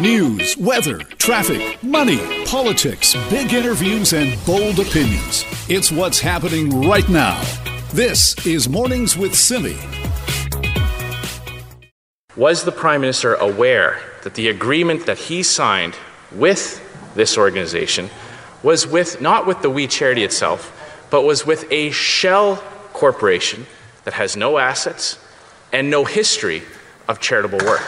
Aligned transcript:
News, 0.00 0.56
weather, 0.56 1.00
traffic, 1.18 1.82
money, 1.82 2.46
politics, 2.46 3.14
big 3.28 3.52
interviews, 3.52 4.14
and 4.14 4.42
bold 4.46 4.78
opinions. 4.78 5.44
It's 5.68 5.92
what's 5.92 6.18
happening 6.18 6.88
right 6.88 7.06
now. 7.10 7.38
This 7.92 8.34
is 8.46 8.66
Mornings 8.66 9.18
with 9.18 9.34
Simi. 9.34 9.76
Was 12.34 12.64
the 12.64 12.72
Prime 12.72 13.02
Minister 13.02 13.34
aware 13.34 14.00
that 14.22 14.36
the 14.36 14.48
agreement 14.48 15.04
that 15.04 15.18
he 15.18 15.42
signed 15.42 15.98
with 16.32 16.80
this 17.14 17.36
organization 17.36 18.08
was 18.62 18.86
with 18.86 19.20
not 19.20 19.46
with 19.46 19.60
the 19.60 19.68
We 19.68 19.86
Charity 19.86 20.24
itself, 20.24 20.72
but 21.10 21.24
was 21.24 21.44
with 21.44 21.70
a 21.70 21.90
shell 21.90 22.56
corporation 22.94 23.66
that 24.04 24.14
has 24.14 24.34
no 24.34 24.56
assets 24.56 25.18
and 25.74 25.90
no 25.90 26.06
history 26.06 26.62
of 27.06 27.20
charitable 27.20 27.58
work? 27.66 27.86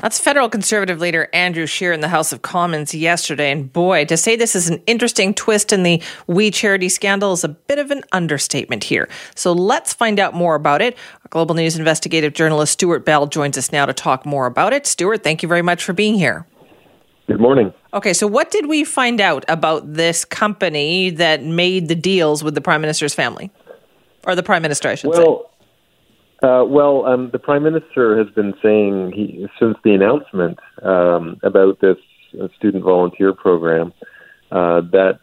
That's 0.00 0.18
federal 0.18 0.48
conservative 0.48 1.00
leader 1.00 1.28
Andrew 1.32 1.66
Scheer 1.66 1.92
in 1.92 2.00
the 2.00 2.08
House 2.08 2.32
of 2.32 2.42
Commons 2.42 2.94
yesterday. 2.94 3.50
And 3.50 3.72
boy, 3.72 4.04
to 4.06 4.16
say 4.16 4.36
this 4.36 4.54
is 4.54 4.68
an 4.68 4.82
interesting 4.86 5.32
twist 5.32 5.72
in 5.72 5.82
the 5.82 6.02
We 6.26 6.50
Charity 6.50 6.88
scandal 6.88 7.32
is 7.32 7.44
a 7.44 7.48
bit 7.48 7.78
of 7.78 7.90
an 7.90 8.02
understatement 8.12 8.84
here. 8.84 9.08
So 9.34 9.52
let's 9.52 9.94
find 9.94 10.20
out 10.20 10.34
more 10.34 10.54
about 10.54 10.82
it. 10.82 10.94
Our 10.94 11.28
Global 11.30 11.54
News 11.54 11.76
investigative 11.76 12.34
journalist 12.34 12.74
Stewart 12.74 13.04
Bell 13.04 13.26
joins 13.26 13.56
us 13.56 13.72
now 13.72 13.86
to 13.86 13.92
talk 13.92 14.26
more 14.26 14.46
about 14.46 14.72
it. 14.72 14.86
Stewart, 14.86 15.24
thank 15.24 15.42
you 15.42 15.48
very 15.48 15.62
much 15.62 15.82
for 15.82 15.92
being 15.92 16.16
here. 16.16 16.46
Good 17.26 17.40
morning. 17.40 17.72
Okay, 17.94 18.12
so 18.12 18.26
what 18.26 18.50
did 18.50 18.66
we 18.66 18.84
find 18.84 19.20
out 19.20 19.44
about 19.48 19.94
this 19.94 20.26
company 20.26 21.10
that 21.10 21.42
made 21.42 21.88
the 21.88 21.94
deals 21.94 22.44
with 22.44 22.54
the 22.54 22.60
Prime 22.60 22.82
Minister's 22.82 23.14
family? 23.14 23.50
Or 24.26 24.34
the 24.34 24.42
Prime 24.42 24.62
Minister, 24.62 24.88
I 24.88 24.94
should 24.94 25.10
well, 25.10 25.44
say. 25.44 25.53
Uh, 26.44 26.62
well, 26.62 27.06
um, 27.06 27.30
the 27.32 27.38
prime 27.38 27.62
minister 27.62 28.18
has 28.18 28.28
been 28.34 28.52
saying 28.62 29.12
he, 29.14 29.46
since 29.58 29.78
the 29.82 29.94
announcement 29.94 30.58
um, 30.82 31.38
about 31.42 31.80
this 31.80 31.96
uh, 32.38 32.48
student 32.58 32.84
volunteer 32.84 33.32
program 33.32 33.94
uh, 34.52 34.82
that 34.92 35.20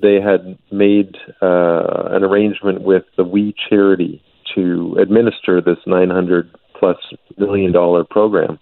they 0.00 0.22
had 0.22 0.56
made 0.72 1.16
uh, 1.42 2.08
an 2.16 2.24
arrangement 2.24 2.80
with 2.80 3.02
the 3.18 3.24
We 3.24 3.54
Charity 3.68 4.22
to 4.54 4.96
administer 4.98 5.60
this 5.60 5.76
900 5.86 6.50
plus 6.80 6.96
million 7.36 7.70
dollar 7.70 8.02
program. 8.02 8.58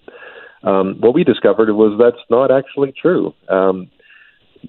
Um, 0.65 0.97
what 0.99 1.15
we 1.15 1.23
discovered 1.23 1.73
was 1.73 1.97
that's 2.01 2.25
not 2.29 2.51
actually 2.51 2.93
true. 3.01 3.33
Um, 3.49 3.89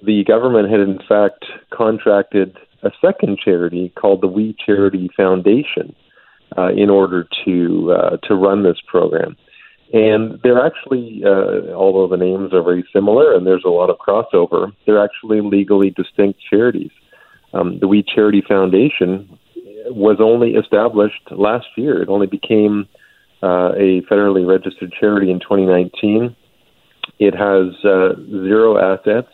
the 0.04 0.22
government 0.22 0.70
had 0.70 0.78
in 0.78 1.00
fact 1.08 1.46
contracted 1.72 2.56
a 2.84 2.92
second 3.04 3.40
charity 3.44 3.92
called 3.96 4.20
the 4.20 4.28
We 4.28 4.54
Charity 4.64 5.10
Foundation 5.16 5.96
uh, 6.56 6.72
in 6.72 6.90
order 6.90 7.26
to 7.44 7.92
uh, 7.92 8.16
to 8.28 8.34
run 8.34 8.62
this 8.62 8.78
program. 8.86 9.36
And 9.92 10.40
they're 10.42 10.64
actually, 10.64 11.22
uh, 11.24 11.72
although 11.72 12.08
the 12.08 12.16
names 12.16 12.52
are 12.52 12.62
very 12.62 12.84
similar 12.92 13.32
and 13.34 13.46
there's 13.46 13.62
a 13.64 13.70
lot 13.70 13.90
of 13.90 13.98
crossover, 13.98 14.72
they're 14.86 15.02
actually 15.02 15.40
legally 15.40 15.90
distinct 15.90 16.40
charities. 16.50 16.90
Um, 17.52 17.78
the 17.78 17.86
We 17.86 18.02
Charity 18.02 18.42
Foundation 18.46 19.38
was 19.86 20.16
only 20.20 20.54
established 20.54 21.30
last 21.30 21.66
year. 21.76 22.02
It 22.02 22.08
only 22.08 22.26
became 22.26 22.88
uh, 23.42 23.72
a 23.76 24.00
federally 24.10 24.46
registered 24.46 24.92
charity 24.98 25.30
in 25.30 25.38
2019. 25.38 26.34
It 27.18 27.34
has 27.34 27.84
uh, 27.84 28.16
zero 28.28 28.78
assets. 28.78 29.28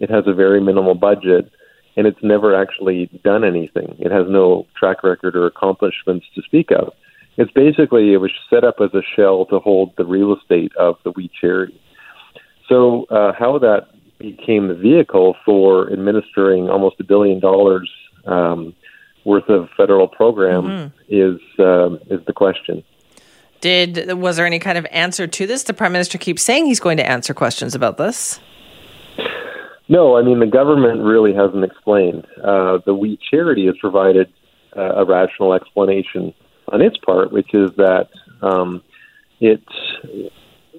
It 0.00 0.10
has 0.10 0.24
a 0.26 0.32
very 0.32 0.60
minimal 0.60 0.94
budget, 0.94 1.50
and 1.96 2.06
it's 2.06 2.22
never 2.22 2.54
actually 2.54 3.06
done 3.24 3.44
anything. 3.44 3.96
It 3.98 4.12
has 4.12 4.26
no 4.28 4.66
track 4.78 5.02
record 5.02 5.34
or 5.34 5.46
accomplishments 5.46 6.26
to 6.34 6.42
speak 6.42 6.70
of. 6.70 6.92
It's 7.38 7.52
basically 7.52 8.12
it 8.12 8.18
was 8.18 8.30
set 8.48 8.64
up 8.64 8.76
as 8.80 8.94
a 8.94 9.02
shell 9.14 9.46
to 9.46 9.58
hold 9.58 9.94
the 9.96 10.04
real 10.04 10.34
estate 10.36 10.72
of 10.76 10.96
the 11.04 11.12
We 11.12 11.30
Charity. 11.40 11.80
So 12.68 13.04
uh, 13.04 13.32
how 13.38 13.58
that 13.58 13.88
became 14.18 14.68
the 14.68 14.74
vehicle 14.74 15.36
for 15.44 15.92
administering 15.92 16.68
almost 16.68 16.96
a 17.00 17.04
billion 17.04 17.40
dollars 17.40 17.90
um, 18.26 18.74
worth 19.24 19.48
of 19.48 19.68
federal 19.76 20.08
program 20.08 20.62
mm-hmm. 20.64 20.96
is 21.08 21.40
um, 21.58 21.98
is 22.10 22.24
the 22.26 22.32
question. 22.32 22.82
Did 23.60 24.14
was 24.14 24.36
there 24.36 24.46
any 24.46 24.58
kind 24.58 24.78
of 24.78 24.86
answer 24.90 25.26
to 25.26 25.46
this? 25.46 25.64
The 25.64 25.74
prime 25.74 25.92
minister 25.92 26.18
keeps 26.18 26.42
saying 26.42 26.66
he's 26.66 26.80
going 26.80 26.96
to 26.96 27.08
answer 27.08 27.34
questions 27.34 27.74
about 27.74 27.98
this. 27.98 28.40
No, 29.88 30.16
I 30.16 30.22
mean 30.22 30.40
the 30.40 30.46
government 30.46 31.02
really 31.02 31.32
hasn't 31.32 31.64
explained. 31.64 32.26
Uh, 32.42 32.78
the 32.84 32.94
We 32.94 33.18
Charity 33.30 33.66
has 33.66 33.76
provided 33.80 34.32
uh, 34.76 34.94
a 34.96 35.04
rational 35.04 35.52
explanation 35.52 36.34
on 36.72 36.82
its 36.82 36.96
part, 36.98 37.32
which 37.32 37.54
is 37.54 37.70
that 37.76 38.08
um, 38.42 38.82
it 39.40 39.62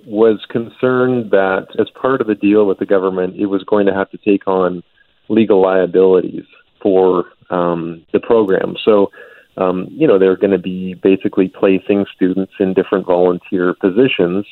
was 0.05 0.45
concerned 0.49 1.31
that 1.31 1.67
as 1.79 1.89
part 2.01 2.21
of 2.21 2.27
the 2.27 2.35
deal 2.35 2.65
with 2.65 2.79
the 2.79 2.85
government, 2.85 3.35
it 3.37 3.45
was 3.45 3.63
going 3.63 3.85
to 3.85 3.93
have 3.93 4.09
to 4.11 4.17
take 4.17 4.47
on 4.47 4.83
legal 5.29 5.61
liabilities 5.61 6.45
for 6.81 7.25
um, 7.49 8.05
the 8.13 8.19
program. 8.19 8.75
So, 8.83 9.11
um, 9.57 9.87
you 9.89 10.07
know, 10.07 10.19
they're 10.19 10.37
going 10.37 10.51
to 10.51 10.57
be 10.57 10.93
basically 10.93 11.47
placing 11.47 12.05
students 12.15 12.53
in 12.59 12.73
different 12.73 13.05
volunteer 13.05 13.73
positions 13.73 14.45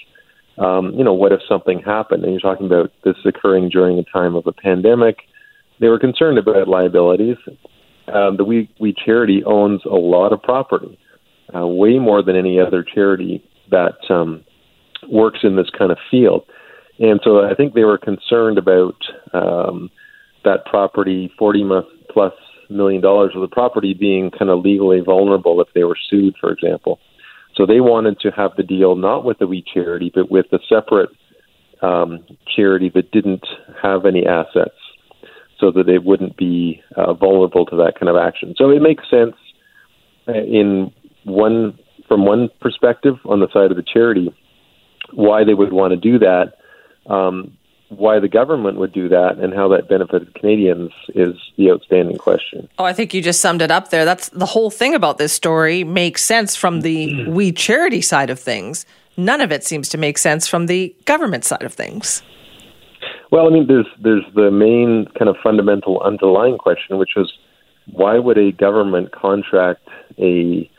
um, 0.58 0.94
you 0.96 1.04
know, 1.04 1.14
what 1.14 1.32
if 1.32 1.42
something 1.48 1.80
happened? 1.80 2.24
And 2.24 2.32
you're 2.32 2.40
talking 2.40 2.66
about 2.66 2.92
this 3.04 3.16
occurring 3.26 3.70
during 3.70 4.00
a 4.00 4.04
time 4.04 4.36
of 4.36 4.48
a 4.48 4.54
pandemic. 4.54 5.18
They 5.80 5.88
were 5.88 6.00
concerned 6.00 6.38
about 6.38 6.68
liabilities. 6.68 7.38
Um, 8.14 8.38
the 8.38 8.46
We, 8.46 8.70
we 8.80 8.94
Charity 8.94 9.44
owns 9.46 9.82
a 9.86 9.96
lot 9.96 10.32
of 10.32 10.42
property, 10.42 10.98
uh, 11.54 11.68
way 11.68 12.00
more 12.00 12.24
than 12.24 12.36
any 12.36 12.60
other 12.60 12.84
charity 12.84 13.44
that 13.72 13.98
um, 14.10 14.44
works 15.10 15.40
in 15.44 15.56
this 15.56 15.70
kind 15.78 15.92
of 15.92 15.98
field. 16.10 16.46
And 17.00 17.20
so 17.24 17.44
I 17.44 17.54
think 17.56 17.74
they 17.74 17.84
were 17.84 17.98
concerned 17.98 18.58
about 18.58 18.96
um, 19.34 19.90
that 20.46 20.66
property, 20.66 21.32
40 21.38 21.66
plus 22.10 22.34
million 22.70 23.02
dollars 23.02 23.34
of 23.36 23.42
the 23.42 23.48
property 23.48 23.94
being 23.94 24.32
kind 24.32 24.50
of 24.50 24.64
legally 24.64 25.02
vulnerable 25.02 25.60
if 25.62 25.68
they 25.74 25.84
were 25.84 25.98
sued, 26.10 26.36
for 26.40 26.52
example. 26.52 27.00
So 27.56 27.66
they 27.66 27.80
wanted 27.80 28.20
to 28.22 28.32
have 28.32 28.52
the 28.58 28.64
deal 28.64 28.96
not 28.96 29.24
with 29.24 29.40
the 29.40 29.48
We 29.48 29.64
Charity, 29.74 30.12
but 30.14 30.30
with 30.30 30.48
a 30.52 30.60
separate 30.68 31.10
um, 31.82 32.26
charity 32.56 32.92
that 32.96 33.12
didn't 33.12 33.46
have 33.82 34.06
any 34.06 34.26
assets, 34.26 34.76
so 35.60 35.72
that 35.72 35.86
they 35.86 35.98
wouldn't 35.98 36.36
be 36.38 36.82
uh, 36.96 37.14
vulnerable 37.14 37.66
to 37.68 37.76
that 37.78 37.94
kind 38.00 38.10
of 38.10 38.18
action. 38.18 38.56
So 38.58 38.70
it 38.70 38.82
makes 38.82 39.10
sense 39.10 39.36
uh, 40.28 40.34
in 40.34 40.92
one 41.24 41.78
from 42.08 42.26
one 42.26 42.50
perspective 42.62 43.16
on 43.26 43.40
the 43.40 43.48
side 43.52 43.72
of 43.72 43.78
the 43.78 43.84
charity 43.84 44.34
why 45.14 45.44
they 45.44 45.54
would 45.54 45.74
want 45.74 45.92
to 45.92 45.98
do 45.98 46.20
that. 46.20 46.54
Um, 47.08 47.58
why 47.90 48.20
the 48.20 48.28
government 48.28 48.78
would 48.78 48.92
do 48.92 49.08
that 49.10 49.38
and 49.38 49.54
how 49.54 49.68
that 49.70 49.88
benefited 49.88 50.34
Canadians 50.34 50.92
is 51.10 51.36
the 51.58 51.72
outstanding 51.72 52.18
question. 52.18 52.68
Oh, 52.80 52.86
I 52.86 52.94
think 52.94 53.14
you 53.14 53.22
just 53.22 53.40
summed 53.40 53.62
it 53.62 53.72
up 53.72 53.90
there. 53.90 54.06
That's 54.06 54.30
the 54.30 54.46
whole 54.46 54.72
thing 54.72 54.96
about 54.96 55.18
this 55.18 55.34
story 55.34 55.84
makes 55.84 56.24
sense 56.24 56.56
from 56.56 56.82
the 56.82 57.08
mm-hmm. 57.08 57.34
we 57.34 57.52
charity 57.52 58.02
side 58.02 58.30
of 58.30 58.40
things. 58.40 58.86
None 59.18 59.40
of 59.40 59.52
it 59.52 59.64
seems 59.64 59.88
to 59.90 59.98
make 59.98 60.18
sense 60.18 60.48
from 60.48 60.66
the 60.66 60.96
government 61.06 61.46
side 61.46 61.64
of 61.64 61.74
things. 61.74 62.22
Well, 63.32 63.48
I 63.48 63.50
mean, 63.50 63.68
there's 63.68 63.88
there's 64.02 64.26
the 64.34 64.52
main 64.52 65.08
kind 65.18 65.30
of 65.30 65.36
fundamental 65.44 66.02
underlying 66.02 66.58
question, 66.58 66.98
which 66.98 67.16
is 67.16 67.32
why 67.92 68.18
would 68.18 68.38
a 68.38 68.52
government 68.52 69.12
contract 69.12 69.88
a 70.18 70.70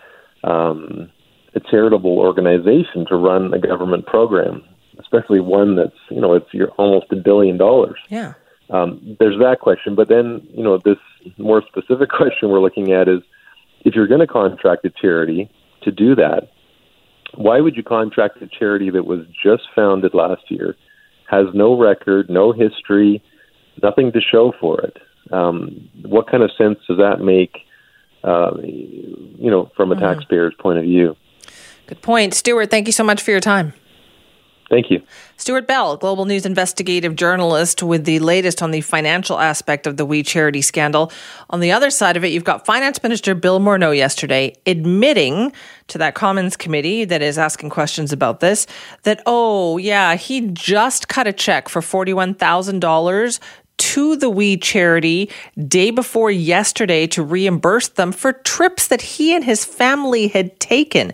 um, 0.45 1.11
a 1.55 1.61
charitable 1.61 2.19
organization 2.19 3.07
to 3.09 3.17
run 3.17 3.55
a 3.55 3.59
government 3.59 4.07
program? 4.07 4.63
Especially 5.07 5.41
one 5.41 5.77
that's 5.77 5.97
you 6.11 6.21
know 6.21 6.35
it's 6.35 6.53
your 6.53 6.69
almost 6.73 7.07
a 7.13 7.17
billion 7.17 7.57
dollars. 7.57 7.99
Yeah. 8.09 8.35
Um, 8.71 9.17
there's 9.21 9.39
that 9.39 9.61
question, 9.61 9.95
but 9.95 10.09
then 10.09 10.47
you 10.51 10.63
know 10.63 10.79
this 10.79 10.99
more 11.39 11.63
specific 11.67 12.09
question 12.17 12.51
we're 12.51 12.61
looking 12.61 12.93
at 12.93 13.09
is 13.09 13.21
if 13.85 13.95
you're 13.95 14.09
going 14.09 14.21
to 14.21 14.27
contract 14.27 14.85
a 14.85 14.91
charity 14.91 15.51
to 15.83 15.93
do 15.93 16.15
that, 16.17 16.51
why 17.35 17.61
would 17.61 17.77
you 17.77 17.83
contract 17.83 18.43
a 18.43 18.49
charity 18.49 18.91
that 18.91 19.05
was 19.05 19.21
just 19.43 19.63
founded 19.75 20.15
last 20.15 20.43
year, 20.51 20.75
has 21.31 21.47
no 21.55 21.79
record, 21.79 22.29
no 22.29 22.53
history, 22.53 23.23
nothing 23.83 24.11
to 24.13 24.21
show 24.21 24.53
for 24.61 24.81
it? 24.81 24.97
Um, 25.33 25.89
what 26.03 26.29
kind 26.29 26.43
of 26.43 26.51
sense 26.57 26.79
does 26.89 26.99
that 26.99 27.21
make? 27.21 27.59
Uh, 28.25 28.57
you 28.65 29.51
know, 29.51 29.71
from 29.77 29.93
a 29.93 29.95
mm-hmm. 29.95 30.05
taxpayer's 30.05 30.55
point 30.59 30.79
of 30.79 30.85
view. 30.85 31.17
Good 31.87 32.03
point, 32.03 32.35
Stewart. 32.35 32.71
Thank 32.71 32.89
you 32.89 32.93
so 32.93 33.05
much 33.05 33.23
for 33.23 33.31
your 33.31 33.41
time. 33.41 33.73
Thank 34.69 34.91
you. 34.91 35.01
Stewart 35.37 35.69
Bell, 35.69 35.97
Global 35.97 36.25
News 36.25 36.45
investigative 36.45 37.15
journalist, 37.15 37.83
with 37.85 38.05
the 38.05 38.19
latest 38.19 38.63
on 38.63 38.73
the 38.73 38.81
financial 38.81 39.39
aspect 39.39 39.87
of 39.87 39.97
the 39.97 40.05
We 40.05 40.25
Charity 40.25 40.61
scandal. 40.61 41.13
On 41.51 41.61
the 41.61 41.71
other 41.71 41.89
side 41.91 42.17
of 42.17 42.25
it, 42.25 42.29
you've 42.29 42.43
got 42.43 42.67
Finance 42.67 43.01
Minister 43.03 43.37
Bill 43.37 43.61
Morneau 43.61 43.97
yesterday 43.97 44.55
admitting 44.67 45.53
to 45.87 45.99
that 45.99 46.17
Commons 46.17 46.57
committee 46.57 47.05
that 47.05 47.23
is 47.23 47.39
asking 47.39 47.71
questions 47.71 48.13
about 48.13 48.41
this 48.41 48.67
that, 49.05 49.23
oh, 49.25 49.79
yeah, 49.79 50.17
he 50.17 50.49
just 50.49 51.07
cut 51.07 51.29
a 51.29 51.33
check 51.33 51.69
for 51.69 51.81
$41,000 51.81 53.39
to 53.77 54.17
the 54.17 54.31
We 54.31 54.57
Charity 54.57 55.31
day 55.69 55.93
before 55.93 56.31
yesterday 56.31 57.07
to 57.09 57.23
reimburse 57.23 57.89
them 57.89 58.11
for 58.11 58.33
trips 58.33 58.89
that 58.89 59.03
he 59.03 59.33
and 59.33 59.45
his 59.45 59.65
family 59.65 60.27
had 60.27 60.59
taken 60.59 61.13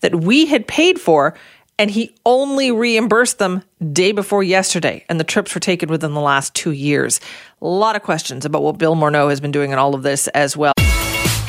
that 0.00 0.14
we 0.14 0.46
had 0.46 0.66
paid 0.66 1.00
for 1.00 1.34
and 1.78 1.90
he 1.90 2.14
only 2.24 2.70
reimbursed 2.70 3.38
them 3.38 3.62
day 3.92 4.12
before 4.12 4.42
yesterday, 4.42 5.04
and 5.08 5.18
the 5.18 5.24
trips 5.24 5.54
were 5.54 5.60
taken 5.60 5.88
within 5.88 6.14
the 6.14 6.20
last 6.20 6.54
two 6.54 6.70
years. 6.70 7.20
A 7.60 7.66
lot 7.66 7.96
of 7.96 8.02
questions 8.02 8.44
about 8.44 8.62
what 8.62 8.78
Bill 8.78 8.94
Morneau 8.94 9.30
has 9.30 9.40
been 9.40 9.52
doing 9.52 9.72
in 9.72 9.78
all 9.78 9.94
of 9.94 10.02
this 10.02 10.28
as 10.28 10.56
well. 10.56 10.72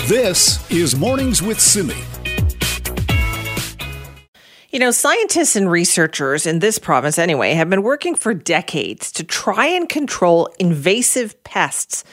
This 0.08 0.70
is 0.72 0.96
Mornings 0.96 1.42
with 1.42 1.60
Simi. 1.60 1.96
You 4.72 4.80
know, 4.80 4.92
scientists 4.92 5.56
and 5.56 5.72
researchers 5.72 6.46
in 6.46 6.60
this 6.60 6.80
province, 6.80 7.18
anyway, 7.18 7.54
have 7.54 7.70
been 7.70 7.82
working 7.82 8.14
for 8.14 8.34
decades 8.34 9.12
to 9.14 9.24
try 9.24 9.68
and 9.68 9.88
control 9.88 10.54
invasive 10.60 11.42
pests 11.46 12.04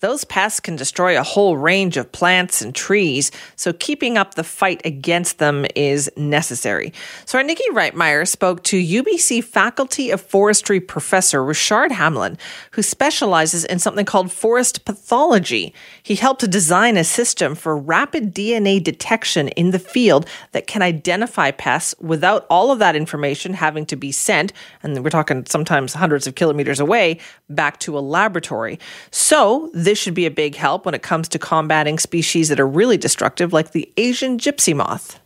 those 0.00 0.24
pests 0.24 0.60
can 0.60 0.76
destroy 0.76 1.18
a 1.18 1.22
whole 1.22 1.58
range 1.58 1.98
of 1.98 2.10
plants 2.10 2.62
and 2.62 2.74
trees, 2.74 3.30
so 3.54 3.72
keeping 3.74 4.16
up 4.16 4.34
the 4.34 4.44
fight 4.44 4.80
against 4.84 5.38
them 5.38 5.66
is 5.76 6.10
necessary. 6.16 6.92
So 7.26 7.38
our 7.38 7.44
Nikki 7.44 7.64
Reitmeyer 7.72 8.26
spoke 8.26 8.62
to 8.64 8.82
UBC 8.82 9.44
Faculty 9.44 10.10
of 10.10 10.22
Forestry 10.22 10.80
professor 10.80 11.44
Richard 11.44 11.90
Hamelin, 11.90 12.38
who 12.72 12.82
specializes 12.82 13.66
in 13.66 13.78
something 13.78 14.06
called 14.06 14.32
forest 14.32 14.86
pathology. 14.86 15.74
He 16.02 16.14
helped 16.14 16.48
design 16.50 16.96
a 16.96 17.04
system 17.04 17.54
for 17.54 17.76
rapid 17.76 18.34
DNA 18.34 18.82
detection 18.82 19.48
in 19.48 19.70
the 19.70 19.78
field 19.78 20.26
that 20.52 20.66
can 20.66 20.80
identify 20.80 21.50
pests 21.50 21.94
without 22.00 22.46
all 22.48 22.72
of 22.72 22.78
that 22.78 22.96
information 22.96 23.52
having 23.52 23.84
to 23.84 23.96
be 23.96 24.12
sent, 24.12 24.54
and 24.82 25.04
we're 25.04 25.10
talking 25.10 25.44
sometimes 25.44 25.92
hundreds 25.92 26.26
of 26.26 26.36
kilometers 26.36 26.80
away, 26.80 27.18
back 27.50 27.78
to 27.80 27.98
a 27.98 28.00
laboratory. 28.00 28.78
So 29.10 29.70
this 29.74 29.89
should 29.98 30.14
be 30.14 30.26
a 30.26 30.30
big 30.30 30.54
help 30.54 30.84
when 30.84 30.94
it 30.94 31.02
comes 31.02 31.28
to 31.28 31.38
combating 31.38 31.98
species 31.98 32.48
that 32.48 32.60
are 32.60 32.66
really 32.66 32.96
destructive, 32.96 33.52
like 33.52 33.72
the 33.72 33.92
Asian 33.96 34.38
gypsy 34.38 34.74
moth. 34.74 35.20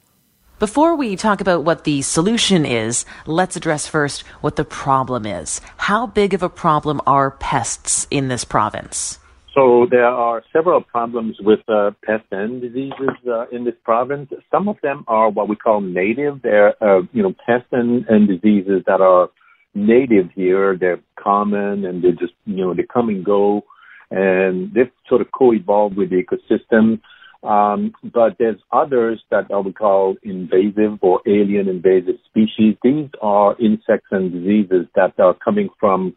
Before 0.58 0.94
we 0.94 1.16
talk 1.16 1.40
about 1.40 1.64
what 1.64 1.84
the 1.84 2.02
solution 2.02 2.64
is, 2.64 3.04
let's 3.26 3.56
address 3.56 3.88
first 3.88 4.22
what 4.40 4.56
the 4.56 4.64
problem 4.64 5.26
is. 5.26 5.60
How 5.76 6.06
big 6.06 6.32
of 6.32 6.42
a 6.42 6.48
problem 6.48 7.00
are 7.06 7.32
pests 7.32 8.06
in 8.10 8.28
this 8.28 8.44
province? 8.44 9.18
So 9.54 9.86
there 9.88 10.06
are 10.06 10.42
several 10.52 10.80
problems 10.80 11.36
with 11.40 11.60
uh, 11.68 11.92
pests 12.04 12.26
and 12.32 12.60
diseases 12.60 13.10
uh, 13.28 13.46
in 13.52 13.64
this 13.64 13.74
province. 13.84 14.30
Some 14.50 14.68
of 14.68 14.76
them 14.82 15.04
are 15.06 15.30
what 15.30 15.48
we 15.48 15.54
call 15.54 15.80
native. 15.80 16.42
They're 16.42 16.74
uh, 16.82 17.02
you 17.12 17.22
know 17.22 17.34
pests 17.46 17.68
and, 17.70 18.04
and 18.08 18.26
diseases 18.26 18.82
that 18.86 19.00
are 19.00 19.30
native 19.74 20.30
here. 20.34 20.76
They're 20.76 21.00
common 21.16 21.84
and 21.84 22.02
they 22.02 22.12
just 22.12 22.32
you 22.46 22.64
know 22.64 22.74
they 22.74 22.82
come 22.82 23.08
and 23.08 23.24
go 23.24 23.64
and 24.10 24.72
they've 24.74 24.90
sort 25.08 25.20
of 25.20 25.28
co-evolved 25.32 25.96
with 25.96 26.10
the 26.10 26.22
ecosystem. 26.22 27.00
Um, 27.42 27.92
but 28.02 28.36
there's 28.38 28.60
others 28.72 29.22
that 29.30 29.46
I 29.52 29.58
would 29.58 29.76
call 29.76 30.16
invasive 30.22 30.98
or 31.02 31.20
alien 31.26 31.68
invasive 31.68 32.16
species. 32.26 32.76
These 32.82 33.10
are 33.20 33.54
insects 33.60 34.08
and 34.10 34.32
diseases 34.32 34.86
that 34.94 35.18
are 35.18 35.34
coming 35.34 35.68
from 35.78 36.16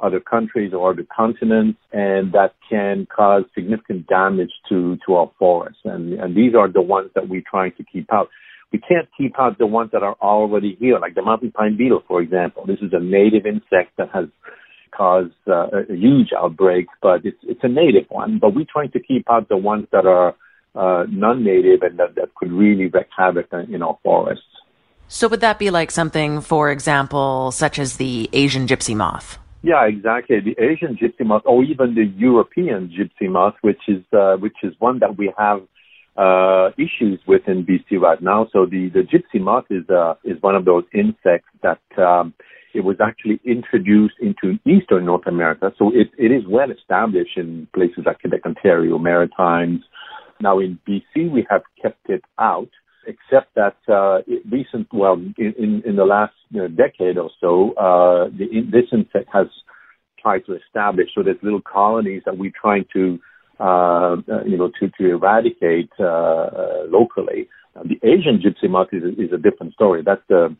other 0.00 0.20
countries 0.20 0.72
or 0.72 0.92
other 0.92 1.04
continents 1.14 1.78
and 1.92 2.32
that 2.32 2.54
can 2.70 3.06
cause 3.14 3.42
significant 3.54 4.06
damage 4.06 4.52
to, 4.68 4.96
to 5.06 5.14
our 5.14 5.30
forests. 5.38 5.80
And, 5.84 6.12
and 6.14 6.36
these 6.36 6.54
are 6.54 6.70
the 6.70 6.82
ones 6.82 7.10
that 7.14 7.28
we're 7.28 7.42
trying 7.48 7.72
to 7.78 7.84
keep 7.84 8.12
out. 8.12 8.28
We 8.72 8.78
can't 8.78 9.08
keep 9.16 9.38
out 9.38 9.58
the 9.58 9.66
ones 9.66 9.90
that 9.92 10.02
are 10.02 10.16
already 10.20 10.76
here, 10.78 10.98
like 10.98 11.14
the 11.14 11.22
mountain 11.22 11.50
pine 11.52 11.76
beetle, 11.76 12.04
for 12.06 12.20
example. 12.20 12.66
This 12.66 12.78
is 12.82 12.92
a 12.92 13.00
native 13.00 13.46
insect 13.46 13.96
that 13.96 14.10
has 14.12 14.26
cause 14.98 15.30
uh, 15.46 15.68
a 15.88 15.94
huge 15.94 16.30
outbreak, 16.36 16.86
but 17.00 17.24
it's 17.24 17.42
it's 17.52 17.64
a 17.70 17.72
native 17.82 18.06
one. 18.08 18.38
But 18.42 18.54
we're 18.54 18.72
trying 18.76 18.92
to 18.96 19.00
keep 19.00 19.24
out 19.30 19.48
the 19.48 19.60
ones 19.72 19.86
that 19.92 20.06
are 20.06 20.34
uh, 20.74 21.04
non-native 21.24 21.82
and 21.82 21.98
that, 22.00 22.14
that 22.16 22.34
could 22.34 22.52
really 22.52 22.86
wreak 22.86 23.08
havoc 23.16 23.46
in 23.74 23.82
our 23.82 23.98
forests. 24.02 24.44
So 25.08 25.26
would 25.28 25.40
that 25.40 25.58
be 25.58 25.70
like 25.70 25.90
something, 25.90 26.40
for 26.42 26.70
example, 26.70 27.50
such 27.52 27.78
as 27.78 27.96
the 27.96 28.28
Asian 28.32 28.66
gypsy 28.66 28.94
moth? 28.94 29.38
Yeah, 29.62 29.84
exactly. 29.86 30.40
The 30.40 30.56
Asian 30.62 30.96
gypsy 31.00 31.24
moth, 31.26 31.42
or 31.46 31.64
even 31.64 31.94
the 31.94 32.04
European 32.04 32.92
gypsy 32.96 33.28
moth, 33.28 33.54
which 33.62 33.82
is 33.88 34.02
uh, 34.12 34.36
which 34.36 34.58
is 34.62 34.72
one 34.78 34.98
that 35.00 35.16
we 35.16 35.32
have 35.38 35.62
uh, 36.16 36.70
issues 36.76 37.20
with 37.26 37.42
in 37.48 37.64
BC 37.64 37.98
right 38.00 38.22
now. 38.22 38.48
So 38.52 38.66
the 38.66 38.90
the 38.90 39.00
gypsy 39.12 39.40
moth 39.40 39.64
is 39.70 39.88
uh, 39.88 40.14
is 40.24 40.40
one 40.42 40.54
of 40.54 40.64
those 40.64 40.84
insects 40.92 41.48
that 41.62 41.80
um, 41.96 42.34
it 42.74 42.84
was 42.84 42.96
actually 43.00 43.40
introduced 43.44 44.14
into 44.20 44.58
eastern 44.66 45.06
North 45.06 45.26
America. 45.26 45.72
So 45.78 45.90
it, 45.94 46.10
it 46.18 46.32
is 46.32 46.42
well 46.48 46.70
established 46.70 47.36
in 47.36 47.68
places 47.74 48.04
like 48.06 48.20
Quebec, 48.20 48.40
Ontario, 48.44 48.98
Maritimes. 48.98 49.82
Now 50.40 50.58
in 50.58 50.78
BC, 50.88 51.30
we 51.30 51.46
have 51.50 51.62
kept 51.80 52.08
it 52.08 52.22
out, 52.38 52.68
except 53.06 53.54
that 53.54 53.76
uh, 53.88 54.20
recent, 54.50 54.88
well, 54.92 55.14
in, 55.38 55.82
in, 55.84 55.96
the 55.96 56.04
last 56.04 56.34
you 56.50 56.60
know, 56.60 56.68
decade 56.68 57.18
or 57.18 57.30
so, 57.40 57.72
uh, 57.72 58.28
the, 58.36 58.46
this 58.70 58.84
insect 58.92 59.28
has 59.32 59.46
tried 60.20 60.44
to 60.46 60.54
establish. 60.54 61.08
So 61.14 61.22
there's 61.22 61.38
little 61.42 61.62
colonies 61.62 62.22
that 62.26 62.38
we're 62.38 62.52
trying 62.60 62.84
to, 62.92 63.18
uh, 63.58 64.16
uh 64.30 64.44
you 64.46 64.56
know, 64.56 64.70
to, 64.80 64.88
to 64.98 65.10
eradicate 65.10 65.90
uh, 65.98 66.04
uh, 66.04 66.84
locally. 66.88 67.48
The 67.74 67.96
Asian 68.02 68.42
gypsy 68.42 68.68
moth 68.68 68.88
is, 68.92 69.02
is 69.16 69.32
a 69.32 69.38
different 69.38 69.72
story. 69.72 70.02
That's 70.04 70.22
the 70.28 70.54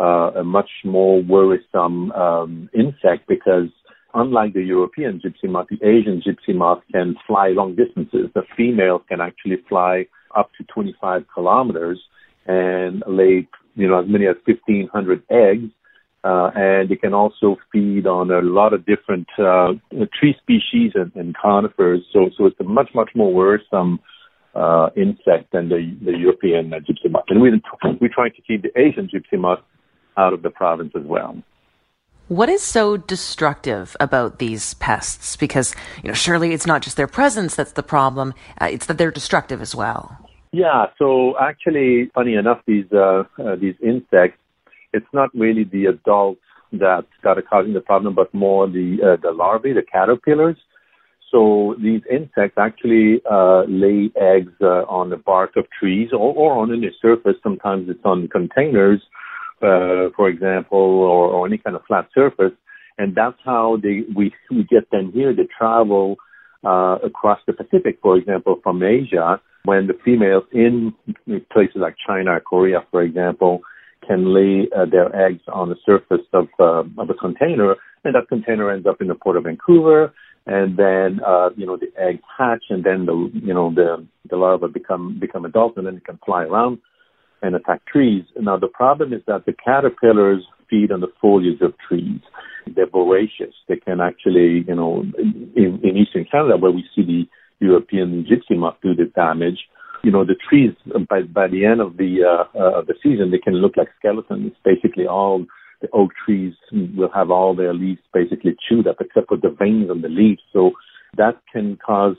uh, 0.00 0.30
a 0.36 0.44
much 0.44 0.70
more 0.84 1.22
worrisome 1.22 2.12
um, 2.12 2.70
insect 2.72 3.26
because 3.28 3.68
unlike 4.14 4.54
the 4.54 4.62
European 4.62 5.20
gypsy 5.20 5.50
moth, 5.50 5.66
the 5.70 5.86
Asian 5.86 6.22
gypsy 6.22 6.54
moth 6.54 6.82
can 6.92 7.16
fly 7.26 7.48
long 7.48 7.74
distances. 7.74 8.30
The 8.34 8.42
females 8.56 9.02
can 9.08 9.20
actually 9.20 9.56
fly 9.68 10.06
up 10.36 10.50
to 10.58 10.64
25 10.64 11.24
kilometers 11.32 12.00
and 12.46 13.02
lay, 13.06 13.48
you 13.74 13.88
know, 13.88 14.00
as 14.00 14.08
many 14.08 14.26
as 14.26 14.36
1,500 14.46 15.22
eggs. 15.30 15.70
Uh, 16.24 16.50
and 16.56 16.90
it 16.90 17.00
can 17.00 17.14
also 17.14 17.56
feed 17.72 18.06
on 18.06 18.30
a 18.30 18.40
lot 18.40 18.72
of 18.72 18.84
different 18.84 19.28
uh, 19.38 19.72
tree 20.18 20.34
species 20.42 20.92
and, 20.94 21.12
and 21.14 21.36
conifers. 21.40 22.00
So, 22.12 22.30
so 22.36 22.46
it's 22.46 22.58
a 22.60 22.64
much, 22.64 22.90
much 22.94 23.10
more 23.14 23.32
worrisome 23.32 24.00
uh, 24.54 24.88
insect 24.96 25.52
than 25.52 25.68
the, 25.68 25.96
the 26.04 26.18
European 26.18 26.70
gypsy 26.70 27.10
moth. 27.10 27.24
And 27.28 27.40
we, 27.40 27.50
we're 28.00 28.10
trying 28.12 28.32
to 28.32 28.42
keep 28.42 28.62
the 28.62 28.76
Asian 28.78 29.08
gypsy 29.08 29.38
moth 29.38 29.60
out 30.18 30.32
of 30.32 30.42
the 30.42 30.50
province 30.50 30.92
as 30.94 31.04
well. 31.04 31.36
What 32.28 32.50
is 32.50 32.62
so 32.62 32.98
destructive 32.98 33.96
about 34.00 34.38
these 34.38 34.74
pests? 34.74 35.34
Because, 35.36 35.74
you 36.02 36.08
know, 36.08 36.14
surely 36.14 36.52
it's 36.52 36.66
not 36.66 36.82
just 36.82 36.98
their 36.98 37.06
presence 37.06 37.54
that's 37.54 37.72
the 37.72 37.82
problem, 37.82 38.34
uh, 38.60 38.68
it's 38.70 38.84
that 38.86 38.98
they're 38.98 39.10
destructive 39.10 39.62
as 39.62 39.74
well. 39.74 40.18
Yeah, 40.52 40.86
so 40.98 41.38
actually, 41.38 42.10
funny 42.14 42.34
enough, 42.34 42.60
these, 42.66 42.84
uh, 42.92 43.24
uh, 43.42 43.56
these 43.56 43.76
insects, 43.82 44.38
it's 44.92 45.06
not 45.14 45.30
really 45.34 45.64
the 45.64 45.86
adults 45.86 46.42
that, 46.72 47.06
that 47.22 47.38
are 47.38 47.42
causing 47.42 47.72
the 47.72 47.80
problem, 47.80 48.14
but 48.14 48.32
more 48.34 48.66
the, 48.66 48.98
uh, 49.02 49.16
the 49.22 49.30
larvae, 49.30 49.72
the 49.72 49.82
caterpillars. 49.82 50.56
So 51.30 51.76
these 51.82 52.02
insects 52.10 52.56
actually 52.58 53.22
uh, 53.30 53.62
lay 53.68 54.10
eggs 54.20 54.52
uh, 54.60 54.84
on 54.88 55.10
the 55.10 55.16
bark 55.16 55.56
of 55.56 55.66
trees 55.78 56.10
or, 56.12 56.34
or 56.34 56.52
on 56.58 56.68
the 56.68 56.90
surface. 57.00 57.36
Sometimes 57.42 57.88
it's 57.88 58.04
on 58.04 58.28
containers 58.28 59.00
uh, 59.62 60.10
for 60.16 60.28
example, 60.28 60.78
or, 60.78 61.28
or 61.32 61.46
any 61.46 61.58
kind 61.58 61.76
of 61.76 61.82
flat 61.86 62.08
surface. 62.14 62.52
And 62.96 63.14
that's 63.14 63.38
how 63.44 63.78
they, 63.82 64.02
we, 64.14 64.32
we 64.50 64.64
get 64.64 64.90
them 64.90 65.12
here 65.12 65.32
to 65.34 65.44
travel 65.46 66.16
uh, 66.64 66.96
across 67.04 67.38
the 67.46 67.52
Pacific, 67.52 67.98
for 68.02 68.16
example, 68.16 68.58
from 68.62 68.82
Asia, 68.82 69.40
when 69.64 69.86
the 69.86 69.94
females 70.04 70.44
in 70.52 70.92
places 71.52 71.76
like 71.76 71.94
China 72.04 72.32
or 72.32 72.40
Korea, 72.40 72.80
for 72.90 73.02
example, 73.02 73.60
can 74.06 74.34
lay 74.34 74.68
uh, 74.76 74.86
their 74.86 75.14
eggs 75.14 75.42
on 75.52 75.68
the 75.68 75.76
surface 75.84 76.26
of, 76.32 76.48
uh, 76.58 76.82
of 77.00 77.10
a 77.10 77.14
container, 77.14 77.76
and 78.04 78.14
that 78.14 78.28
container 78.28 78.70
ends 78.70 78.86
up 78.86 79.00
in 79.00 79.08
the 79.08 79.14
port 79.14 79.36
of 79.36 79.44
Vancouver, 79.44 80.12
and 80.46 80.76
then 80.78 81.20
uh, 81.26 81.50
you 81.56 81.66
know 81.66 81.76
the 81.76 81.92
eggs 82.00 82.22
hatch, 82.36 82.64
and 82.70 82.82
then 82.84 83.04
the 83.06 83.30
you 83.34 83.52
know 83.52 83.72
the 83.74 84.06
the 84.30 84.36
larvae 84.36 84.68
become 84.72 85.18
become 85.20 85.44
adults, 85.44 85.76
and 85.76 85.86
then 85.86 85.94
they 85.94 86.00
can 86.00 86.18
fly 86.24 86.44
around 86.44 86.78
and 87.42 87.54
attack 87.54 87.84
trees. 87.86 88.24
Now, 88.40 88.56
the 88.56 88.68
problem 88.68 89.12
is 89.12 89.22
that 89.26 89.46
the 89.46 89.52
caterpillars 89.52 90.44
feed 90.68 90.92
on 90.92 91.00
the 91.00 91.12
foliage 91.20 91.60
of 91.60 91.74
trees. 91.86 92.20
They're 92.74 92.86
voracious. 92.86 93.54
They 93.68 93.76
can 93.76 94.00
actually, 94.00 94.64
you 94.68 94.74
know, 94.74 95.04
in, 95.16 95.80
in 95.82 95.96
eastern 95.96 96.26
Canada, 96.30 96.56
where 96.56 96.70
we 96.70 96.84
see 96.94 97.02
the 97.02 97.24
European 97.64 98.24
gypsy 98.24 98.56
moth 98.56 98.76
do 98.82 98.94
the 98.94 99.06
damage, 99.06 99.58
you 100.04 100.10
know, 100.10 100.24
the 100.24 100.36
trees 100.48 100.74
by 101.08 101.22
by 101.22 101.48
the 101.48 101.64
end 101.64 101.80
of 101.80 101.96
the 101.96 102.22
uh, 102.22 102.58
uh, 102.58 102.82
the 102.82 102.94
season, 103.02 103.30
they 103.30 103.38
can 103.38 103.54
look 103.54 103.76
like 103.76 103.88
skeletons. 103.98 104.52
Basically, 104.64 105.06
all 105.06 105.44
the 105.80 105.88
oak 105.92 106.10
trees 106.24 106.54
will 106.72 107.10
have 107.14 107.30
all 107.30 107.54
their 107.54 107.74
leaves 107.74 108.00
basically 108.12 108.56
chewed 108.68 108.86
up, 108.86 108.96
except 109.00 109.28
for 109.28 109.36
the 109.36 109.50
veins 109.58 109.90
on 109.90 110.02
the 110.02 110.08
leaves. 110.08 110.42
So 110.52 110.72
that 111.16 111.40
can 111.52 111.78
cause 111.84 112.16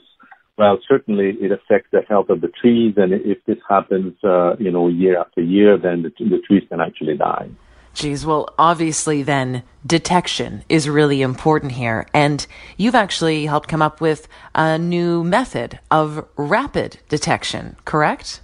well, 0.60 0.78
certainly 0.86 1.38
it 1.40 1.50
affects 1.52 1.88
the 1.90 2.02
health 2.06 2.28
of 2.28 2.42
the 2.42 2.48
trees, 2.48 2.92
and 2.98 3.14
if 3.14 3.38
this 3.46 3.56
happens, 3.66 4.12
uh, 4.22 4.56
you 4.58 4.70
know, 4.70 4.88
year 4.88 5.18
after 5.18 5.40
year, 5.40 5.78
then 5.78 6.02
the, 6.02 6.12
the 6.18 6.38
trees 6.46 6.64
can 6.68 6.82
actually 6.82 7.16
die. 7.16 7.48
Geez, 7.94 8.26
well, 8.26 8.46
obviously, 8.58 9.22
then 9.22 9.62
detection 9.86 10.62
is 10.68 10.86
really 10.86 11.22
important 11.22 11.72
here. 11.72 12.06
And 12.12 12.46
you've 12.76 12.94
actually 12.94 13.46
helped 13.46 13.70
come 13.70 13.80
up 13.80 14.02
with 14.02 14.28
a 14.54 14.76
new 14.76 15.24
method 15.24 15.80
of 15.90 16.26
rapid 16.36 16.98
detection, 17.08 17.76
correct? 17.86 18.42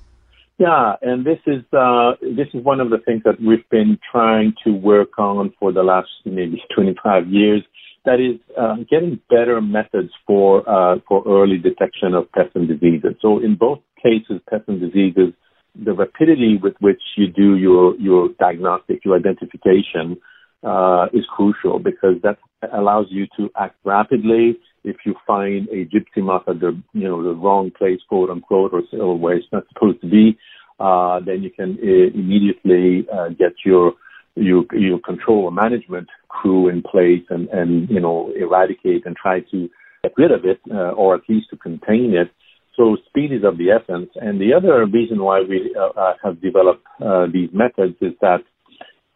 Yeah, 0.57 0.95
and 1.03 1.23
this 1.25 1.39
is 1.47 1.63
uh, 1.75 2.15
this 2.23 2.49
is 2.55 2.65
one 2.65 2.81
of 2.81 2.89
the 2.89 2.99
things 2.99 3.25
that 3.25 3.39
we've 3.43 3.69
been 3.69 3.99
trying 4.11 4.55
to 4.65 4.71
work 4.73 5.19
on 5.19 5.53
for 5.61 5.71
the 5.71 5.83
last 5.83 6.09
maybe 6.25 6.63
25 6.75 7.29
years. 7.29 7.63
That 8.07 8.21
is 8.21 8.41
uh, 8.57 8.77
getting 8.89 9.21
better 9.29 9.61
methods 9.61 10.11
for 10.27 10.63
uh, 10.69 11.01
for 11.09 11.25
early 11.27 11.59
detection 11.59 12.15
of 12.15 12.31
pests 12.33 12.53
and 12.55 12.69
diseases. 12.69 13.17
So 13.21 13.39
in 13.41 13.57
both 13.57 13.81
cases, 14.01 14.41
pests 14.49 14.69
and 14.69 14.81
diseases, 14.81 15.35
the 15.75 15.93
rapidity 15.93 16.57
with 16.63 16.75
which 16.81 17.03
you 17.17 17.27
do 17.27 17.57
your 17.57 17.97
your 17.97 18.29
diagnostic, 18.39 19.05
your 19.05 19.17
identification, 19.17 20.17
uh, 20.63 21.07
is 21.13 21.25
crucial 21.35 21.81
because 21.81 22.17
that 22.23 22.39
allows 22.73 23.07
you 23.11 23.27
to 23.37 23.51
act 23.59 23.77
rapidly. 23.85 24.57
If 24.85 24.99
you 25.05 25.17
find 25.27 25.69
a 25.69 25.85
gypsy 25.85 26.23
moth 26.23 26.49
at 26.49 26.61
the 26.61 26.81
you 26.93 27.09
know 27.09 27.23
the 27.25 27.35
wrong 27.35 27.73
place, 27.77 27.99
quote 28.09 28.31
unquote, 28.31 28.73
or, 28.73 28.83
or 29.01 29.19
where 29.19 29.37
it's 29.37 29.49
not 29.53 29.65
supposed 29.73 30.01
to 30.03 30.09
be, 30.09 30.39
uh, 30.79 31.21
then 31.27 31.43
you 31.43 31.51
can 31.51 31.77
uh, 31.83 32.19
immediately 32.19 33.07
uh, 33.13 33.31
get 33.31 33.55
your 33.65 33.95
your 34.37 34.65
your 34.73 34.99
control 35.01 35.45
or 35.45 35.53
management 35.53 36.09
crew 36.29 36.69
in 36.69 36.83
place 36.83 37.25
and 37.31 37.49
and 37.49 37.89
you 37.91 38.01
know 38.01 38.33
eradicate 38.39 39.05
and 39.07 39.17
try 39.17 39.41
to 39.41 39.69
get 40.03 40.13
rid 40.17 40.31
of 40.31 40.45
it 40.45 40.61
uh, 40.71 40.93
or 40.93 41.15
at 41.15 41.23
least 41.29 41.51
to 41.51 41.57
contain 41.57 42.15
it. 42.15 42.31
So 42.77 42.97
speed 43.09 43.33
is 43.33 43.43
of 43.43 43.57
the 43.57 43.71
essence. 43.71 44.11
And 44.17 44.39
the 44.39 44.53
other 44.53 44.85
reason 44.85 45.23
why 45.23 45.41
we 45.41 45.75
uh, 45.79 45.99
uh, 45.99 46.15
have 46.23 46.43
developed 46.43 46.87
these 47.33 47.49
methods 47.53 47.97
is 48.03 48.13
that 48.21 48.43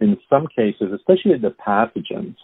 in 0.01 0.17
some 0.31 0.47
cases, 0.47 0.93
especially 0.95 1.37
the 1.39 1.55
pathogens, 1.67 2.37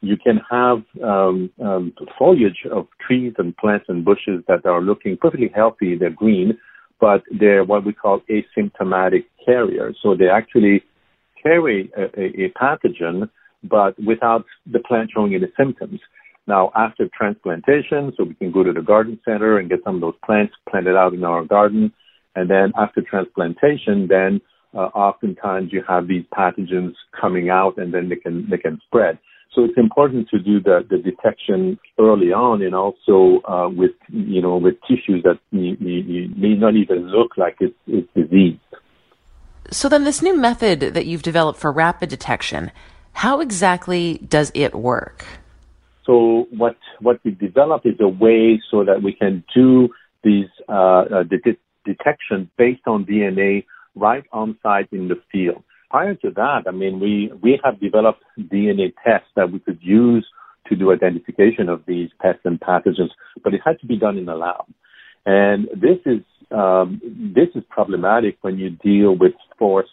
you 0.00 0.16
can 0.16 0.40
have 0.50 0.82
um, 1.04 1.50
um, 1.62 1.92
foliage 2.18 2.64
of 2.70 2.86
trees 3.06 3.34
and 3.36 3.56
plants 3.56 3.86
and 3.88 4.04
bushes 4.04 4.42
that 4.48 4.64
are 4.64 4.80
looking 4.80 5.16
perfectly 5.20 5.50
healthy. 5.54 5.96
They're 5.96 6.10
green, 6.10 6.56
but 7.00 7.22
they're 7.38 7.64
what 7.64 7.84
we 7.84 7.92
call 7.92 8.22
asymptomatic 8.30 9.24
carriers. 9.44 9.98
So 10.02 10.14
they 10.16 10.28
actually 10.28 10.82
carry 11.42 11.90
a, 11.96 12.04
a, 12.20 12.52
pathogen, 12.60 13.28
but 13.64 13.98
without 14.04 14.44
the 14.70 14.78
plant 14.80 15.10
showing 15.14 15.34
any 15.34 15.46
symptoms. 15.56 16.00
Now, 16.46 16.72
after 16.74 17.08
transplantation, 17.16 18.12
so 18.16 18.24
we 18.24 18.34
can 18.34 18.50
go 18.50 18.62
to 18.62 18.72
the 18.72 18.82
garden 18.82 19.20
center 19.24 19.58
and 19.58 19.68
get 19.68 19.80
some 19.84 19.96
of 19.96 20.00
those 20.00 20.14
plants 20.24 20.54
planted 20.68 20.96
out 20.96 21.14
in 21.14 21.22
our 21.24 21.44
garden. 21.44 21.92
And 22.34 22.48
then 22.50 22.72
after 22.78 23.02
transplantation, 23.02 24.08
then 24.08 24.40
uh, 24.74 24.88
oftentimes 24.94 25.72
you 25.72 25.82
have 25.88 26.08
these 26.08 26.24
pathogens 26.32 26.94
coming 27.18 27.50
out 27.50 27.76
and 27.76 27.92
then 27.92 28.08
they 28.08 28.16
can 28.16 28.48
they 28.50 28.58
can 28.58 28.80
spread. 28.86 29.18
So 29.54 29.64
it's 29.64 29.76
important 29.76 30.28
to 30.28 30.38
do 30.38 30.60
the, 30.60 30.86
the 30.88 30.98
detection 30.98 31.78
early 31.98 32.32
on 32.32 32.62
and 32.62 32.74
also 32.74 33.42
uh, 33.48 33.68
with 33.68 33.92
you 34.08 34.40
know 34.40 34.56
with 34.56 34.74
tissues 34.88 35.24
that 35.24 35.40
you, 35.50 35.76
you 35.80 36.28
may 36.36 36.54
not 36.54 36.76
even 36.76 37.08
look 37.08 37.36
like 37.36 37.56
it's, 37.60 37.74
it's 37.86 38.08
diseased. 38.14 38.58
So 39.70 39.88
then, 39.88 40.04
this 40.04 40.20
new 40.20 40.36
method 40.36 40.80
that 40.80 41.06
you've 41.06 41.22
developed 41.22 41.60
for 41.60 41.70
rapid 41.70 42.08
detection, 42.08 42.72
how 43.12 43.40
exactly 43.40 44.18
does 44.18 44.50
it 44.54 44.74
work? 44.74 45.24
So 46.04 46.48
what 46.50 46.76
what 47.00 47.20
we 47.24 47.30
develop 47.30 47.82
is 47.84 47.94
a 48.00 48.08
way 48.08 48.60
so 48.70 48.84
that 48.84 49.02
we 49.02 49.12
can 49.12 49.44
do 49.54 49.88
these 50.24 50.48
uh, 50.68 50.72
uh, 50.72 51.22
de- 51.22 51.56
detection 51.84 52.50
based 52.58 52.82
on 52.86 53.04
DNA 53.04 53.64
right 53.94 54.24
on 54.32 54.58
site 54.62 54.88
in 54.92 55.08
the 55.08 55.20
field. 55.30 55.62
Prior 55.90 56.14
to 56.16 56.30
that, 56.30 56.64
I 56.66 56.70
mean, 56.70 57.00
we, 57.00 57.32
we 57.42 57.60
have 57.64 57.80
developed 57.80 58.22
DNA 58.38 58.92
tests 59.04 59.28
that 59.34 59.50
we 59.50 59.58
could 59.58 59.78
use 59.82 60.26
to 60.68 60.76
do 60.76 60.92
identification 60.92 61.68
of 61.68 61.82
these 61.86 62.10
pests 62.20 62.42
and 62.44 62.60
pathogens, 62.60 63.10
but 63.42 63.54
it 63.54 63.60
had 63.64 63.80
to 63.80 63.86
be 63.86 63.96
done 63.96 64.16
in 64.16 64.26
the 64.26 64.34
lab. 64.34 64.66
And 65.26 65.66
this 65.74 65.98
is 66.06 66.20
um, 66.50 67.00
this 67.34 67.48
is 67.54 67.62
problematic 67.70 68.38
when 68.40 68.58
you 68.58 68.70
deal 68.70 69.16
with 69.16 69.34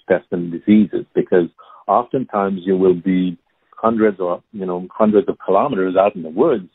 pests 0.08 0.28
and 0.32 0.52
diseases 0.52 1.06
because 1.14 1.50
oftentimes 1.88 2.62
you 2.64 2.78
will 2.78 2.96
be 2.96 3.38
hundreds 3.76 4.20
or 4.20 4.42
you 4.52 4.66
know 4.66 4.88
hundreds 4.92 5.30
of 5.30 5.38
kilometers 5.46 5.96
out 6.00 6.16
in 6.16 6.24
the 6.24 6.30
woods 6.30 6.70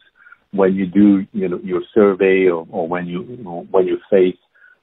when 0.53 0.75
you 0.75 0.87
do 0.87 1.27
you 1.33 1.49
know 1.49 1.59
your 1.65 1.83
survey 1.95 2.47
or, 2.47 2.67
or 2.71 2.87
when 2.87 3.07
you, 3.07 3.25
you 3.25 3.43
know, 3.43 3.67
when 3.71 3.87
you 3.87 3.99
face 4.11 4.37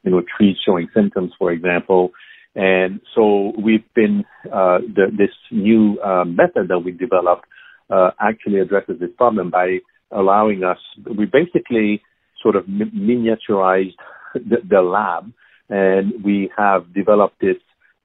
you 0.04 0.12
know 0.12 0.22
trees 0.38 0.58
showing 0.66 0.88
symptoms, 0.94 1.32
for 1.38 1.52
example, 1.52 2.12
and 2.56 3.00
so 3.16 3.54
we've 3.64 3.86
been, 3.96 4.26
uh, 4.46 4.80
the, 4.80 5.08
this 5.16 5.30
new 5.52 6.00
uh, 6.00 6.26
method 6.26 6.68
that 6.70 6.80
we 6.80 6.92
developed 6.92 7.46
uh, 7.90 8.12
actually 8.20 8.60
addresses 8.60 9.00
this 9.00 9.12
problem 9.18 9.50
by 9.50 9.78
allowing 10.12 10.64
us, 10.64 10.78
we 11.18 11.26
basically 11.26 12.02
sort 12.42 12.56
of 12.56 12.66
miniaturized 12.66 13.96
the, 14.34 14.58
the 14.68 14.82
lab 14.82 15.32
and 15.70 16.24
we 16.24 16.52
have 16.58 16.92
developed 16.94 17.40
this 17.40 17.58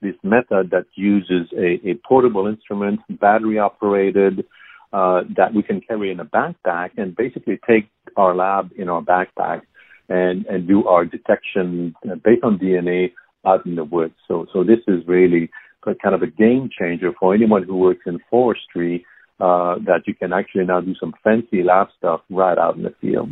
this 0.04 0.14
method 0.22 0.70
that 0.70 0.86
uses 0.94 1.48
a, 1.56 1.80
a 1.88 1.94
portable 2.06 2.46
instrument, 2.46 3.00
battery 3.08 3.58
operated, 3.58 4.44
uh, 4.92 5.22
that 5.36 5.52
we 5.52 5.62
can 5.62 5.80
carry 5.80 6.12
in 6.12 6.20
a 6.20 6.24
backpack 6.24 6.90
and 6.96 7.16
basically 7.16 7.58
take 7.66 7.88
our 8.16 8.34
lab 8.34 8.70
in 8.76 8.88
our 8.88 9.02
backpack 9.02 9.62
and, 10.08 10.46
and 10.46 10.68
do 10.68 10.86
our 10.86 11.04
detection 11.04 11.94
based 12.22 12.44
on 12.44 12.58
DNA 12.58 13.12
out 13.44 13.66
in 13.66 13.74
the 13.74 13.84
woods. 13.84 14.14
So, 14.28 14.46
so 14.52 14.62
this 14.62 14.78
is 14.86 15.04
really 15.06 15.50
kind 15.84 16.14
of 16.14 16.22
a 16.22 16.26
game 16.26 16.70
changer 16.78 17.12
for 17.18 17.34
anyone 17.34 17.62
who 17.64 17.76
works 17.76 18.02
in 18.06 18.20
forestry. 18.30 19.04
Uh, 19.40 19.74
that 19.84 20.02
you 20.06 20.14
can 20.14 20.32
actually 20.32 20.64
now 20.64 20.80
do 20.80 20.94
some 20.94 21.12
fancy 21.24 21.64
lab 21.64 21.88
stuff 21.98 22.20
right 22.30 22.56
out 22.56 22.76
in 22.76 22.84
the 22.84 22.94
field. 23.00 23.28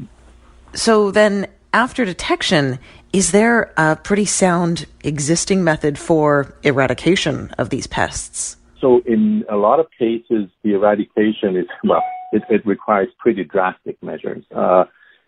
So 0.75 1.13
then, 1.13 1.47
after 1.73 2.05
detection, 2.05 2.81
is 3.13 3.33
there 3.33 3.73
a 3.77 3.97
pretty 3.97 4.25
sound 4.25 4.87
existing 5.05 5.63
method 5.63 5.99
for 5.99 6.55
eradication 6.63 7.51
of 7.59 7.71
these 7.71 7.87
pests? 7.87 8.57
So, 8.81 9.01
in 9.07 9.45
a 9.51 9.57
lot 9.57 9.79
of 9.81 9.87
cases, 9.99 10.49
the 10.65 10.75
eradication 10.75 11.57
is 11.57 11.67
well, 11.85 12.03
it, 12.33 12.43
it 12.49 12.67
requires 12.67 13.09
pretty 13.19 13.45
drastic 13.45 14.03
measures. 14.03 14.45
Uh, 14.55 14.85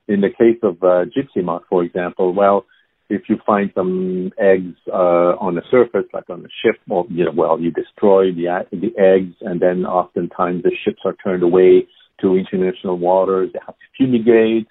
in 0.09 0.21
the 0.21 0.29
case 0.29 0.59
of 0.63 0.83
uh, 0.83 1.05
gypsy 1.17 1.43
moth, 1.43 1.63
for 1.69 1.83
example, 1.85 2.35
well, 2.35 2.67
if 3.11 3.23
you 3.29 3.37
find 3.47 3.71
some 3.75 4.33
eggs 4.39 4.77
uh, 4.89 5.37
on 5.39 5.55
the 5.55 5.63
surface, 5.71 6.07
like 6.13 6.29
on 6.31 6.43
the 6.43 6.49
ship, 6.65 6.81
well, 6.89 7.07
you 7.11 7.25
know, 7.25 7.33
well, 7.37 7.61
you 7.61 7.71
destroy 7.71 8.33
the 8.33 8.67
the 8.73 8.93
eggs, 8.99 9.35
and 9.43 9.61
then 9.61 9.85
oftentimes 9.85 10.63
the 10.63 10.73
ships 10.85 11.01
are 11.05 11.15
turned 11.23 11.43
away 11.43 11.87
to 12.21 12.37
international 12.37 12.99
waters. 12.99 13.51
They 13.53 13.61
have 13.67 13.77
to 13.77 13.85
fumigate. 13.97 14.67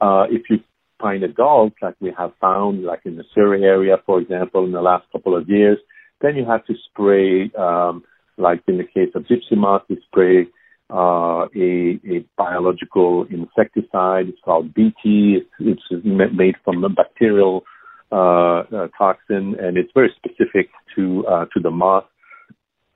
Uh, 0.00 0.24
if 0.30 0.42
you 0.50 0.58
find 1.00 1.22
adults, 1.22 1.76
like 1.82 1.94
we 2.00 2.12
have 2.16 2.32
found, 2.40 2.84
like 2.84 3.00
in 3.04 3.16
the 3.16 3.24
Surrey 3.34 3.64
area, 3.64 3.96
for 4.06 4.20
example, 4.20 4.64
in 4.64 4.72
the 4.72 4.82
last 4.82 5.04
couple 5.12 5.36
of 5.36 5.48
years, 5.48 5.78
then 6.20 6.36
you 6.36 6.44
have 6.46 6.64
to 6.66 6.74
spray, 6.88 7.50
um, 7.58 8.02
like 8.38 8.62
in 8.66 8.78
the 8.78 8.84
case 8.84 9.10
of 9.14 9.24
gypsy 9.24 9.56
moth, 9.56 9.82
you 9.88 9.98
spray 10.06 10.46
uh, 10.90 11.46
a, 11.54 12.00
a, 12.06 12.24
biological 12.36 13.26
insecticide. 13.30 14.28
It's 14.28 14.38
called 14.44 14.72
BT. 14.72 15.40
It's, 15.58 15.82
it's 15.90 16.04
made 16.04 16.54
from 16.64 16.84
a 16.84 16.88
bacterial 16.88 17.64
uh, 18.12 18.60
uh, 18.60 18.88
toxin, 18.96 19.56
and 19.60 19.76
it's 19.76 19.90
very 19.94 20.12
specific 20.16 20.70
to 20.94 21.26
uh, 21.26 21.46
to 21.52 21.60
the 21.60 21.70
moth. 21.70 22.04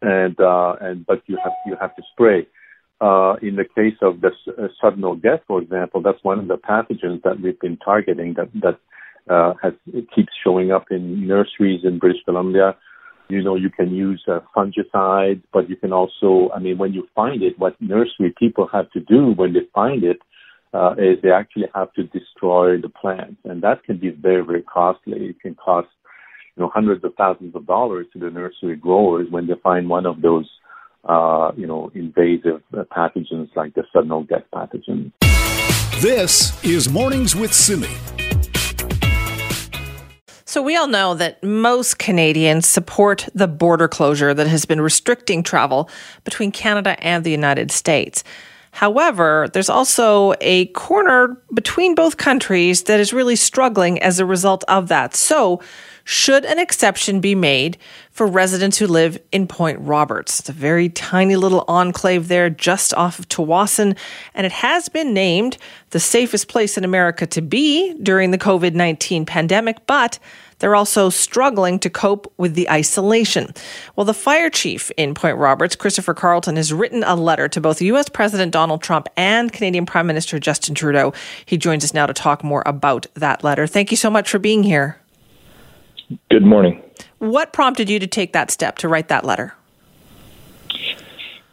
And 0.03 0.39
uh, 0.41 0.77
and 0.81 1.05
but 1.05 1.23
you 1.27 1.37
have 1.43 1.53
you 1.67 1.77
have 1.81 1.95
to 1.97 2.03
spray. 2.13 2.47
Uh, 3.01 3.35
in 3.41 3.57
the 3.57 3.65
case 3.65 3.97
of 4.03 4.21
the 4.21 4.31
uh, 4.59 4.69
sudden 4.81 5.03
death, 5.21 5.41
for 5.47 5.63
example, 5.63 6.03
that's 6.03 6.23
one 6.23 6.39
of 6.39 6.49
the 6.49 6.59
pathogens 6.59 7.23
that 7.23 7.41
we've 7.41 7.59
been 7.61 7.79
targeting 7.79 8.35
that 8.35 8.51
that 8.55 8.79
uh, 9.33 9.55
has 9.63 9.73
keeps 10.15 10.33
showing 10.45 10.71
up 10.71 10.87
in 10.91 11.27
nurseries 11.27 11.81
in 11.85 11.99
British 11.99 12.23
Columbia 12.25 12.77
you 13.31 13.43
know, 13.43 13.55
you 13.55 13.71
can 13.71 13.95
use 13.95 14.23
uh, 14.29 14.41
fungicides, 14.55 15.43
but 15.53 15.71
you 15.71 15.77
can 15.77 15.93
also, 15.93 16.51
I 16.55 16.59
mean, 16.59 16.79
when 16.79 16.93
you 16.93 17.09
find 17.15 17.43
it, 17.43 17.59
what 17.59 17.81
nursery 17.81 18.35
people 18.37 18.69
have 18.73 18.91
to 18.91 19.01
do 19.01 19.33
when 19.37 19.53
they 19.53 19.61
find 19.73 20.03
it 20.03 20.19
uh, 20.75 20.95
is 20.99 21.19
they 21.23 21.31
actually 21.31 21.69
have 21.75 21.93
to 21.95 22.05
destroy 22.05 22.81
the 22.81 22.89
plants, 22.89 23.41
and 23.45 23.63
that 23.63 23.85
can 23.85 23.99
be 23.99 24.11
very, 24.11 24.45
very 24.45 24.63
costly. 24.63 25.29
It 25.29 25.41
can 25.41 25.55
cost, 25.55 25.89
you 26.57 26.63
know, 26.63 26.71
hundreds 26.73 27.05
of 27.05 27.15
thousands 27.15 27.55
of 27.55 27.67
dollars 27.67 28.07
to 28.13 28.19
the 28.19 28.31
nursery 28.31 28.77
growers 28.77 29.29
when 29.31 29.47
they 29.47 29.55
find 29.63 29.89
one 29.89 30.07
of 30.07 30.23
those, 30.23 30.49
uh, 31.05 31.53
you 31.57 31.67
know, 31.67 31.91
invasive 31.95 32.63
uh, 32.77 32.85
pathogens 32.85 33.55
like 33.57 33.75
the 33.75 33.85
sudden 33.93 34.27
death 34.27 34.45
pathogen. 34.55 35.13
This 36.01 36.63
is 36.65 36.89
Mornings 36.89 37.35
with 37.35 37.53
Simi. 37.53 37.89
So, 40.45 40.63
we 40.63 40.77
all 40.77 40.89
know 40.89 41.15
that 41.15 41.43
most 41.45 41.99
Canadians 42.01 42.67
support 42.67 43.29
the 43.35 43.47
border 43.47 43.87
closure 43.87 44.35
that 44.35 44.49
has 44.49 44.65
been 44.65 44.81
restricting 44.81 45.45
travel 45.45 45.89
between 46.25 46.51
Canada 46.51 46.97
and 47.05 47.23
the 47.23 47.31
United 47.31 47.71
States. 47.71 48.25
However, 48.73 49.49
there's 49.53 49.69
also 49.69 50.35
a 50.41 50.67
corner 50.67 51.37
between 51.53 51.95
both 51.95 52.17
countries 52.17 52.85
that 52.85 53.01
is 53.01 53.13
really 53.13 53.37
struggling 53.37 54.01
as 54.03 54.19
a 54.21 54.27
result 54.27 54.65
of 54.69 54.89
that. 54.89 55.15
So, 55.15 55.61
should 56.05 56.45
an 56.45 56.59
exception 56.59 57.21
be 57.21 57.35
made 57.35 57.77
for 58.11 58.27
residents 58.27 58.79
who 58.79 58.87
live 58.87 59.19
in 59.33 59.47
Point 59.47 59.79
Roberts? 59.81 60.41
It's 60.41 60.49
a 60.49 60.53
very 60.53 60.89
tiny 60.89 61.37
little 61.37 61.65
enclave 61.69 62.29
there 62.29 62.51
just 62.51 62.95
off 62.95 63.19
of 63.19 63.29
Tsawwassen, 63.29 63.97
and 64.35 64.47
it 64.47 64.53
has 64.53 64.89
been 64.89 65.13
named 65.15 65.57
the 65.91 66.01
safest 66.01 66.49
place 66.49 66.77
in 66.79 66.85
America 66.85 67.27
to 67.27 67.43
be 67.43 67.95
during 68.03 68.31
the 68.31 68.39
COVID 68.39 68.75
19 68.75 69.27
pandemic, 69.27 69.87
but 69.87 70.19
They're 70.61 70.77
also 70.77 71.11
struggling 71.11 71.79
to 71.81 71.91
cope 71.91 72.33
with 72.37 72.55
the 72.55 72.71
isolation. 72.71 73.53
Well, 73.97 74.05
the 74.05 74.15
fire 74.15 74.49
chief 74.49 74.91
in 74.97 75.15
Point 75.15 75.39
Roberts, 75.39 75.75
Christopher 75.75 76.15
Carleton, 76.15 76.57
has 76.57 76.73
written 76.73 77.03
a 77.03 77.17
letter 77.17 77.49
to 77.49 77.61
both 77.61 77.83
U.S. 77.83 78.09
President 78.09 78.53
Donald 78.53 78.83
Trump 78.83 79.09
and 79.17 79.53
Canadian 79.53 79.87
Prime 79.87 80.07
Minister 80.07 80.39
Justin 80.39 80.75
Trudeau. 80.75 81.13
He 81.45 81.57
joins 81.57 81.85
us 81.85 81.93
now 81.93 82.07
to 82.07 82.15
talk 82.15 82.45
more 82.45 82.63
about 82.65 83.07
that 83.15 83.43
letter. 83.43 83.67
Thank 83.67 83.91
you 83.91 83.97
so 83.97 84.11
much 84.11 84.31
for 84.31 84.39
being 84.39 84.63
here. 84.63 85.01
Good 86.31 86.45
morning. 86.45 86.83
What 87.19 87.53
prompted 87.53 87.89
you 87.89 87.99
to 87.99 88.07
take 88.07 88.33
that 88.33 88.51
step 88.51 88.79
to 88.79 88.89
write 88.89 89.09
that 89.09 89.25
letter? 89.25 89.55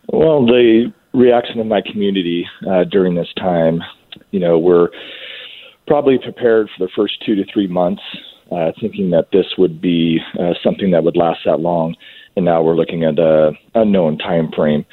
Well, 0.07 0.45
the 0.45 0.93
reaction 1.13 1.59
of 1.59 1.67
my 1.67 1.81
community 1.81 2.47
uh, 2.69 2.85
during 2.85 3.15
this 3.15 3.27
time, 3.37 3.81
you 4.31 4.39
know, 4.39 4.57
we're 4.57 4.89
probably 5.85 6.17
prepared 6.17 6.69
for 6.75 6.85
the 6.85 6.91
first 6.95 7.23
two 7.25 7.35
to 7.35 7.45
three 7.51 7.67
months, 7.67 8.01
uh, 8.51 8.71
thinking 8.79 9.11
that 9.11 9.31
this 9.31 9.45
would 9.57 9.81
be 9.81 10.19
uh, 10.39 10.53
something 10.63 10.91
that 10.91 11.03
would 11.03 11.17
last 11.17 11.39
that 11.45 11.59
long, 11.59 11.95
and 12.35 12.45
now 12.45 12.61
we're 12.61 12.75
looking 12.75 13.03
at 13.03 13.19
a 13.19 13.51
unknown 13.75 14.17
time 14.17 14.51
frame. 14.51 14.85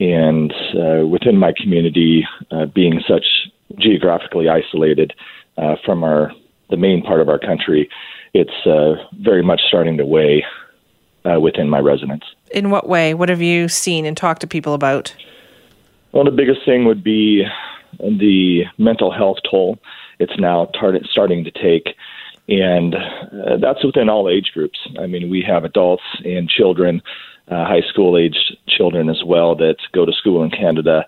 And 0.00 0.52
uh, 0.74 1.06
within 1.06 1.36
my 1.36 1.52
community, 1.56 2.26
uh, 2.50 2.66
being 2.66 3.02
such 3.06 3.24
geographically 3.78 4.48
isolated 4.48 5.12
uh, 5.56 5.76
from 5.84 6.02
our 6.02 6.32
the 6.70 6.76
main 6.76 7.02
part 7.02 7.20
of 7.20 7.28
our 7.28 7.38
country, 7.38 7.88
it's 8.32 8.66
uh, 8.66 8.94
very 9.20 9.42
much 9.42 9.60
starting 9.68 9.98
to 9.98 10.06
weigh 10.06 10.42
uh, 11.24 11.38
within 11.38 11.68
my 11.68 11.78
residents. 11.78 12.26
In 12.50 12.70
what 12.70 12.88
way? 12.88 13.12
What 13.12 13.28
have 13.28 13.42
you 13.42 13.68
seen 13.68 14.06
and 14.06 14.16
talked 14.16 14.40
to 14.40 14.46
people 14.46 14.72
about? 14.72 15.14
Well, 16.12 16.24
the 16.24 16.30
biggest 16.30 16.64
thing 16.64 16.86
would 16.86 17.04
be 17.04 17.44
the 17.98 18.64
mental 18.78 19.12
health 19.12 19.38
toll 19.48 19.78
it's 20.22 20.38
now 20.38 20.66
tar- 20.66 20.98
starting 21.10 21.44
to 21.44 21.50
take. 21.50 21.96
And 22.48 22.94
uh, 22.94 23.56
that's 23.60 23.84
within 23.84 24.08
all 24.08 24.28
age 24.28 24.50
groups. 24.52 24.78
I 24.98 25.06
mean, 25.06 25.30
we 25.30 25.44
have 25.46 25.64
adults 25.64 26.02
and 26.24 26.48
children, 26.48 27.00
uh, 27.48 27.64
high 27.64 27.82
school 27.88 28.18
aged 28.18 28.56
children 28.68 29.08
as 29.08 29.22
well, 29.24 29.54
that 29.56 29.76
go 29.92 30.04
to 30.04 30.12
school 30.12 30.42
in 30.42 30.50
Canada 30.50 31.06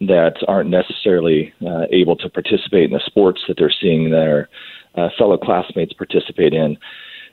that 0.00 0.36
aren't 0.46 0.70
necessarily 0.70 1.52
uh, 1.66 1.86
able 1.90 2.16
to 2.16 2.28
participate 2.28 2.84
in 2.84 2.92
the 2.92 3.00
sports 3.04 3.40
that 3.48 3.56
they're 3.58 3.72
seeing 3.80 4.10
their 4.10 4.48
uh, 4.94 5.08
fellow 5.18 5.36
classmates 5.36 5.92
participate 5.92 6.52
in. 6.52 6.76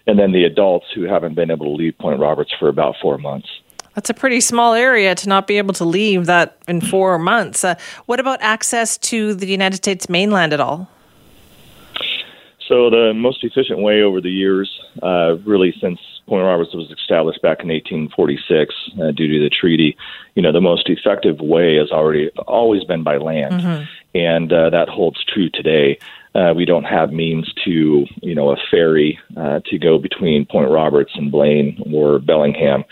And 0.08 0.20
then 0.20 0.32
the 0.32 0.44
adults 0.44 0.88
who 0.94 1.04
haven't 1.04 1.36
been 1.36 1.52
able 1.52 1.66
to 1.66 1.72
leave 1.72 1.98
Point 1.98 2.20
Roberts 2.20 2.52
for 2.60 2.70
about 2.70 2.96
four 3.02 3.18
months. 3.18 3.48
That's 3.96 4.10
a 4.10 4.14
pretty 4.14 4.42
small 4.42 4.74
area 4.74 5.14
to 5.16 5.30
not 5.30 5.46
be 5.46 5.58
able 5.58 5.74
to 5.76 5.86
leave 5.86 6.26
that 6.26 6.58
in 6.68 6.82
four 6.82 7.20
months. 7.20 7.64
Uh, 7.64 7.76
what 8.08 8.20
about 8.20 8.42
access 8.42 8.98
to 9.00 9.36
the 9.36 9.46
United 9.46 9.78
States 9.78 10.10
mainland 10.10 10.52
at 10.52 10.60
all? 10.60 10.90
So 12.74 12.90
the 12.90 13.14
most 13.14 13.44
efficient 13.44 13.84
way 13.84 14.02
over 14.02 14.20
the 14.20 14.32
years, 14.32 14.68
uh, 15.04 15.38
really 15.46 15.76
since 15.80 16.00
Point 16.26 16.44
Roberts 16.44 16.74
was 16.74 16.90
established 16.90 17.40
back 17.44 17.62
in 17.62 17.68
1846 17.68 18.74
uh, 19.00 19.12
due 19.12 19.28
to 19.28 19.40
the 19.44 19.52
treaty, 19.52 19.96
you 20.34 20.42
know, 20.42 20.52
the 20.52 20.60
most 20.60 20.90
effective 20.90 21.40
way 21.40 21.76
has 21.76 21.92
already 21.92 22.30
always 22.48 22.84
been 22.84 23.04
by 23.04 23.18
land, 23.18 23.62
mm-hmm. 23.62 23.84
and 24.16 24.52
uh, 24.52 24.72
that 24.72 24.90
holds 24.90 25.24
true 25.24 25.52
today. 25.54 26.00
Uh, 26.34 26.52
we 26.56 26.66
don't 26.66 26.86
have 26.86 27.14
means 27.14 27.54
to, 27.64 28.08
you 28.24 28.34
know, 28.34 28.50
a 28.50 28.58
ferry 28.72 29.20
uh, 29.38 29.60
to 29.66 29.78
go 29.78 30.00
between 30.00 30.44
Point 30.44 30.72
Roberts 30.72 31.12
and 31.14 31.32
Blaine 31.32 31.80
or 31.94 32.18
Bellingham. 32.18 32.86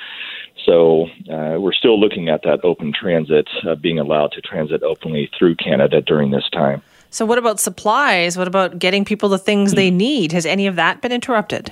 So 0.63 1.07
uh, 1.27 1.57
we're 1.59 1.73
still 1.73 1.99
looking 1.99 2.29
at 2.29 2.43
that 2.43 2.63
open 2.63 2.93
transit, 2.93 3.49
uh, 3.67 3.73
being 3.73 3.97
allowed 3.97 4.33
to 4.33 4.41
transit 4.41 4.83
openly 4.83 5.31
through 5.39 5.55
Canada 5.55 6.01
during 6.01 6.29
this 6.29 6.47
time. 6.51 6.83
So, 7.13 7.25
what 7.25 7.37
about 7.37 7.59
supplies? 7.59 8.37
What 8.37 8.47
about 8.47 8.79
getting 8.79 9.03
people 9.03 9.27
the 9.27 9.37
things 9.37 9.73
they 9.73 9.91
need? 9.91 10.31
Has 10.31 10.45
any 10.45 10.65
of 10.65 10.77
that 10.77 11.01
been 11.01 11.11
interrupted? 11.11 11.71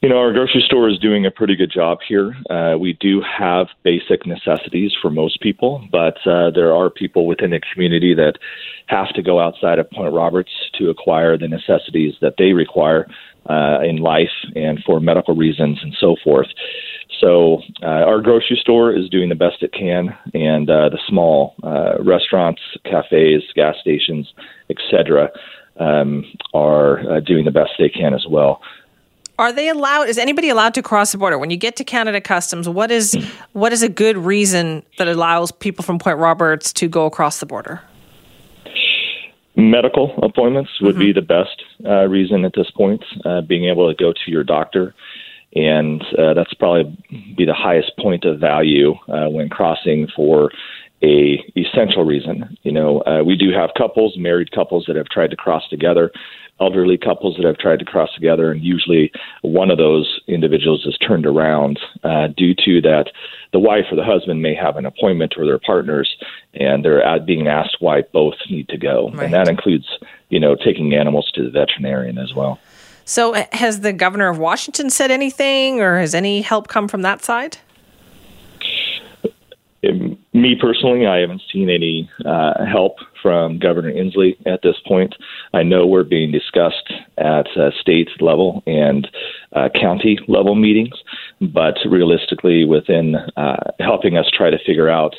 You 0.00 0.08
know, 0.08 0.16
our 0.16 0.32
grocery 0.32 0.62
store 0.64 0.88
is 0.88 0.98
doing 0.98 1.26
a 1.26 1.30
pretty 1.30 1.54
good 1.54 1.70
job 1.70 1.98
here. 2.08 2.34
Uh, 2.48 2.78
we 2.78 2.94
do 2.94 3.20
have 3.20 3.66
basic 3.82 4.26
necessities 4.26 4.92
for 5.02 5.10
most 5.10 5.42
people, 5.42 5.84
but 5.92 6.16
uh, 6.24 6.50
there 6.50 6.74
are 6.74 6.88
people 6.88 7.26
within 7.26 7.50
the 7.50 7.60
community 7.72 8.14
that 8.14 8.34
have 8.86 9.08
to 9.14 9.22
go 9.22 9.38
outside 9.38 9.78
of 9.78 9.90
Point 9.90 10.14
Roberts 10.14 10.52
to 10.78 10.88
acquire 10.88 11.36
the 11.36 11.48
necessities 11.48 12.14
that 12.22 12.34
they 12.38 12.52
require 12.52 13.06
uh, 13.48 13.80
in 13.82 13.96
life 13.96 14.30
and 14.54 14.82
for 14.84 15.00
medical 15.00 15.34
reasons 15.34 15.78
and 15.82 15.96
so 15.98 16.16
forth. 16.22 16.48
So 17.20 17.62
uh, 17.82 17.86
our 17.86 18.20
grocery 18.20 18.58
store 18.60 18.92
is 18.94 19.08
doing 19.08 19.28
the 19.28 19.34
best 19.34 19.62
it 19.62 19.72
can, 19.72 20.16
and 20.34 20.70
uh, 20.70 20.90
the 20.90 21.00
small 21.08 21.54
uh, 21.64 22.00
restaurants, 22.02 22.60
cafes, 22.84 23.42
gas 23.54 23.74
stations, 23.80 24.32
etc., 24.70 25.30
um, 25.80 26.24
are 26.54 27.00
uh, 27.08 27.20
doing 27.20 27.44
the 27.44 27.50
best 27.50 27.70
they 27.78 27.88
can 27.88 28.14
as 28.14 28.26
well. 28.28 28.60
Are 29.38 29.52
they 29.52 29.68
allowed? 29.68 30.08
Is 30.08 30.18
anybody 30.18 30.48
allowed 30.48 30.74
to 30.74 30.82
cross 30.82 31.12
the 31.12 31.18
border 31.18 31.38
when 31.38 31.50
you 31.50 31.56
get 31.56 31.76
to 31.76 31.84
Canada 31.84 32.20
Customs? 32.20 32.68
What 32.68 32.90
is 32.90 33.14
what 33.52 33.72
is 33.72 33.82
a 33.82 33.88
good 33.88 34.16
reason 34.16 34.82
that 34.98 35.06
allows 35.06 35.52
people 35.52 35.84
from 35.84 36.00
Point 36.00 36.18
Roberts 36.18 36.72
to 36.74 36.88
go 36.88 37.06
across 37.06 37.38
the 37.38 37.46
border? 37.46 37.80
Medical 39.58 40.18
appointments 40.22 40.70
would 40.80 40.94
mm-hmm. 40.94 41.00
be 41.00 41.12
the 41.12 41.20
best 41.20 41.62
uh, 41.84 42.06
reason 42.06 42.44
at 42.44 42.52
this 42.54 42.70
point. 42.70 43.04
Uh, 43.24 43.40
being 43.40 43.64
able 43.64 43.92
to 43.92 43.94
go 43.94 44.12
to 44.12 44.30
your 44.30 44.44
doctor 44.44 44.94
and 45.54 46.02
uh, 46.18 46.34
that's 46.34 46.52
probably 46.54 46.96
be 47.36 47.44
the 47.44 47.54
highest 47.54 47.92
point 47.98 48.24
of 48.24 48.38
value 48.38 48.94
uh, 49.08 49.28
when 49.28 49.48
crossing 49.48 50.06
for 50.14 50.50
a 51.02 51.42
essential 51.56 52.04
reason. 52.04 52.56
You 52.62 52.72
know, 52.72 53.00
uh, 53.02 53.22
we 53.24 53.36
do 53.36 53.50
have 53.52 53.70
couples, 53.76 54.16
married 54.18 54.52
couples 54.52 54.84
that 54.88 54.96
have 54.96 55.06
tried 55.06 55.30
to 55.30 55.36
cross 55.36 55.62
together, 55.68 56.10
elderly 56.60 56.98
couples 56.98 57.36
that 57.36 57.46
have 57.46 57.58
tried 57.58 57.78
to 57.78 57.84
cross 57.84 58.12
together, 58.14 58.50
and 58.50 58.62
usually 58.62 59.12
one 59.42 59.70
of 59.70 59.78
those 59.78 60.20
individuals 60.26 60.84
is 60.86 60.96
turned 60.98 61.26
around 61.26 61.78
uh, 62.04 62.28
due 62.28 62.54
to 62.54 62.80
that 62.82 63.06
the 63.52 63.58
wife 63.58 63.84
or 63.90 63.96
the 63.96 64.04
husband 64.04 64.42
may 64.42 64.54
have 64.54 64.76
an 64.76 64.86
appointment 64.86 65.34
or 65.36 65.46
their 65.46 65.58
partners, 65.58 66.16
and 66.54 66.84
they're 66.84 67.02
being 67.20 67.48
asked 67.48 67.76
why 67.80 68.02
both 68.12 68.34
need 68.50 68.68
to 68.68 68.76
go, 68.76 69.10
right. 69.10 69.24
and 69.24 69.34
that 69.34 69.48
includes 69.48 69.86
you 70.28 70.40
know 70.40 70.56
taking 70.56 70.94
animals 70.94 71.30
to 71.34 71.44
the 71.44 71.50
veterinarian 71.50 72.18
as 72.18 72.34
well. 72.34 72.58
So, 73.04 73.34
uh, 73.34 73.46
has 73.52 73.80
the 73.80 73.94
governor 73.94 74.28
of 74.28 74.38
Washington 74.38 74.90
said 74.90 75.10
anything, 75.10 75.80
or 75.80 75.98
has 75.98 76.14
any 76.14 76.42
help 76.42 76.68
come 76.68 76.88
from 76.88 77.02
that 77.02 77.24
side? 77.24 77.58
Um, 79.86 80.18
me 80.32 80.56
personally, 80.60 81.06
I 81.06 81.18
haven't 81.18 81.42
seen 81.52 81.70
any 81.70 82.10
uh, 82.24 82.64
help 82.64 82.96
from 83.22 83.58
Governor 83.58 83.92
Inslee 83.92 84.36
at 84.46 84.60
this 84.62 84.76
point. 84.86 85.14
I 85.54 85.62
know 85.62 85.86
we're 85.86 86.04
being 86.04 86.32
discussed 86.32 86.92
at 87.16 87.46
uh, 87.56 87.70
state 87.80 88.08
level 88.20 88.62
and 88.66 89.08
uh, 89.52 89.68
county 89.80 90.18
level 90.26 90.54
meetings, 90.54 90.94
but 91.40 91.74
realistically, 91.88 92.64
within 92.64 93.16
uh, 93.36 93.72
helping 93.80 94.16
us 94.16 94.26
try 94.36 94.50
to 94.50 94.58
figure 94.66 94.88
out 94.88 95.14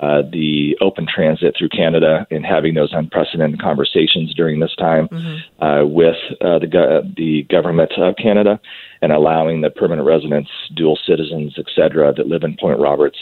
uh, 0.00 0.22
the 0.30 0.76
open 0.80 1.06
transit 1.12 1.56
through 1.58 1.68
Canada 1.70 2.24
and 2.30 2.46
having 2.46 2.74
those 2.74 2.90
unprecedented 2.92 3.60
conversations 3.60 4.32
during 4.32 4.60
this 4.60 4.74
time 4.76 5.08
mm-hmm. 5.08 5.64
uh, 5.64 5.84
with 5.84 6.14
uh, 6.40 6.58
the 6.60 6.68
go- 6.68 7.02
the 7.16 7.42
government 7.50 7.90
of 7.98 8.14
Canada 8.14 8.60
and 9.02 9.10
allowing 9.10 9.60
the 9.60 9.70
permanent 9.70 10.06
residents, 10.06 10.50
dual 10.76 10.96
citizens, 11.04 11.54
et 11.58 11.66
cetera, 11.74 12.12
that 12.12 12.28
live 12.28 12.44
in 12.44 12.56
Point 12.60 12.78
Roberts 12.78 13.18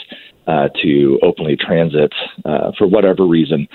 uh, 0.47 0.69
to 0.83 1.19
openly 1.23 1.57
transit 1.57 2.13
uh, 2.45 2.73
for 2.79 2.87
whatever 2.87 3.27
reason 3.27 3.69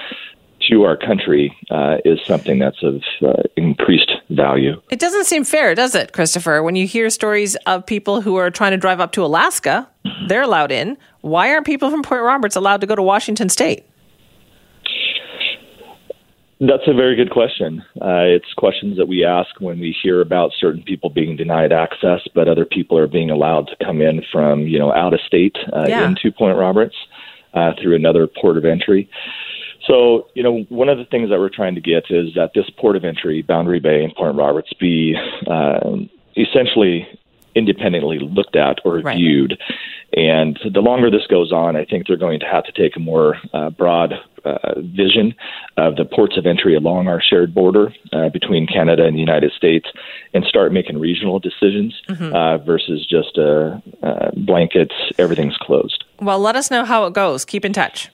to 0.69 0.84
our 0.84 0.95
country 0.95 1.55
uh, 1.69 1.97
is 2.05 2.19
something 2.25 2.60
that's 2.60 2.81
of 2.84 3.01
uh, 3.25 3.43
increased 3.57 4.12
value. 4.29 4.81
It 4.89 4.99
doesn't 4.99 5.25
seem 5.25 5.43
fair, 5.43 5.75
does 5.75 5.95
it, 5.95 6.13
Christopher? 6.13 6.62
When 6.63 6.75
you 6.75 6.88
hear 6.88 7.10
stories 7.10 7.55
of 7.65 7.86
people 7.86 8.21
who 8.21 8.36
are 8.36 8.49
trying 8.49 8.71
to 8.71 8.77
drive 8.77 8.99
up 8.99 9.12
to 9.13 9.25
Alaska, 9.25 9.89
they're 10.27 10.43
allowed 10.43 10.71
in. 10.71 10.97
Why 11.21 11.51
aren't 11.51 11.65
people 11.65 11.89
from 11.89 12.03
Point 12.03 12.21
Roberts 12.21 12.55
allowed 12.55 12.81
to 12.81 12.88
go 12.88 12.95
to 12.95 13.01
Washington 13.01 13.49
State? 13.49 13.86
That's 16.62 16.88
a 16.88 16.93
very 16.93 17.15
good 17.15 17.32
question. 17.32 17.84
Uh, 18.00 18.21
it's 18.21 18.54
questions 18.56 18.95
that 18.97 19.08
we 19.08 19.26
ask 19.26 19.50
when 19.60 19.80
we 19.80 19.95
hear 20.04 20.21
about 20.21 20.52
certain 20.60 20.84
people 20.84 21.10
being 21.10 21.36
denied 21.36 21.71
access, 21.71 22.21
but 22.36 22.47
other 22.47 22.65
people 22.65 23.00
are 23.00 23.08
being 23.08 23.32
allowed 23.32 23.67
to 23.69 23.76
come 23.84 24.00
in 24.00 24.21
from 24.32 24.67
you 24.67 24.78
know 24.78 24.93
out 24.93 25.15
of 25.15 25.21
state 25.21 25.58
uh, 25.74 25.86
yeah. 25.88 26.08
into 26.08 26.32
Point 26.32 26.60
Roberts 26.60 26.95
uh, 27.56 27.71
through 27.82 27.95
another 27.95 28.28
port 28.28 28.58
of 28.58 28.65
entry. 28.65 29.10
So, 29.88 30.28
you 30.36 30.43
know, 30.43 30.60
one 30.69 30.88
of 30.89 31.00
the 31.00 31.06
things 31.06 31.32
that 31.32 31.39
we're 31.39 31.50
trying 31.50 31.74
to 31.74 31.82
get 31.82 32.06
is 32.12 32.36
that 32.36 32.52
this 32.54 32.69
port 32.78 32.95
of 32.95 33.04
entry, 33.04 33.41
Boundary 33.41 33.80
Bay 33.80 34.04
and 34.04 34.13
Point 34.13 34.38
Roberts, 34.38 34.71
be 34.80 35.15
uh, 35.47 35.80
essentially 36.38 37.08
independently 37.56 38.19
looked 38.19 38.56
at 38.56 38.80
or 38.86 38.93
reviewed. 38.93 39.58
Right. 39.60 40.19
And 40.19 40.60
the 40.71 40.82
longer 40.82 41.10
this 41.10 41.26
goes 41.28 41.52
on, 41.52 41.76
I 41.76 41.86
think 41.86 42.06
they're 42.06 42.17
going 42.17 42.39
to 42.41 42.45
have 42.45 42.65
to 42.65 42.71
take 42.71 42.95
a 42.95 43.00
more 43.00 43.38
uh, 43.54 43.71
broad 43.71 44.13
uh, 44.45 44.80
vision 44.80 45.34
of 45.77 45.95
the 45.95 46.06
ports 46.06 46.38
of 46.38 46.45
entry 46.45 46.75
along 46.75 47.08
our 47.08 47.21
shared 47.21 47.54
border 47.54 47.93
uh, 48.13 48.30
between 48.30 48.67
Canada 48.67 49.06
and 49.06 49.15
the 49.15 49.19
United 49.19 49.51
States 49.54 49.88
and 50.34 50.43
start 50.45 50.71
making 50.71 50.99
regional 50.99 51.39
decisions 51.39 51.99
mm-hmm. 52.08 52.32
Uh, 52.32 52.58
versus 52.60 53.06
just 53.06 53.38
a, 53.38 53.82
a 54.04 54.32
blanket, 54.39 54.91
everything's 55.17 55.58
closed. 55.58 56.06
Well, 56.19 56.39
let 56.39 56.56
us 56.56 56.71
know 56.71 56.86
how 56.86 57.06
it 57.06 57.13
goes. 57.13 57.45
Keep 57.45 57.65
in 57.65 57.73
touch. 57.73 58.10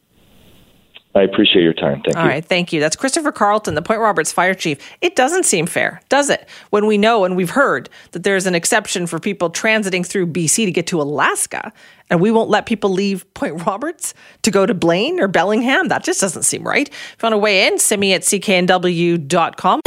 I 1.18 1.24
appreciate 1.24 1.64
your 1.64 1.74
time. 1.74 2.02
Thank 2.04 2.16
All 2.16 2.24
you. 2.24 2.30
All 2.30 2.36
right, 2.36 2.46
thank 2.46 2.72
you. 2.72 2.80
That's 2.80 2.96
Christopher 2.96 3.32
Carleton, 3.32 3.74
the 3.74 3.82
Point 3.82 4.00
Roberts 4.00 4.32
fire 4.32 4.54
chief. 4.54 4.78
It 5.02 5.16
doesn't 5.16 5.46
seem 5.46 5.66
fair, 5.66 6.00
does 6.10 6.30
it? 6.30 6.48
When 6.70 6.86
we 6.86 6.98
know 6.98 7.26
and 7.26 7.36
we've 7.36 7.50
heard 7.50 7.90
that 8.12 8.22
there's 8.22 8.46
an 8.46 8.54
exception 8.54 9.08
for 9.08 9.20
people 9.20 9.50
transiting 9.50 10.06
through 10.06 10.28
BC 10.28 10.66
to 10.66 10.72
get 10.72 10.86
to 10.88 11.02
Alaska, 11.02 11.74
and 12.12 12.22
we 12.22 12.30
won't 12.30 12.50
let 12.50 12.68
people 12.68 12.92
leave 12.92 13.32
Point 13.34 13.66
Roberts 13.66 14.14
to 14.44 14.52
go 14.52 14.68
to 14.68 14.76
Blaine 14.76 15.20
or 15.20 15.28
Bellingham. 15.28 15.88
That 15.88 16.04
just 16.04 16.22
doesn't 16.22 16.44
seem 16.44 16.62
right. 16.64 16.88
If 16.88 17.16
you 17.20 17.26
want 17.26 17.34
to 17.34 17.38
weigh 17.40 17.66
in, 17.66 17.80
send 17.80 18.00
me 18.00 18.14
at 18.14 18.22
cknw.com. 18.22 19.82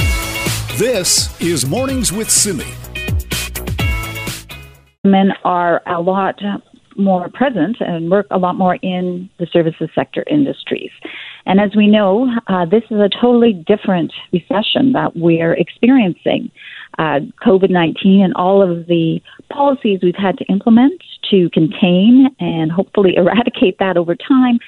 This 0.77 1.41
is 1.41 1.65
Mornings 1.65 2.13
with 2.13 2.29
Simi. 2.29 2.65
Men 5.05 5.33
are 5.45 5.81
a 5.87 6.01
lot 6.01 6.41
more 6.97 7.29
present 7.29 7.77
and 7.81 8.11
work 8.11 8.27
a 8.31 8.39
lot 8.39 8.57
more 8.57 8.77
in 8.77 9.29
the 9.39 9.47
services 9.53 9.89
sector 9.95 10.25
industries. 10.31 10.91
And 11.47 11.61
as 11.61 11.71
we 11.77 11.87
know, 11.87 12.29
uh, 12.49 12.65
this 12.67 12.83
is 12.91 12.99
a 12.99 13.09
totally 13.09 13.53
different 13.53 14.13
recession 14.33 14.93
that 14.93 15.17
we're 15.17 15.55
experiencing. 15.55 16.51
Uh, 16.99 17.21
COVID 17.43 17.71
19 17.71 18.23
and 18.23 18.35
all 18.35 18.63
of 18.63 18.87
the 18.87 19.21
policies 19.51 20.01
we've 20.03 20.15
had 20.15 20.37
to 20.39 20.45
implement 20.47 21.01
to 21.31 21.49
contain 21.51 22.29
and 22.41 22.71
hopefully 22.71 23.15
eradicate 23.17 23.79
that 23.79 23.97
over 23.97 24.15
time 24.15 24.59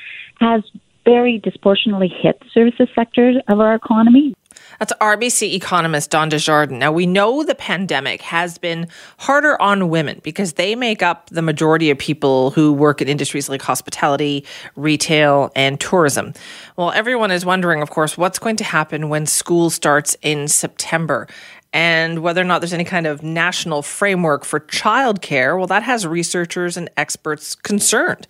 has 0.41 0.63
very 1.05 1.39
disproportionately 1.39 2.09
hit 2.09 2.39
the 2.41 2.47
services 2.55 2.89
sector 2.95 3.33
of 3.49 3.61
our 3.61 3.75
economy. 3.75 4.35
That's 4.79 4.93
RBC 5.01 5.55
economist 5.55 6.11
Dawn 6.11 6.29
Desjardins. 6.29 6.79
Now, 6.79 6.93
we 6.93 7.07
know 7.07 7.43
the 7.43 7.55
pandemic 7.55 8.23
has 8.23 8.59
been 8.59 8.89
harder 9.19 9.61
on 9.61 9.89
women 9.89 10.21
because 10.23 10.55
they 10.55 10.75
make 10.75 11.03
up 11.03 11.31
the 11.31 11.43
majority 11.43 11.91
of 11.91 11.99
people 11.99 12.51
who 12.51 12.73
work 12.73 13.01
in 13.01 13.09
industries 13.09 13.49
like 13.49 13.63
hospitality, 13.63 14.45
retail, 14.77 15.51
and 15.55 15.81
tourism. 15.81 16.33
Well, 16.77 16.91
everyone 16.93 17.31
is 17.31 17.45
wondering, 17.45 17.83
of 17.83 17.91
course, 17.91 18.17
what's 18.17 18.39
going 18.39 18.57
to 18.57 18.65
happen 18.65 19.09
when 19.09 19.27
school 19.27 19.71
starts 19.71 20.17
in 20.23 20.49
September 20.49 21.29
and 21.73 22.19
whether 22.23 22.41
or 22.41 22.45
not 22.45 22.61
there's 22.61 22.73
any 22.73 22.85
kind 22.85 23.07
of 23.07 23.23
national 23.23 23.83
framework 23.83 24.45
for 24.45 24.61
childcare, 24.61 25.57
well, 25.57 25.67
that 25.67 25.83
has 25.83 26.07
researchers 26.07 26.77
and 26.77 26.91
experts 26.97 27.55
concerned. 27.55 28.27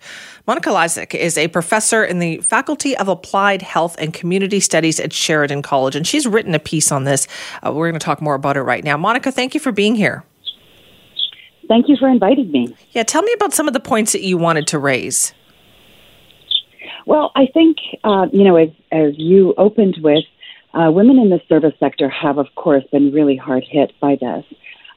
Monica 0.47 0.71
Lysack 0.71 1.13
is 1.13 1.37
a 1.37 1.49
professor 1.49 2.03
in 2.03 2.19
the 2.19 2.37
Faculty 2.37 2.95
of 2.95 3.07
Applied 3.07 3.61
Health 3.61 3.95
and 3.99 4.13
Community 4.13 4.59
Studies 4.59 4.99
at 4.99 5.11
Sheridan 5.11 5.61
College, 5.61 5.95
and 5.95 6.07
she's 6.07 6.25
written 6.25 6.55
a 6.55 6.59
piece 6.59 6.91
on 6.91 7.03
this. 7.03 7.27
Uh, 7.65 7.73
we're 7.73 7.89
going 7.89 7.99
to 7.99 8.05
talk 8.05 8.21
more 8.21 8.35
about 8.35 8.55
it 8.55 8.61
right 8.61 8.83
now. 8.83 8.95
Monica, 8.95 9.31
thank 9.31 9.53
you 9.53 9.59
for 9.59 9.71
being 9.71 9.95
here. 9.95 10.23
Thank 11.67 11.87
you 11.87 11.95
for 11.97 12.09
inviting 12.09 12.51
me. 12.51 12.75
Yeah, 12.91 13.03
tell 13.03 13.23
me 13.23 13.33
about 13.33 13.53
some 13.53 13.67
of 13.67 13.73
the 13.73 13.79
points 13.79 14.11
that 14.11 14.21
you 14.21 14.37
wanted 14.37 14.67
to 14.67 14.79
raise. 14.79 15.33
Well, 17.05 17.31
I 17.35 17.47
think, 17.53 17.77
uh, 18.03 18.27
you 18.31 18.43
know, 18.43 18.55
as, 18.55 18.69
as 18.91 19.13
you 19.17 19.53
opened 19.57 19.97
with, 20.01 20.23
uh, 20.73 20.91
women 20.91 21.19
in 21.19 21.29
the 21.29 21.41
service 21.47 21.73
sector 21.79 22.09
have, 22.09 22.37
of 22.37 22.47
course, 22.55 22.83
been 22.91 23.11
really 23.11 23.35
hard 23.35 23.63
hit 23.67 23.93
by 23.99 24.15
this. 24.19 24.43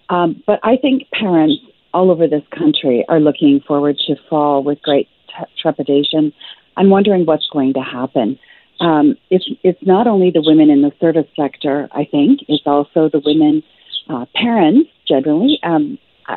Um, 0.08 0.42
but 0.46 0.60
I 0.62 0.76
think 0.76 1.10
parents 1.10 1.56
all 1.92 2.10
over 2.10 2.26
this 2.26 2.44
country 2.56 3.04
are 3.08 3.20
looking 3.20 3.60
forward 3.66 3.96
to 4.06 4.16
fall 4.28 4.62
with 4.62 4.80
great 4.82 5.08
t- 5.28 5.44
trepidation 5.60 6.32
and 6.76 6.90
wondering 6.90 7.26
what's 7.26 7.48
going 7.48 7.74
to 7.74 7.80
happen. 7.80 8.38
Um, 8.80 9.16
it's, 9.30 9.48
it's 9.62 9.78
not 9.82 10.06
only 10.06 10.30
the 10.30 10.42
women 10.44 10.70
in 10.70 10.82
the 10.82 10.92
service 11.00 11.26
sector, 11.34 11.88
I 11.92 12.04
think, 12.04 12.40
it's 12.48 12.66
also 12.66 13.08
the 13.08 13.22
women, 13.24 13.62
uh, 14.08 14.26
parents 14.34 14.90
generally, 15.08 15.58
um, 15.62 15.98
uh, 16.28 16.36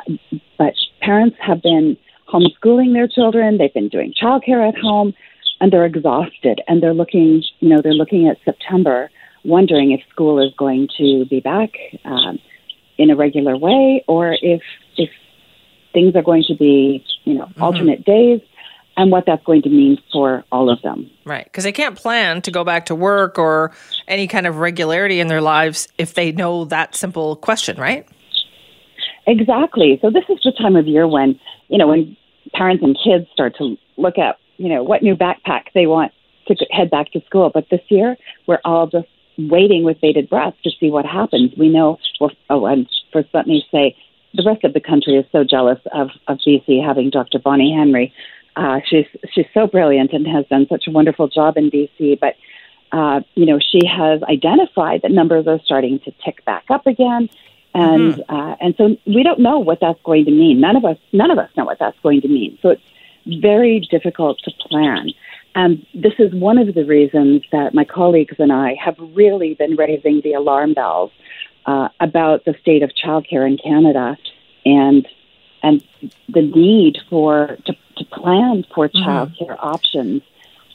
but 0.57 0.73
parents 1.01 1.37
have 1.41 1.61
been 1.61 1.97
homeschooling 2.31 2.93
their 2.93 3.07
children, 3.07 3.57
they've 3.57 3.73
been 3.73 3.89
doing 3.89 4.13
childcare 4.13 4.67
at 4.67 4.77
home, 4.77 5.13
and 5.59 5.73
they're 5.73 5.85
exhausted, 5.85 6.61
and 6.67 6.81
they're 6.81 6.93
looking, 6.93 7.43
you 7.59 7.69
know, 7.69 7.81
they're 7.81 7.91
looking 7.93 8.27
at 8.27 8.37
September 8.45 9.09
wondering 9.43 9.91
if 9.91 10.01
school 10.09 10.45
is 10.45 10.53
going 10.57 10.87
to 10.97 11.25
be 11.25 11.39
back 11.39 11.71
um, 12.05 12.39
in 12.97 13.09
a 13.09 13.15
regular 13.15 13.57
way 13.57 14.03
or 14.07 14.35
if 14.41 14.61
if 14.97 15.09
things 15.93 16.15
are 16.15 16.21
going 16.21 16.43
to 16.47 16.55
be 16.55 17.03
you 17.23 17.33
know 17.35 17.45
mm-hmm. 17.45 17.63
alternate 17.63 18.05
days 18.05 18.41
and 18.97 19.11
what 19.11 19.25
that's 19.25 19.43
going 19.45 19.61
to 19.61 19.69
mean 19.69 19.97
for 20.11 20.43
all 20.51 20.69
of 20.69 20.81
them. 20.81 21.09
Right, 21.23 21.45
because 21.45 21.63
they 21.63 21.71
can't 21.71 21.95
plan 21.95 22.41
to 22.41 22.51
go 22.51 22.65
back 22.65 22.87
to 22.87 22.95
work 22.95 23.39
or 23.39 23.71
any 24.09 24.27
kind 24.27 24.45
of 24.45 24.57
regularity 24.57 25.21
in 25.21 25.27
their 25.27 25.41
lives 25.41 25.87
if 25.97 26.15
they 26.15 26.33
know 26.33 26.65
that 26.65 26.95
simple 26.95 27.37
question, 27.37 27.77
right? 27.77 28.05
Exactly. 29.25 29.99
So 30.01 30.09
this 30.09 30.25
is 30.27 30.39
the 30.43 30.51
time 30.51 30.75
of 30.75 30.85
year 30.85 31.07
when, 31.07 31.39
you 31.69 31.77
know, 31.77 31.87
when 31.87 32.17
parents 32.53 32.83
and 32.83 32.97
kids 33.01 33.25
start 33.31 33.55
to 33.59 33.77
look 33.95 34.17
at, 34.17 34.37
you 34.57 34.67
know, 34.67 34.83
what 34.83 35.01
new 35.01 35.15
backpack 35.15 35.65
they 35.73 35.87
want 35.87 36.11
to 36.47 36.55
head 36.71 36.89
back 36.89 37.11
to 37.13 37.21
school. 37.25 37.51
But 37.53 37.67
this 37.69 37.81
year, 37.87 38.17
we're 38.47 38.59
all 38.65 38.87
just 38.87 39.07
waiting 39.47 39.83
with 39.83 40.01
bated 40.01 40.29
breath 40.29 40.55
to 40.63 40.71
see 40.79 40.89
what 40.89 41.05
happens. 41.05 41.53
We 41.57 41.69
know, 41.69 41.99
well, 42.19 42.31
oh, 42.49 42.65
and 42.65 42.87
first 43.13 43.29
let 43.33 43.47
me 43.47 43.65
say, 43.71 43.95
the 44.33 44.43
rest 44.45 44.63
of 44.63 44.73
the 44.73 44.79
country 44.79 45.15
is 45.15 45.25
so 45.31 45.43
jealous 45.43 45.79
of, 45.93 46.09
of 46.27 46.37
BC 46.45 46.85
having 46.85 47.09
Dr. 47.09 47.39
Bonnie 47.39 47.73
Henry. 47.73 48.13
Uh, 48.55 48.79
she's 48.85 49.05
she's 49.31 49.45
so 49.53 49.67
brilliant 49.67 50.11
and 50.11 50.27
has 50.27 50.45
done 50.47 50.67
such 50.69 50.87
a 50.87 50.91
wonderful 50.91 51.27
job 51.27 51.57
in 51.57 51.71
BC. 51.71 52.19
But 52.19 52.35
uh, 52.91 53.21
you 53.35 53.45
know, 53.45 53.59
she 53.59 53.85
has 53.87 54.21
identified 54.23 55.03
that 55.03 55.11
numbers 55.11 55.47
are 55.47 55.59
starting 55.63 55.99
to 55.99 56.11
tick 56.23 56.43
back 56.45 56.65
up 56.69 56.85
again, 56.85 57.29
and 57.73 58.15
mm-hmm. 58.15 58.35
uh, 58.35 58.55
and 58.59 58.75
so 58.77 58.97
we 59.05 59.23
don't 59.23 59.39
know 59.39 59.59
what 59.59 59.79
that's 59.79 60.01
going 60.03 60.25
to 60.25 60.31
mean. 60.31 60.59
None 60.59 60.75
of 60.75 60.85
us 60.85 60.97
none 61.13 61.31
of 61.31 61.37
us 61.37 61.49
know 61.55 61.65
what 61.65 61.79
that's 61.79 61.97
going 62.01 62.21
to 62.21 62.27
mean. 62.27 62.57
So 62.61 62.69
it's 62.69 62.83
very 63.25 63.79
difficult 63.91 64.39
to 64.43 64.51
plan. 64.67 65.11
And 65.55 65.85
this 65.93 66.13
is 66.19 66.33
one 66.33 66.57
of 66.57 66.73
the 66.73 66.85
reasons 66.85 67.43
that 67.51 67.73
my 67.73 67.83
colleagues 67.83 68.35
and 68.39 68.51
I 68.51 68.75
have 68.75 68.95
really 68.99 69.55
been 69.55 69.75
raising 69.75 70.21
the 70.21 70.33
alarm 70.33 70.73
bells 70.73 71.11
uh, 71.65 71.89
about 71.99 72.45
the 72.45 72.55
state 72.61 72.83
of 72.83 72.91
childcare 72.91 73.47
in 73.47 73.57
Canada 73.57 74.17
and 74.65 75.07
and 75.61 75.83
the 76.29 76.41
need 76.41 76.97
for 77.09 77.57
to, 77.65 77.73
to 77.97 78.05
plan 78.05 78.65
for 78.73 78.87
mm-hmm. 78.87 79.09
childcare 79.09 79.57
options 79.59 80.21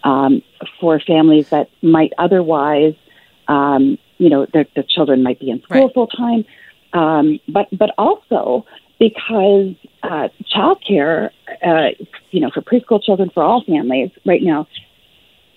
um, 0.03 0.43
for 0.79 1.01
families 1.01 1.49
that 1.49 1.71
might 1.83 2.13
otherwise, 2.19 2.95
um, 3.49 3.99
you 4.19 4.29
know, 4.29 4.47
their, 4.53 4.67
their 4.75 4.85
children 4.85 5.23
might 5.23 5.41
be 5.41 5.51
in 5.51 5.63
school 5.63 5.87
right. 5.87 5.95
full 5.95 6.07
time, 6.07 6.45
um, 6.93 7.41
but 7.49 7.67
but 7.73 7.91
also 7.97 8.67
because 8.99 9.75
uh, 10.03 10.29
childcare, 10.55 11.31
uh, 11.65 11.91
you 12.31 12.41
know, 12.41 12.51
for 12.51 12.63
preschool 12.63 13.03
children 13.03 13.31
for 13.33 13.43
all 13.43 13.65
families 13.65 14.11
right 14.25 14.43
now 14.43 14.67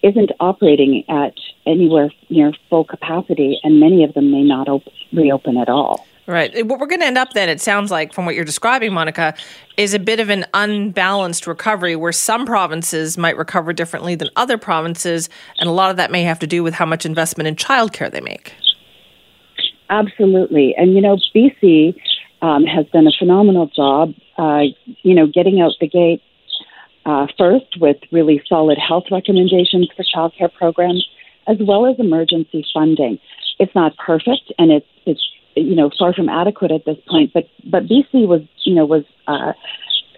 isn't 0.04 0.32
operating 0.40 1.04
at 1.10 1.34
anywhere 1.66 2.10
near 2.30 2.54
full 2.70 2.84
capacity, 2.84 3.60
and 3.64 3.80
many 3.80 4.04
of 4.04 4.14
them 4.14 4.32
may 4.32 4.44
not 4.44 4.68
op- 4.70 4.84
reopen 5.12 5.58
at 5.58 5.70
all. 5.70 6.06
Right. 6.28 6.66
What 6.66 6.80
we're 6.80 6.88
going 6.88 7.00
to 7.00 7.06
end 7.06 7.18
up 7.18 7.32
then, 7.34 7.48
it 7.48 7.62
sounds 7.62 7.90
like, 7.90 8.12
from 8.12 8.26
what 8.26 8.36
you're 8.36 8.44
describing, 8.44 8.94
Monica, 8.94 9.34
is 9.78 9.94
a 9.94 10.00
bit 10.00 10.20
of 10.20 10.30
an 10.30 10.46
unbalanced 10.54 11.48
recovery 11.48 11.96
where 11.96 12.12
some 12.12 12.46
provinces 12.46 13.18
might 13.18 13.38
recover 13.38 13.72
differently 13.72 14.14
than 14.16 14.30
other 14.36 14.58
provinces, 14.58 15.30
and 15.60 15.70
a 15.70 15.72
lot 15.72 15.90
of 15.90 15.96
that 15.96 16.12
may 16.12 16.24
have 16.24 16.40
to 16.40 16.48
do 16.48 16.64
with 16.64 16.74
how 16.74 16.86
much 16.86 17.06
investment 17.06 17.48
in 17.48 17.56
childcare 17.56 18.12
they 18.12 18.20
make. 18.20 18.54
Absolutely. 19.90 20.76
And, 20.76 20.94
you 20.96 21.02
know, 21.02 21.18
BC 21.34 21.96
um, 22.42 22.64
has 22.66 22.86
done 22.94 23.08
a 23.08 23.12
phenomenal 23.18 23.68
job, 23.68 24.14
uh, 24.38 24.64
you 25.04 25.16
know, 25.16 25.28
getting 25.28 25.62
out 25.62 25.72
the 25.80 25.88
gate 25.88 26.22
uh, 27.06 27.26
first 27.38 27.78
with 27.80 27.98
really 28.12 28.42
solid 28.48 28.78
health 28.78 29.06
recommendations 29.12 29.90
for 29.96 30.04
childcare 30.04 30.54
programs, 30.54 31.08
as 31.48 31.58
well 31.60 31.86
as 31.88 31.96
emergency 32.00 32.66
funding. 32.74 33.18
It's 33.60 33.74
not 33.74 33.96
perfect, 33.98 34.52
and 34.60 34.72
it's 34.72 34.86
it's 35.06 35.22
you 35.56 35.76
know 35.76 35.90
far 35.98 36.14
from 36.14 36.30
adequate 36.30 36.72
at 36.72 36.86
this 36.86 36.98
point. 37.08 37.32
But 37.34 37.50
but 37.64 37.84
BC 37.84 38.28
was 38.28 38.42
you 38.64 38.76
know 38.76 38.86
was 38.86 39.04
uh, 39.28 39.54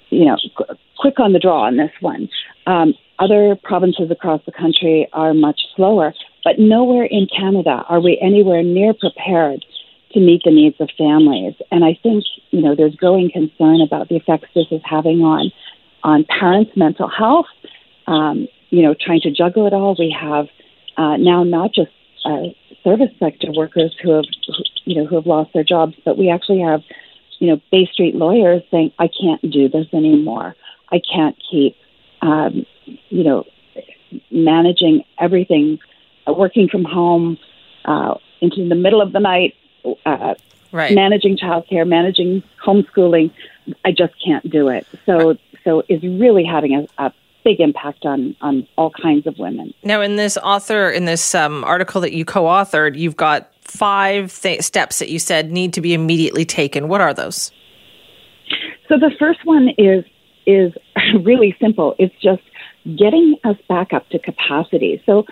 you 0.09 0.25
know 0.25 0.37
qu- 0.57 0.75
quick 0.97 1.19
on 1.19 1.33
the 1.33 1.39
draw 1.39 1.65
on 1.65 1.77
this 1.77 1.91
one. 2.01 2.27
Um, 2.65 2.95
other 3.19 3.55
provinces 3.63 4.09
across 4.11 4.41
the 4.45 4.51
country 4.51 5.07
are 5.13 5.33
much 5.33 5.61
slower, 5.75 6.13
but 6.43 6.57
nowhere 6.57 7.03
in 7.03 7.27
Canada 7.27 7.83
are 7.87 7.99
we 7.99 8.17
anywhere 8.21 8.63
near 8.63 8.93
prepared 8.93 9.63
to 10.13 10.19
meet 10.19 10.41
the 10.43 10.51
needs 10.51 10.75
of 10.79 10.89
families. 10.97 11.55
And 11.71 11.83
I 11.83 11.97
think, 12.01 12.23
you 12.51 12.61
know, 12.61 12.75
there's 12.75 12.95
growing 12.95 13.29
concern 13.31 13.81
about 13.81 14.09
the 14.09 14.15
effects 14.15 14.49
this 14.55 14.67
is 14.71 14.81
having 14.83 15.21
on 15.21 15.51
on 16.03 16.25
parents' 16.39 16.71
mental 16.75 17.09
health. 17.09 17.47
Um, 18.07 18.47
you 18.69 18.83
know, 18.83 18.95
trying 18.99 19.21
to 19.21 19.31
juggle 19.31 19.67
it 19.67 19.73
all. 19.73 19.95
We 19.97 20.15
have 20.19 20.47
uh, 20.97 21.17
now 21.17 21.43
not 21.43 21.73
just 21.73 21.91
uh, 22.25 22.49
service 22.83 23.11
sector 23.19 23.51
workers 23.51 23.95
who 24.01 24.11
have, 24.11 24.25
who, 24.47 24.53
you 24.85 24.95
know, 24.95 25.07
who 25.07 25.15
have 25.15 25.25
lost 25.25 25.51
their 25.53 25.63
jobs, 25.63 25.95
but 26.05 26.17
we 26.17 26.29
actually 26.29 26.61
have, 26.61 26.81
you 27.39 27.47
know, 27.47 27.61
Bay 27.71 27.87
Street 27.91 28.15
lawyers 28.15 28.63
saying, 28.71 28.91
"I 28.99 29.07
can't 29.07 29.41
do 29.41 29.69
this 29.69 29.87
anymore. 29.93 30.55
I 30.91 30.99
can't 30.99 31.35
keep, 31.49 31.75
um, 32.21 32.65
you 33.09 33.23
know, 33.23 33.45
managing 34.31 35.03
everything, 35.19 35.79
uh, 36.27 36.33
working 36.33 36.67
from 36.67 36.83
home." 36.83 37.37
Uh, 37.85 38.15
into 38.41 38.67
the 38.67 38.75
middle 38.75 39.01
of 39.01 39.11
the 39.11 39.19
night, 39.19 39.53
uh, 40.05 40.35
right. 40.71 40.93
managing 40.93 41.37
childcare, 41.37 41.87
managing 41.87 42.43
homeschooling. 42.65 43.31
I 43.85 43.91
just 43.91 44.13
can't 44.23 44.49
do 44.49 44.69
it. 44.69 44.87
So, 45.05 45.37
so 45.63 45.83
is 45.89 46.01
really 46.03 46.43
having 46.43 46.75
a, 46.75 47.05
a, 47.05 47.13
big 47.45 47.61
impact 47.61 48.05
on 48.05 48.35
on 48.41 48.67
all 48.77 48.91
kinds 48.91 49.25
of 49.25 49.39
women. 49.39 49.73
Now, 49.81 50.01
in 50.01 50.17
this 50.17 50.37
author 50.37 50.89
in 50.89 51.05
this 51.05 51.33
um, 51.33 51.63
article 51.63 52.01
that 52.01 52.11
you 52.11 52.25
co-authored, 52.25 52.97
you've 52.97 53.15
got 53.15 53.49
five 53.61 54.37
th- 54.41 54.61
steps 54.61 54.99
that 54.99 55.09
you 55.09 55.19
said 55.19 55.49
need 55.49 55.71
to 55.73 55.81
be 55.81 55.93
immediately 55.93 56.43
taken. 56.43 56.89
What 56.89 56.99
are 56.99 57.13
those? 57.13 57.51
So 58.89 58.97
the 58.97 59.11
first 59.17 59.39
one 59.45 59.69
is 59.77 60.03
is 60.45 60.73
really 61.23 61.55
simple. 61.61 61.95
It's 61.97 62.15
just 62.21 62.41
getting 62.85 63.37
us 63.43 63.57
back 63.67 63.93
up 63.93 64.09
to 64.09 64.19
capacity. 64.19 65.01
So 65.05 65.25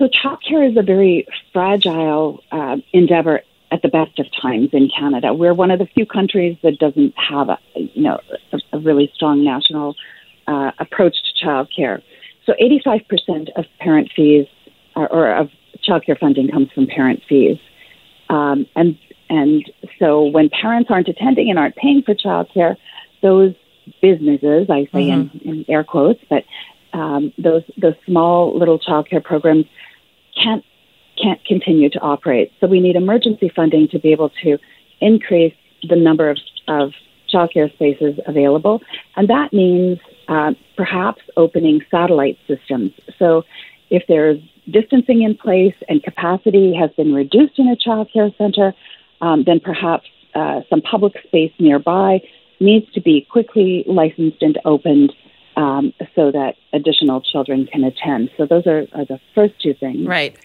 so 0.00 0.08
childcare 0.08 0.68
is 0.68 0.76
a 0.78 0.82
very 0.82 1.26
fragile 1.52 2.42
uh, 2.50 2.78
endeavor 2.92 3.42
at 3.70 3.82
the 3.82 3.88
best 3.88 4.18
of 4.18 4.26
times 4.40 4.70
in 4.72 4.88
Canada. 4.98 5.34
We're 5.34 5.52
one 5.52 5.70
of 5.70 5.78
the 5.78 5.86
few 5.86 6.06
countries 6.06 6.56
that 6.62 6.78
doesn't 6.78 7.14
have 7.16 7.50
a 7.50 7.58
you 7.74 8.02
know 8.02 8.18
a, 8.52 8.58
a 8.72 8.78
really 8.78 9.12
strong 9.14 9.44
national 9.44 9.94
uh, 10.48 10.72
approach 10.78 11.16
to 11.22 11.46
childcare. 11.46 12.02
So 12.46 12.54
85% 12.60 13.50
of 13.56 13.66
parent 13.78 14.10
fees 14.16 14.46
or, 14.96 15.06
or 15.12 15.36
of 15.36 15.50
childcare 15.86 16.18
funding 16.18 16.48
comes 16.48 16.72
from 16.74 16.86
parent 16.86 17.20
fees, 17.28 17.58
um, 18.30 18.66
and 18.74 18.98
and 19.28 19.70
so 19.98 20.24
when 20.24 20.48
parents 20.48 20.90
aren't 20.90 21.08
attending 21.08 21.50
and 21.50 21.58
aren't 21.58 21.76
paying 21.76 22.02
for 22.02 22.14
childcare, 22.14 22.76
those 23.22 23.54
businesses, 24.00 24.70
I 24.70 24.86
say 24.92 25.10
mm-hmm. 25.10 25.48
in, 25.48 25.58
in, 25.58 25.64
air 25.68 25.84
quotes, 25.84 26.20
but 26.30 26.44
um, 26.94 27.34
those 27.36 27.62
those 27.76 27.94
small 28.06 28.58
little 28.58 28.78
childcare 28.78 29.22
programs 29.22 29.66
can't 30.42 30.64
can't 31.22 31.44
continue 31.44 31.90
to 31.90 32.00
operate. 32.00 32.50
So 32.60 32.66
we 32.66 32.80
need 32.80 32.96
emergency 32.96 33.50
funding 33.54 33.88
to 33.88 33.98
be 33.98 34.12
able 34.12 34.30
to 34.42 34.58
increase 35.00 35.54
the 35.86 35.96
number 35.96 36.30
of, 36.30 36.38
of 36.68 36.92
childcare 37.32 37.72
spaces 37.74 38.18
available, 38.26 38.80
and 39.16 39.28
that 39.28 39.52
means 39.52 39.98
uh, 40.28 40.52
perhaps 40.76 41.22
opening 41.36 41.80
satellite 41.90 42.38
systems. 42.46 42.92
So 43.18 43.44
if 43.90 44.04
there's 44.08 44.38
distancing 44.70 45.22
in 45.22 45.36
place 45.36 45.74
and 45.88 46.02
capacity 46.02 46.74
has 46.74 46.90
been 46.96 47.12
reduced 47.14 47.58
in 47.58 47.68
a 47.68 47.76
childcare 47.76 48.36
center, 48.38 48.72
um, 49.20 49.44
then 49.44 49.60
perhaps 49.60 50.06
uh, 50.34 50.60
some 50.70 50.80
public 50.80 51.14
space 51.26 51.52
nearby 51.58 52.20
needs 52.60 52.90
to 52.92 53.00
be 53.00 53.26
quickly 53.30 53.84
licensed 53.86 54.42
and 54.42 54.58
opened 54.64 55.12
um, 55.56 55.92
so 56.14 56.30
that 56.30 56.56
additional 56.72 57.20
children 57.20 57.66
can 57.66 57.84
attend. 57.84 58.30
So 58.36 58.46
those 58.46 58.66
are, 58.66 58.86
are 58.92 59.04
the 59.04 59.20
first 59.34 59.54
two 59.60 59.74
things. 59.74 60.06
Right. 60.06 60.36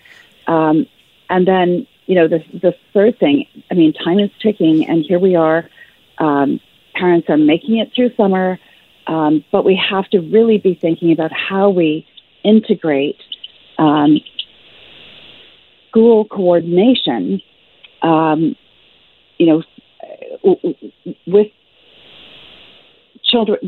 Um, 0.47 0.87
and 1.29 1.47
then, 1.47 1.87
you 2.05 2.15
know, 2.15 2.27
the, 2.27 2.43
the 2.53 2.75
third 2.93 3.19
thing, 3.19 3.45
I 3.71 3.73
mean, 3.73 3.93
time 3.93 4.19
is 4.19 4.29
ticking, 4.41 4.87
and 4.87 5.03
here 5.03 5.19
we 5.19 5.35
are. 5.35 5.69
Um, 6.17 6.59
parents 6.93 7.29
are 7.29 7.37
making 7.37 7.77
it 7.77 7.91
through 7.95 8.15
summer, 8.15 8.59
um, 9.07 9.43
but 9.51 9.65
we 9.65 9.75
have 9.89 10.07
to 10.09 10.19
really 10.19 10.57
be 10.57 10.75
thinking 10.75 11.11
about 11.11 11.31
how 11.31 11.69
we 11.69 12.05
integrate 12.43 13.17
um, 13.77 14.19
school 15.89 16.25
coordination, 16.25 17.41
um, 18.01 18.55
you 19.37 19.47
know, 19.47 19.63
with 21.25 21.47
children. 23.27 23.59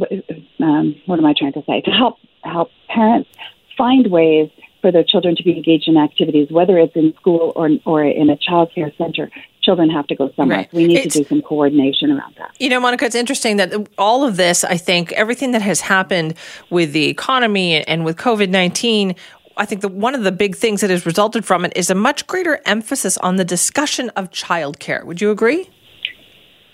Um, 0.59 0.95
what 1.05 1.19
am 1.19 1.25
I 1.25 1.33
trying 1.37 1.53
to 1.53 1.63
say? 1.65 1.81
To 1.81 1.91
help 1.91 2.17
help 2.43 2.69
parents 2.87 3.29
find 3.77 4.07
ways 4.07 4.49
for 4.81 4.91
their 4.91 5.03
children 5.03 5.35
to 5.35 5.43
be 5.43 5.51
engaged 5.51 5.87
in 5.87 5.97
activities, 5.97 6.49
whether 6.51 6.77
it's 6.77 6.95
in 6.95 7.13
school 7.19 7.53
or 7.55 7.69
or 7.85 8.03
in 8.03 8.29
a 8.29 8.37
child 8.37 8.71
care 8.73 8.91
center. 8.97 9.29
Children 9.63 9.89
have 9.89 10.07
to 10.07 10.15
go 10.15 10.31
somewhere. 10.37 10.59
Right. 10.59 10.73
We 10.73 10.87
need 10.87 10.99
it's, 10.99 11.15
to 11.15 11.23
do 11.23 11.27
some 11.27 11.41
coordination 11.41 12.09
around 12.09 12.35
that. 12.37 12.55
You 12.57 12.69
know, 12.69 12.79
Monica, 12.79 13.03
it's 13.03 13.15
interesting 13.15 13.57
that 13.57 13.73
all 13.97 14.23
of 14.23 14.37
this, 14.37 14.63
I 14.63 14.77
think, 14.77 15.11
everything 15.11 15.51
that 15.51 15.61
has 15.61 15.81
happened 15.81 16.35
with 16.69 16.93
the 16.93 17.09
economy 17.09 17.83
and 17.83 18.05
with 18.05 18.15
COVID 18.15 18.47
19, 18.47 19.13
I 19.57 19.65
think 19.65 19.81
the, 19.81 19.89
one 19.89 20.15
of 20.15 20.23
the 20.23 20.31
big 20.31 20.55
things 20.55 20.79
that 20.79 20.89
has 20.89 21.05
resulted 21.05 21.43
from 21.43 21.65
it 21.65 21.73
is 21.75 21.89
a 21.89 21.95
much 21.95 22.27
greater 22.27 22.61
emphasis 22.65 23.17
on 23.17 23.35
the 23.35 23.43
discussion 23.43 24.09
of 24.11 24.29
childcare. 24.29 25.03
Would 25.03 25.19
you 25.19 25.31
agree? 25.31 25.69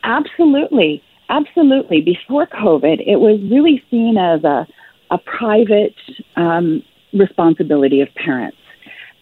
Absolutely. 0.03 1.01
Absolutely. 1.33 2.01
Before 2.01 2.45
COVID, 2.45 3.03
it 3.07 3.15
was 3.15 3.41
really 3.49 3.83
seen 3.89 4.17
as 4.17 4.43
a, 4.43 4.67
a 5.09 5.17
private 5.17 5.95
um, 6.35 6.83
responsibility 7.11 8.01
of 8.01 8.13
parents. 8.13 8.57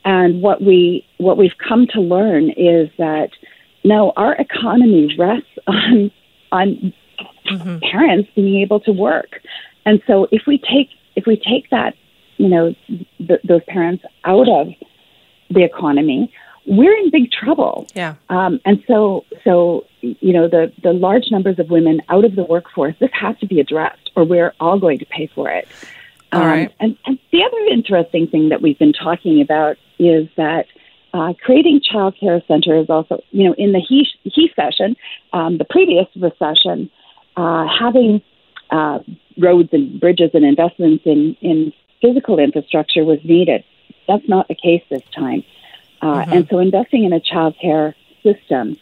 And 0.03 0.41
what 0.41 0.61
we 0.61 1.05
what 1.19 1.37
we've 1.37 1.57
come 1.57 1.87
to 1.93 2.01
learn 2.01 2.49
is 2.49 2.89
that 2.97 3.29
now 3.85 4.11
our 4.17 4.33
economy 4.35 5.15
rests 5.17 5.47
on 5.67 6.11
on 6.51 6.93
mm-hmm. 7.49 7.77
parents 7.79 8.29
being 8.35 8.61
able 8.61 8.81
to 8.81 8.91
work. 8.91 9.39
And 9.85 10.01
so 10.05 10.27
if 10.31 10.41
we 10.45 10.57
take 10.57 10.89
if 11.15 11.25
we 11.25 11.37
take 11.37 11.69
that, 11.69 11.95
you 12.35 12.49
know, 12.49 12.75
th- 13.25 13.41
those 13.47 13.63
parents 13.69 14.03
out 14.25 14.49
of 14.49 14.67
the 15.49 15.63
economy, 15.63 16.33
we're 16.65 16.95
in 16.95 17.09
big 17.09 17.31
trouble. 17.31 17.87
Yeah. 17.95 18.15
Um, 18.29 18.59
and 18.65 18.83
so, 18.87 19.25
so 19.43 19.85
you 20.01 20.33
know, 20.33 20.47
the 20.47 20.71
the 20.83 20.93
large 20.93 21.25
numbers 21.31 21.59
of 21.59 21.69
women 21.69 22.01
out 22.09 22.25
of 22.25 22.35
the 22.35 22.43
workforce, 22.43 22.95
this 22.99 23.11
has 23.13 23.37
to 23.39 23.47
be 23.47 23.59
addressed, 23.59 24.11
or 24.15 24.23
we're 24.23 24.53
all 24.59 24.79
going 24.79 24.99
to 24.99 25.05
pay 25.05 25.27
for 25.33 25.49
it. 25.49 25.67
All 26.31 26.41
um, 26.41 26.47
right. 26.47 26.75
And, 26.79 26.97
and 27.05 27.19
the 27.31 27.43
other 27.43 27.73
interesting 27.73 28.27
thing 28.27 28.49
that 28.49 28.61
we've 28.61 28.79
been 28.79 28.93
talking 28.93 29.41
about 29.41 29.77
is 29.99 30.27
that 30.37 30.65
uh, 31.13 31.33
creating 31.43 31.81
child 31.81 32.15
care 32.19 32.41
centers 32.47 32.89
also, 32.89 33.21
you 33.31 33.43
know, 33.43 33.55
in 33.57 33.73
the 33.73 33.79
he, 33.79 34.07
he 34.23 34.49
session, 34.55 34.95
um, 35.33 35.57
the 35.57 35.65
previous 35.65 36.07
recession, 36.15 36.89
uh, 37.35 37.65
having 37.67 38.21
uh, 38.69 38.99
roads 39.37 39.69
and 39.73 39.99
bridges 39.99 40.31
and 40.33 40.45
investments 40.45 41.03
in, 41.05 41.35
in 41.41 41.73
physical 42.01 42.39
infrastructure 42.39 43.03
was 43.03 43.19
needed. 43.23 43.63
That's 44.07 44.27
not 44.27 44.47
the 44.47 44.55
case 44.55 44.83
this 44.89 45.03
time. 45.13 45.43
Uh, 46.01 46.05
mm-hmm. 46.05 46.33
And 46.33 46.47
so 46.49 46.59
investing 46.59 47.03
in 47.03 47.13
a 47.13 47.19
child 47.19 47.55
care 47.61 47.95
system, 48.23 48.77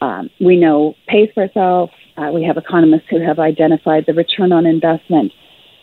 um, 0.00 0.30
we 0.40 0.56
know 0.56 0.94
pays 1.06 1.30
for 1.34 1.44
itself. 1.44 1.90
Uh, 2.16 2.30
we 2.32 2.44
have 2.44 2.56
economists 2.56 3.06
who 3.10 3.20
have 3.20 3.38
identified 3.38 4.04
the 4.06 4.14
return 4.14 4.52
on 4.52 4.66
investment. 4.66 5.32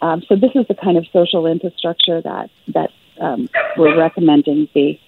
Um, 0.02 0.24
so 0.28 0.36
this 0.36 0.52
is 0.56 0.66
the 0.68 0.76
kind 0.76 0.98
of 0.98 1.06
social 1.12 1.46
infrastructure 1.46 2.22
that 2.22 2.50
that 2.74 2.90
um, 3.20 3.50
we're 3.78 3.98
recommending 3.98 4.68
be 4.74 5.00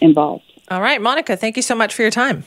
involved. 0.00 0.44
All 0.70 0.80
right, 0.80 1.00
Monica, 1.00 1.36
thank 1.36 1.56
you 1.56 1.62
so 1.62 1.74
much 1.74 1.94
for 1.94 2.02
your 2.02 2.10
time. 2.10 2.44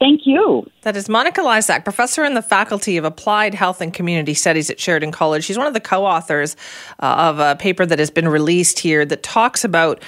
Thank 0.00 0.22
you. 0.24 0.66
That 0.80 0.96
is 0.96 1.10
Monica 1.10 1.42
Lysack, 1.42 1.84
professor 1.84 2.24
in 2.24 2.32
the 2.32 2.40
Faculty 2.40 2.96
of 2.96 3.04
Applied 3.04 3.52
Health 3.52 3.82
and 3.82 3.92
Community 3.92 4.32
Studies 4.32 4.70
at 4.70 4.80
Sheridan 4.80 5.12
College. 5.12 5.44
She's 5.44 5.58
one 5.58 5.66
of 5.66 5.74
the 5.74 5.80
co 5.80 6.06
authors 6.06 6.56
uh, 7.00 7.14
of 7.18 7.38
a 7.38 7.54
paper 7.56 7.84
that 7.84 7.98
has 7.98 8.10
been 8.10 8.26
released 8.26 8.78
here 8.78 9.04
that 9.04 9.22
talks 9.22 9.62
about 9.62 10.02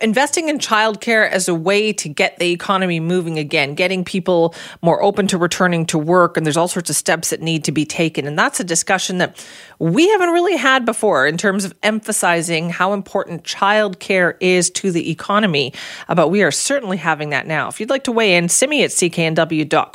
investing 0.00 0.48
in 0.48 0.58
childcare 0.58 1.28
as 1.28 1.48
a 1.48 1.54
way 1.54 1.92
to 1.92 2.08
get 2.08 2.38
the 2.38 2.50
economy 2.52 3.00
moving 3.00 3.38
again, 3.38 3.74
getting 3.74 4.04
people 4.04 4.54
more 4.82 5.02
open 5.02 5.26
to 5.28 5.38
returning 5.38 5.86
to 5.86 5.98
work. 5.98 6.36
And 6.36 6.46
there's 6.46 6.56
all 6.56 6.68
sorts 6.68 6.90
of 6.90 6.96
steps 6.96 7.30
that 7.30 7.40
need 7.40 7.64
to 7.64 7.72
be 7.72 7.84
taken. 7.84 8.26
And 8.26 8.38
that's 8.38 8.60
a 8.60 8.64
discussion 8.64 9.18
that 9.18 9.44
we 9.78 10.08
haven't 10.08 10.30
really 10.30 10.56
had 10.56 10.84
before 10.84 11.26
in 11.26 11.36
terms 11.36 11.64
of 11.64 11.74
emphasizing 11.82 12.70
how 12.70 12.92
important 12.92 13.44
childcare 13.44 14.36
is 14.40 14.70
to 14.70 14.90
the 14.90 15.10
economy. 15.10 15.72
But 16.08 16.28
we 16.28 16.42
are 16.42 16.50
certainly 16.50 16.96
having 16.96 17.30
that 17.30 17.46
now. 17.46 17.68
If 17.68 17.80
you'd 17.80 17.90
like 17.90 18.04
to 18.04 18.12
weigh 18.12 18.36
in, 18.36 18.48
simi 18.48 18.82
at 18.84 18.90
cknw.com. 18.90 19.94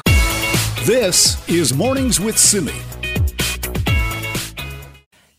This 0.86 1.48
is 1.50 1.74
Mornings 1.74 2.20
with 2.20 2.38
Simi. 2.38 2.89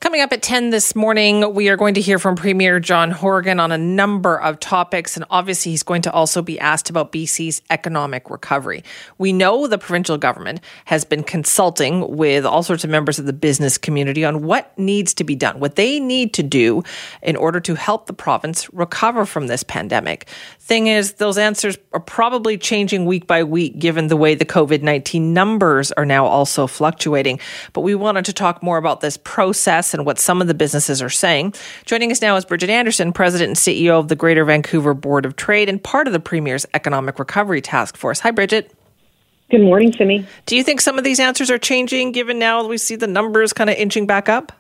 Coming 0.01 0.23
up 0.23 0.33
at 0.33 0.41
10 0.41 0.71
this 0.71 0.97
morning, 0.97 1.53
we 1.53 1.69
are 1.69 1.77
going 1.77 1.93
to 1.93 2.01
hear 2.01 2.19
from 2.19 2.35
Premier 2.35 2.81
John 2.81 3.11
Horgan 3.11 3.61
on 3.61 3.71
a 3.71 3.77
number 3.77 4.41
of 4.41 4.59
topics. 4.59 5.15
And 5.15 5.27
obviously, 5.29 5.73
he's 5.73 5.83
going 5.83 6.01
to 6.01 6.11
also 6.11 6.41
be 6.41 6.59
asked 6.59 6.89
about 6.89 7.13
BC's 7.13 7.61
economic 7.69 8.31
recovery. 8.31 8.83
We 9.19 9.35
know 9.35 9.67
the 9.67 9.77
provincial 9.77 10.17
government 10.17 10.63
has 10.87 11.05
been 11.05 11.23
consulting 11.23 12.17
with 12.17 12.47
all 12.47 12.63
sorts 12.63 12.83
of 12.83 12.89
members 12.89 13.19
of 13.19 13.27
the 13.27 13.35
business 13.35 13.77
community 13.77 14.25
on 14.25 14.43
what 14.43 14.77
needs 14.79 15.13
to 15.15 15.23
be 15.23 15.37
done, 15.37 15.61
what 15.61 15.77
they 15.77 16.01
need 16.01 16.33
to 16.33 16.43
do 16.43 16.83
in 17.21 17.37
order 17.37 17.61
to 17.61 17.75
help 17.75 18.07
the 18.07 18.15
province 18.15 18.73
recover 18.73 19.27
from 19.27 19.49
this 19.49 19.63
pandemic. 19.63 20.27
Thing 20.61 20.87
is, 20.87 21.15
those 21.15 21.37
answers 21.37 21.77
are 21.93 22.01
probably 22.01 22.57
changing 22.57 23.05
week 23.05 23.27
by 23.27 23.45
week 23.45 23.79
given 23.79 24.07
the 24.07 24.17
way 24.17 24.35
the 24.35 24.47
COVID 24.47 24.81
19 24.81 25.35
numbers 25.35 25.93
are 25.93 26.07
now 26.07 26.25
also 26.25 26.67
fluctuating. 26.67 27.39
But 27.75 27.83
we 27.83 27.95
wanted 27.95 28.25
to 28.25 28.33
talk 28.33 28.63
more 28.63 28.79
about 28.79 29.03
this 29.03 29.19
process 29.19 29.89
and 29.94 30.07
what 30.07 30.18
some 30.18 30.40
of 30.40 30.48
the 30.48 30.55
businesses 30.55 31.03
are 31.03 31.11
saying. 31.11 31.55
Joining 31.85 32.11
us 32.11 32.22
now 32.22 32.37
is 32.37 32.44
Bridgitte 32.44 32.68
Anderson, 32.68 33.12
President 33.12 33.48
and 33.48 33.57
CEO 33.57 33.98
of 33.98 34.09
the 34.09 34.16
Greater 34.16 34.44
Vancouver 34.44 34.94
Board 34.94 35.24
of 35.26 35.37
Trade 35.37 35.68
and 35.68 35.83
part 35.83 36.07
of 36.07 36.12
the 36.12 36.20
Premier's 36.20 36.66
Economic 36.74 37.18
Recovery 37.18 37.61
Task 37.61 37.96
Force. 37.96 38.20
Hi, 38.20 38.31
Bridget. 38.31 38.72
Good 39.50 39.62
morning, 39.62 39.92
Simi. 39.92 40.24
Do 40.46 40.57
you 40.57 40.62
think 40.62 40.81
some 40.81 40.96
of 40.96 41.05
these 41.05 41.18
answers 41.18 41.50
are 41.50 41.59
changing 41.59 42.12
given 42.12 42.38
now 42.38 42.64
we 42.66 42.79
see 42.79 42.94
the 42.94 43.09
numbers 43.09 43.53
kind 43.53 43.68
of 43.68 43.76
inching 43.76 44.07
back 44.07 44.29
up? 44.29 44.53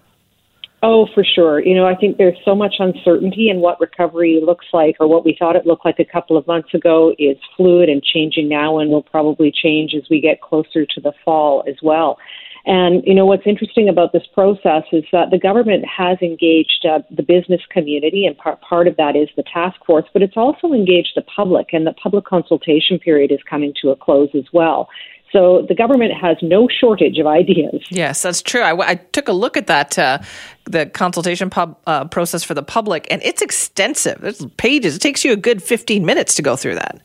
Oh, 0.82 1.06
for 1.14 1.22
sure. 1.22 1.60
You 1.60 1.74
know, 1.74 1.86
I 1.86 1.94
think 1.94 2.16
there's 2.16 2.38
so 2.42 2.54
much 2.54 2.76
uncertainty 2.78 3.50
in 3.50 3.60
what 3.60 3.78
recovery 3.80 4.40
looks 4.42 4.66
like, 4.72 4.96
or 4.98 5.06
what 5.06 5.26
we 5.26 5.36
thought 5.38 5.54
it 5.54 5.66
looked 5.66 5.84
like 5.84 5.98
a 5.98 6.04
couple 6.06 6.38
of 6.38 6.46
months 6.46 6.72
ago 6.72 7.14
is 7.18 7.36
fluid 7.56 7.90
and 7.90 8.02
changing 8.02 8.48
now 8.48 8.78
and 8.78 8.90
will 8.90 9.02
probably 9.02 9.52
change 9.52 9.94
as 9.94 10.08
we 10.08 10.20
get 10.20 10.40
closer 10.40 10.86
to 10.86 11.00
the 11.00 11.12
fall 11.22 11.62
as 11.68 11.76
well. 11.82 12.18
And, 12.66 13.02
you 13.06 13.14
know, 13.14 13.24
what's 13.24 13.46
interesting 13.46 13.88
about 13.88 14.12
this 14.12 14.26
process 14.34 14.84
is 14.92 15.04
that 15.12 15.30
the 15.30 15.38
government 15.38 15.84
has 15.86 16.18
engaged 16.20 16.86
uh, 16.88 17.00
the 17.10 17.22
business 17.22 17.60
community, 17.70 18.26
and 18.26 18.36
part, 18.36 18.60
part 18.60 18.86
of 18.86 18.96
that 18.96 19.16
is 19.16 19.28
the 19.36 19.42
task 19.42 19.76
force, 19.86 20.04
but 20.12 20.22
it's 20.22 20.36
also 20.36 20.72
engaged 20.72 21.12
the 21.16 21.22
public, 21.22 21.68
and 21.72 21.86
the 21.86 21.94
public 21.94 22.24
consultation 22.24 22.98
period 22.98 23.32
is 23.32 23.40
coming 23.48 23.72
to 23.80 23.90
a 23.90 23.96
close 23.96 24.28
as 24.34 24.44
well. 24.52 24.88
So 25.32 25.64
the 25.68 25.74
government 25.74 26.12
has 26.20 26.36
no 26.42 26.68
shortage 26.68 27.18
of 27.18 27.26
ideas. 27.26 27.82
Yes, 27.88 28.22
that's 28.22 28.42
true. 28.42 28.62
I, 28.62 28.90
I 28.90 28.94
took 28.96 29.28
a 29.28 29.32
look 29.32 29.56
at 29.56 29.68
that, 29.68 29.98
uh, 29.98 30.18
the 30.64 30.86
consultation 30.86 31.50
pub, 31.50 31.78
uh, 31.86 32.06
process 32.06 32.42
for 32.42 32.54
the 32.54 32.62
public, 32.62 33.06
and 33.10 33.22
it's 33.22 33.40
extensive. 33.40 34.24
It's 34.24 34.44
pages. 34.56 34.96
It 34.96 35.00
takes 35.00 35.24
you 35.24 35.32
a 35.32 35.36
good 35.36 35.62
15 35.62 36.04
minutes 36.04 36.34
to 36.34 36.42
go 36.42 36.56
through 36.56 36.74
that. 36.74 37.00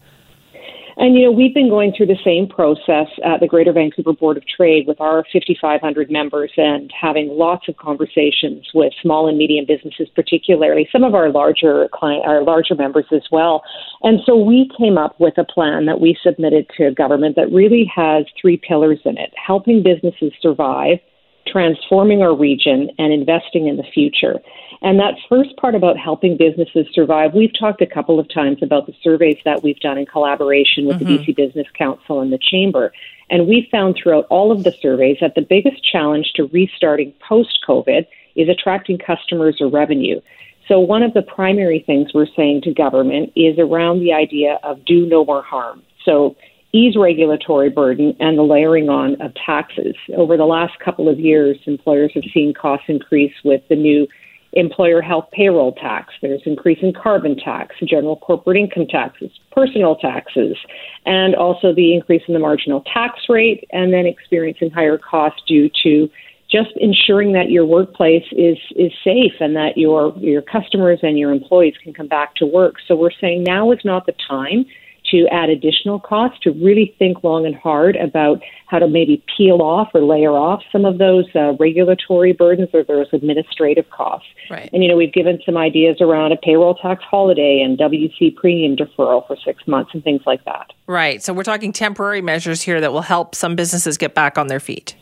And, 0.98 1.16
you 1.16 1.24
know, 1.24 1.32
we've 1.32 1.54
been 1.54 1.70
going 1.70 1.94
through 1.96 2.06
the 2.06 2.18
same 2.24 2.48
process 2.48 3.08
at 3.24 3.42
the 3.42 3.48
Greater 3.48 3.74
Vancouver 3.74 4.14
Board 4.14 4.38
of 4.38 4.44
Trade 4.48 4.88
with 4.88 5.02
our 5.02 5.26
5,500 5.34 6.10
members 6.10 6.52
and 6.56 6.92
having 7.00 7.30
lots 7.30 7.68
of 7.68 7.76
conversations 7.76 8.70
with 8.74 8.94
small 9.02 9.28
and 9.28 9.38
medium 9.38 9.66
businesses, 9.68 10.08
particularly 10.16 10.88
some 10.92 11.04
of 11.04 11.14
our 11.14 11.30
larger 11.30 11.90
client, 11.94 12.26
our 12.26 12.44
larger 12.44 12.76
members 12.76 13.06
as 13.12 13.24
well. 13.30 13.62
And 14.04 14.22
so 14.26 14.38
we 14.38 14.72
came 14.78 14.98
up 14.98 15.20
with 15.20 15.38
a 15.38 15.44
plan 15.44 15.86
that 15.86 16.00
we 16.00 16.18
submitted 16.24 16.68
to 16.78 16.92
government 16.92 17.36
that 17.36 17.52
really 17.52 17.90
has 17.94 18.26
three 18.40 18.58
pillars 18.58 19.00
in 19.04 19.18
it 19.18 19.34
helping 19.36 19.84
businesses 19.84 20.32
survive, 20.42 21.00
transforming 21.46 22.22
our 22.22 22.36
region, 22.36 22.90
and 22.98 23.12
investing 23.12 23.68
in 23.68 23.76
the 23.76 23.84
future. 23.94 24.40
And 24.82 25.00
that 25.00 25.16
first 25.30 25.56
part 25.58 25.76
about 25.76 25.98
helping 25.98 26.38
businesses 26.38 26.88
survive, 26.94 27.34
we've 27.34 27.58
talked 27.58 27.82
a 27.82 27.88
couple 27.88 28.20
of 28.20 28.28
times 28.34 28.60
about 28.62 28.86
the 28.86 28.94
surveys 29.02 29.38
that 29.46 29.64
we've 29.64 29.80
done 29.80 29.98
in 29.98 30.06
collaboration 30.06 30.86
with 30.86 30.98
mm-hmm. 30.98 31.16
the 31.16 31.34
BC 31.34 31.36
Business 31.36 31.68
Council 31.78 32.22
and 32.22 32.32
the 32.32 32.40
Chamber. 32.40 32.92
And 33.30 33.48
we 33.48 33.68
found 33.72 33.96
throughout 34.02 34.28
all 34.30 34.52
of 34.52 34.64
the 34.64 34.74
surveys 34.82 35.18
that 35.22 35.36
the 35.36 35.42
biggest 35.42 35.84
challenge 35.84 36.34
to 36.36 36.48
restarting 36.48 37.14
post 37.28 37.60
COVID 37.68 38.06
is 38.36 38.50
attracting 38.50 38.98
customers 38.98 39.58
or 39.60 39.70
revenue. 39.70 40.20
So, 40.68 40.80
one 40.80 41.04
of 41.04 41.14
the 41.14 41.22
primary 41.22 41.84
things 41.86 42.14
we're 42.14 42.28
saying 42.36 42.62
to 42.64 42.74
government 42.74 43.32
is 43.36 43.58
around 43.60 44.00
the 44.00 44.14
idea 44.14 44.60
of 44.64 44.84
do 44.86 45.06
no 45.06 45.24
more 45.24 45.44
harm. 45.44 45.84
So, 46.04 46.36
ease 46.74 46.96
regulatory 46.98 47.70
burden 47.70 48.16
and 48.20 48.38
the 48.38 48.44
layering 48.44 48.90
on 48.90 49.20
of 49.22 49.34
taxes. 49.36 49.96
Over 50.16 50.38
the 50.38 50.46
last 50.46 50.78
couple 50.80 51.08
of 51.08 51.20
years, 51.20 51.58
employers 51.66 52.12
have 52.16 52.24
seen 52.34 52.54
costs 52.54 52.86
increase 52.90 53.34
with 53.44 53.62
the 53.70 53.76
new 53.76 54.08
employer 54.56 55.02
health 55.02 55.26
payroll 55.32 55.74
tax, 55.74 56.14
there's 56.22 56.42
increase 56.46 56.80
in 56.82 56.94
carbon 56.94 57.36
tax, 57.36 57.76
general 57.86 58.16
corporate 58.18 58.58
income 58.58 58.88
taxes, 58.90 59.30
personal 59.52 59.96
taxes, 59.96 60.58
and 61.06 61.36
also 61.36 61.74
the 61.74 61.94
increase 61.94 62.22
in 62.28 62.34
the 62.34 62.40
marginal 62.40 62.82
tax 62.92 63.20
rate, 63.28 63.68
and 63.72 63.94
then 63.94 64.06
experiencing 64.06 64.72
higher 64.72 64.98
costs 64.98 65.42
due 65.48 65.70
to 65.84 66.10
just 66.50 66.70
ensuring 66.78 67.34
that 67.34 67.50
your 67.50 67.66
workplace 67.66 68.26
is 68.32 68.58
is 68.76 68.92
safe 69.04 69.34
and 69.40 69.56
that 69.56 69.78
your 69.78 70.16
your 70.18 70.42
customers 70.42 71.00
and 71.02 71.18
your 71.18 71.32
employees 71.32 71.74
can 71.84 71.94
come 71.94 72.08
back 72.08 72.36
to 72.36 72.46
work. 72.46 72.76
So 72.88 72.96
we're 72.96 73.10
saying 73.20 73.44
now 73.44 73.72
is 73.72 73.80
not 73.84 74.06
the 74.06 74.14
time 74.28 74.66
to 75.12 75.28
add 75.32 75.50
additional 75.50 76.00
costs, 76.00 76.40
to 76.44 76.52
really 76.52 76.96
think 76.98 77.24
long 77.24 77.46
and 77.46 77.56
hard 77.56 77.96
about 77.96 78.42
how 78.68 78.80
to 78.80 78.88
maybe 78.88 79.24
peel 79.38 79.62
off 79.62 79.90
or 79.94 80.02
layer 80.02 80.32
off 80.32 80.62
some 80.72 80.86
of 80.86 80.98
those 80.98 81.26
uh, 81.36 81.54
regulatory 81.54 82.34
burdens 82.34 82.70
or 82.74 82.84
those 82.84 83.08
administrative 83.14 83.90
costs. 83.90 84.28
Right. 84.50 84.70
And, 84.74 84.84
you 84.84 84.90
know, 84.90 84.96
we've 84.96 85.14
given 85.14 85.40
some 85.46 85.58
ideas 85.58 85.98
around 86.02 86.32
a 86.32 86.38
payroll 86.38 86.76
tax 86.76 87.04
holiday 87.04 87.62
and 87.64 87.78
WC 87.78 88.36
premium 88.36 88.76
deferral 88.76 89.26
for 89.28 89.38
six 89.44 89.68
months 89.68 89.92
and 89.94 90.04
things 90.04 90.22
like 90.26 90.44
that. 90.46 90.74
Right. 90.88 91.22
So 91.24 91.34
we're 91.34 91.44
talking 91.44 91.72
temporary 91.72 92.22
measures 92.22 92.62
here 92.62 92.82
that 92.82 92.92
will 92.92 93.02
help 93.02 93.36
some 93.36 93.56
businesses 93.56 93.98
get 93.98 94.16
back 94.16 94.38
on 94.38 94.48
their 94.48 94.60
feet. 94.60 94.96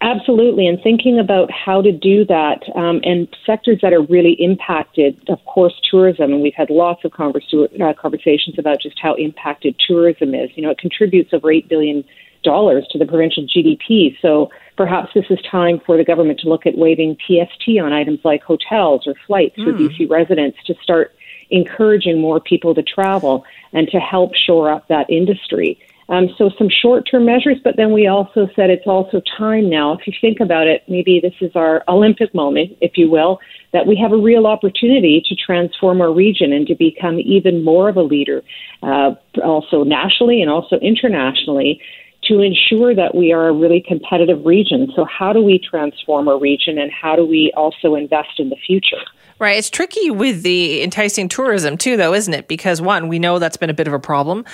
Absolutely, 0.00 0.66
and 0.66 0.80
thinking 0.82 1.18
about 1.18 1.50
how 1.50 1.80
to 1.80 1.92
do 1.92 2.24
that, 2.24 2.62
um, 2.74 3.00
and 3.04 3.28
sectors 3.44 3.78
that 3.82 3.92
are 3.92 4.02
really 4.02 4.32
impacted, 4.32 5.16
of 5.28 5.44
course, 5.44 5.74
tourism, 5.88 6.32
and 6.32 6.42
we've 6.42 6.54
had 6.54 6.70
lots 6.70 7.04
of 7.04 7.12
converse- 7.12 7.54
uh, 7.54 7.92
conversations 7.94 8.58
about 8.58 8.80
just 8.80 8.98
how 8.98 9.14
impacted 9.14 9.76
tourism 9.78 10.34
is. 10.34 10.50
You 10.56 10.64
know, 10.64 10.70
it 10.70 10.78
contributes 10.78 11.32
over 11.32 11.48
$8 11.48 11.68
billion 11.68 12.04
to 12.42 12.98
the 12.98 13.06
provincial 13.06 13.44
GDP, 13.44 14.16
so 14.22 14.50
perhaps 14.76 15.12
this 15.14 15.24
is 15.30 15.38
time 15.50 15.80
for 15.84 15.96
the 15.96 16.04
government 16.04 16.40
to 16.40 16.48
look 16.48 16.66
at 16.66 16.76
waiving 16.76 17.16
PST 17.26 17.68
on 17.82 17.92
items 17.92 18.20
like 18.24 18.42
hotels 18.42 19.06
or 19.06 19.14
flights 19.26 19.58
mm. 19.58 19.64
for 19.64 19.72
BC 19.72 20.06
hmm. 20.06 20.12
residents 20.12 20.58
to 20.66 20.74
start 20.80 21.12
encouraging 21.50 22.20
more 22.20 22.38
people 22.38 22.74
to 22.74 22.82
travel 22.82 23.44
and 23.72 23.88
to 23.88 23.98
help 23.98 24.34
shore 24.34 24.70
up 24.70 24.86
that 24.88 25.08
industry. 25.10 25.78
Um, 26.08 26.28
so 26.38 26.50
some 26.56 26.68
short-term 26.70 27.24
measures, 27.24 27.56
but 27.64 27.76
then 27.76 27.90
we 27.90 28.06
also 28.06 28.48
said 28.54 28.70
it's 28.70 28.86
also 28.86 29.20
time 29.36 29.68
now. 29.68 29.94
If 29.94 30.06
you 30.06 30.12
think 30.20 30.38
about 30.38 30.68
it, 30.68 30.84
maybe 30.88 31.18
this 31.20 31.34
is 31.40 31.50
our 31.56 31.82
Olympic 31.88 32.32
moment, 32.32 32.78
if 32.80 32.92
you 32.96 33.10
will, 33.10 33.40
that 33.72 33.88
we 33.88 33.96
have 33.96 34.12
a 34.12 34.16
real 34.16 34.46
opportunity 34.46 35.20
to 35.28 35.34
transform 35.34 36.00
our 36.00 36.12
region 36.12 36.52
and 36.52 36.64
to 36.68 36.76
become 36.76 37.18
even 37.18 37.64
more 37.64 37.88
of 37.88 37.96
a 37.96 38.02
leader, 38.02 38.42
uh, 38.84 39.14
also 39.42 39.82
nationally 39.82 40.40
and 40.40 40.48
also 40.48 40.76
internationally, 40.76 41.80
to 42.22 42.40
ensure 42.40 42.94
that 42.94 43.14
we 43.14 43.32
are 43.32 43.48
a 43.48 43.52
really 43.52 43.80
competitive 43.86 44.46
region. 44.46 44.92
So 44.94 45.04
how 45.04 45.32
do 45.32 45.42
we 45.42 45.58
transform 45.58 46.28
our 46.28 46.38
region, 46.38 46.78
and 46.78 46.90
how 46.92 47.16
do 47.16 47.26
we 47.26 47.52
also 47.56 47.96
invest 47.96 48.38
in 48.38 48.48
the 48.48 48.56
future? 48.64 49.02
Right. 49.38 49.58
It's 49.58 49.68
tricky 49.68 50.10
with 50.10 50.42
the 50.42 50.82
enticing 50.82 51.28
tourism 51.28 51.76
too, 51.76 51.96
though, 51.96 52.14
isn't 52.14 52.32
it? 52.32 52.48
Because 52.48 52.80
one, 52.80 53.08
we 53.08 53.18
know 53.18 53.38
that's 53.38 53.58
been 53.58 53.70
a 53.70 53.74
bit 53.74 53.86
of 53.86 53.92
a 53.92 53.98
problem. 53.98 54.44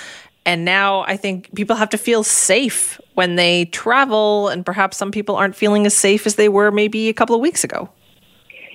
And 0.45 0.65
now 0.65 1.01
I 1.01 1.15
think 1.15 1.53
people 1.55 1.75
have 1.75 1.89
to 1.89 1.97
feel 1.97 2.23
safe 2.23 2.99
when 3.13 3.35
they 3.35 3.65
travel, 3.65 4.49
and 4.49 4.65
perhaps 4.65 4.97
some 4.97 5.11
people 5.11 5.35
aren't 5.35 5.55
feeling 5.55 5.85
as 5.85 5.95
safe 5.95 6.27
as 6.27 6.35
they 6.35 6.49
were 6.49 6.71
maybe 6.71 7.09
a 7.09 7.13
couple 7.13 7.35
of 7.35 7.41
weeks 7.41 7.63
ago. 7.63 7.89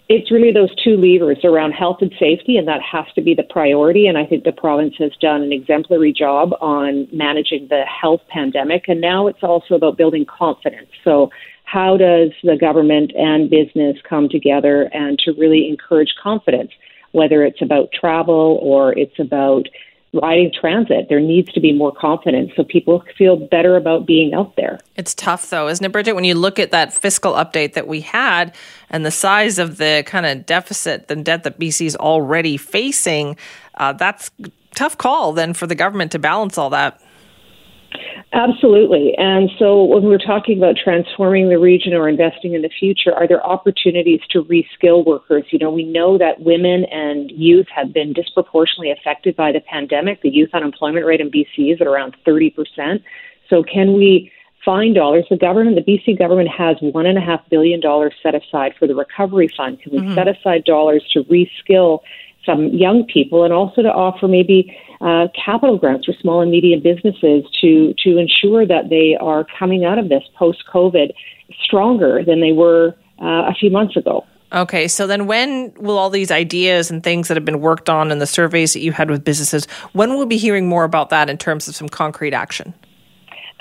It's 0.08 0.30
really 0.30 0.52
those 0.52 0.74
two 0.82 0.96
levers 0.96 1.44
around 1.44 1.72
health 1.72 1.98
and 2.00 2.10
safety, 2.18 2.56
and 2.56 2.66
that 2.66 2.80
has 2.80 3.04
to 3.14 3.20
be 3.20 3.34
the 3.34 3.42
priority. 3.42 4.06
And 4.06 4.16
I 4.16 4.24
think 4.24 4.44
the 4.44 4.52
province 4.52 4.94
has 4.98 5.12
done 5.20 5.42
an 5.42 5.52
exemplary 5.52 6.14
job 6.14 6.54
on 6.62 7.06
managing 7.12 7.68
the 7.68 7.82
health 7.82 8.22
pandemic. 8.28 8.88
And 8.88 9.02
now 9.02 9.26
it's 9.26 9.42
also 9.42 9.74
about 9.74 9.98
building 9.98 10.24
confidence. 10.24 10.88
So, 11.04 11.30
how 11.64 11.98
does 11.98 12.30
the 12.42 12.56
government 12.58 13.12
and 13.14 13.50
business 13.50 13.98
come 14.08 14.30
together 14.30 14.88
and 14.94 15.18
to 15.18 15.32
really 15.32 15.68
encourage 15.68 16.14
confidence, 16.22 16.70
whether 17.12 17.44
it's 17.44 17.60
about 17.60 17.90
travel 17.92 18.58
or 18.62 18.96
it's 18.96 19.18
about 19.18 19.68
riding 20.12 20.50
transit. 20.52 21.08
There 21.08 21.20
needs 21.20 21.52
to 21.52 21.60
be 21.60 21.72
more 21.72 21.92
confidence 21.92 22.52
so 22.56 22.64
people 22.64 23.04
feel 23.16 23.36
better 23.36 23.76
about 23.76 24.06
being 24.06 24.34
out 24.34 24.56
there. 24.56 24.78
It's 24.96 25.14
tough, 25.14 25.50
though, 25.50 25.68
isn't 25.68 25.84
it, 25.84 25.92
Bridgitte? 25.92 26.14
When 26.14 26.24
you 26.24 26.34
look 26.34 26.58
at 26.58 26.70
that 26.70 26.92
fiscal 26.92 27.32
update 27.32 27.74
that 27.74 27.86
we 27.86 28.00
had 28.00 28.54
and 28.90 29.04
the 29.04 29.10
size 29.10 29.58
of 29.58 29.76
the 29.76 30.02
kind 30.06 30.26
of 30.26 30.46
deficit, 30.46 31.08
the 31.08 31.16
debt 31.16 31.44
that 31.44 31.58
BC 31.58 31.86
is 31.86 31.96
already 31.96 32.56
facing, 32.56 33.36
uh, 33.74 33.92
that's 33.92 34.30
tough 34.74 34.96
call 34.96 35.32
then 35.32 35.52
for 35.54 35.66
the 35.66 35.74
government 35.74 36.12
to 36.12 36.18
balance 36.18 36.56
all 36.56 36.70
that. 36.70 37.00
Absolutely. 38.32 39.14
And 39.16 39.50
so 39.58 39.84
when 39.84 40.02
we're 40.02 40.18
talking 40.18 40.58
about 40.58 40.76
transforming 40.76 41.48
the 41.48 41.58
region 41.58 41.94
or 41.94 42.08
investing 42.08 42.54
in 42.54 42.60
the 42.60 42.68
future, 42.68 43.14
are 43.14 43.26
there 43.26 43.44
opportunities 43.44 44.20
to 44.30 44.44
reskill 44.44 45.04
workers? 45.04 45.44
You 45.50 45.58
know, 45.58 45.70
we 45.70 45.84
know 45.84 46.18
that 46.18 46.40
women 46.40 46.84
and 46.92 47.30
youth 47.30 47.66
have 47.74 47.94
been 47.94 48.12
disproportionately 48.12 48.90
affected 48.90 49.34
by 49.34 49.52
the 49.52 49.60
pandemic. 49.60 50.20
The 50.20 50.28
youth 50.28 50.50
unemployment 50.52 51.06
rate 51.06 51.22
in 51.22 51.30
BC 51.30 51.72
is 51.72 51.80
at 51.80 51.86
around 51.86 52.16
30%. 52.26 53.02
So 53.48 53.62
can 53.62 53.94
we 53.94 54.30
find 54.62 54.94
dollars? 54.94 55.24
The 55.30 55.38
government, 55.38 55.82
the 55.82 55.90
BC 55.90 56.18
government 56.18 56.50
has 56.50 56.76
$1.5 56.78 57.40
billion 57.48 57.80
set 58.22 58.34
aside 58.34 58.74
for 58.78 58.86
the 58.86 58.94
recovery 58.94 59.48
fund. 59.56 59.80
Can 59.80 59.92
we 59.92 59.98
mm-hmm. 60.00 60.14
set 60.14 60.28
aside 60.28 60.64
dollars 60.64 61.02
to 61.14 61.24
reskill 61.24 62.00
some 62.44 62.68
young 62.68 63.04
people 63.04 63.44
and 63.44 63.52
also 63.52 63.82
to 63.82 63.88
offer 63.88 64.28
maybe 64.28 64.76
uh, 65.00 65.28
capital 65.34 65.78
grants 65.78 66.06
for 66.06 66.14
small 66.20 66.40
and 66.40 66.50
medium 66.50 66.82
businesses 66.82 67.44
to 67.60 67.94
to 68.02 68.18
ensure 68.18 68.66
that 68.66 68.88
they 68.88 69.16
are 69.20 69.46
coming 69.58 69.84
out 69.84 69.98
of 69.98 70.08
this 70.08 70.24
post 70.36 70.64
COVID 70.72 71.12
stronger 71.62 72.24
than 72.24 72.40
they 72.40 72.52
were 72.52 72.96
uh, 73.20 73.48
a 73.48 73.54
few 73.58 73.70
months 73.70 73.96
ago. 73.96 74.24
Okay, 74.50 74.88
so 74.88 75.06
then 75.06 75.26
when 75.26 75.74
will 75.76 75.98
all 75.98 76.08
these 76.08 76.30
ideas 76.30 76.90
and 76.90 77.02
things 77.02 77.28
that 77.28 77.36
have 77.36 77.44
been 77.44 77.60
worked 77.60 77.90
on 77.90 78.10
in 78.10 78.18
the 78.18 78.26
surveys 78.26 78.72
that 78.72 78.80
you 78.80 78.92
had 78.92 79.10
with 79.10 79.22
businesses, 79.22 79.66
when 79.92 80.10
will 80.10 80.20
we 80.20 80.26
be 80.26 80.38
hearing 80.38 80.66
more 80.66 80.84
about 80.84 81.10
that 81.10 81.28
in 81.28 81.36
terms 81.36 81.68
of 81.68 81.76
some 81.76 81.88
concrete 81.88 82.32
action? 82.32 82.72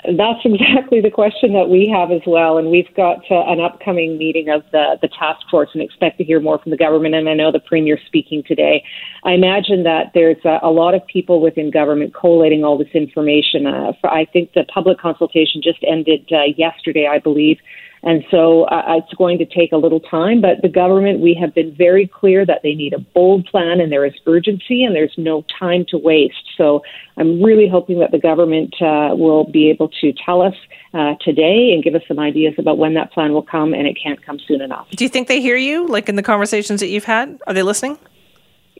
That's 0.04 0.38
exactly 0.44 1.00
the 1.00 1.10
question 1.10 1.52
that 1.54 1.68
we 1.68 1.92
have 1.92 2.12
as 2.12 2.22
well, 2.24 2.56
and 2.58 2.70
we've 2.70 2.92
got 2.94 3.18
uh, 3.30 3.42
an 3.46 3.60
upcoming 3.60 4.16
meeting 4.16 4.48
of 4.48 4.62
the 4.70 4.96
the 5.02 5.08
task 5.08 5.40
force, 5.50 5.70
and 5.74 5.82
expect 5.82 6.18
to 6.18 6.24
hear 6.24 6.40
more 6.40 6.58
from 6.58 6.70
the 6.70 6.76
government. 6.76 7.16
And 7.16 7.28
I 7.28 7.34
know 7.34 7.50
the 7.50 7.58
premier 7.58 7.98
speaking 8.06 8.44
today. 8.46 8.84
I 9.24 9.32
imagine 9.32 9.82
that 9.82 10.12
there's 10.14 10.44
a, 10.44 10.60
a 10.62 10.70
lot 10.70 10.94
of 10.94 11.04
people 11.06 11.40
within 11.40 11.72
government 11.72 12.14
collating 12.14 12.62
all 12.62 12.78
this 12.78 12.94
information. 12.94 13.66
Uh, 13.66 13.92
for, 14.00 14.08
I 14.08 14.24
think 14.24 14.52
the 14.52 14.64
public 14.72 14.98
consultation 14.98 15.60
just 15.62 15.80
ended 15.82 16.28
uh, 16.30 16.44
yesterday, 16.56 17.08
I 17.10 17.18
believe. 17.18 17.58
And 18.02 18.24
so 18.30 18.64
uh, 18.64 18.98
it's 18.98 19.12
going 19.14 19.38
to 19.38 19.44
take 19.44 19.72
a 19.72 19.76
little 19.76 20.00
time, 20.00 20.40
but 20.40 20.62
the 20.62 20.68
government, 20.68 21.20
we 21.20 21.34
have 21.40 21.54
been 21.54 21.74
very 21.74 22.06
clear 22.06 22.46
that 22.46 22.60
they 22.62 22.74
need 22.74 22.92
a 22.92 22.98
bold 22.98 23.46
plan 23.46 23.80
and 23.80 23.90
there 23.90 24.04
is 24.04 24.14
urgency 24.26 24.84
and 24.84 24.94
there's 24.94 25.14
no 25.16 25.44
time 25.58 25.84
to 25.88 25.98
waste. 25.98 26.34
So 26.56 26.82
I'm 27.16 27.42
really 27.42 27.68
hoping 27.68 27.98
that 28.00 28.12
the 28.12 28.18
government 28.18 28.74
uh, 28.80 29.14
will 29.16 29.44
be 29.50 29.68
able 29.70 29.88
to 30.00 30.12
tell 30.24 30.42
us 30.42 30.54
uh, 30.94 31.14
today 31.20 31.72
and 31.74 31.82
give 31.82 31.94
us 31.94 32.02
some 32.06 32.18
ideas 32.18 32.54
about 32.58 32.78
when 32.78 32.94
that 32.94 33.12
plan 33.12 33.32
will 33.32 33.42
come, 33.42 33.74
and 33.74 33.86
it 33.86 33.96
can't 34.02 34.24
come 34.24 34.38
soon 34.46 34.60
enough. 34.60 34.86
Do 34.90 35.04
you 35.04 35.08
think 35.08 35.28
they 35.28 35.40
hear 35.40 35.56
you, 35.56 35.86
like 35.86 36.08
in 36.08 36.16
the 36.16 36.22
conversations 36.22 36.80
that 36.80 36.88
you've 36.88 37.04
had? 37.04 37.40
Are 37.46 37.52
they 37.52 37.62
listening? 37.62 37.98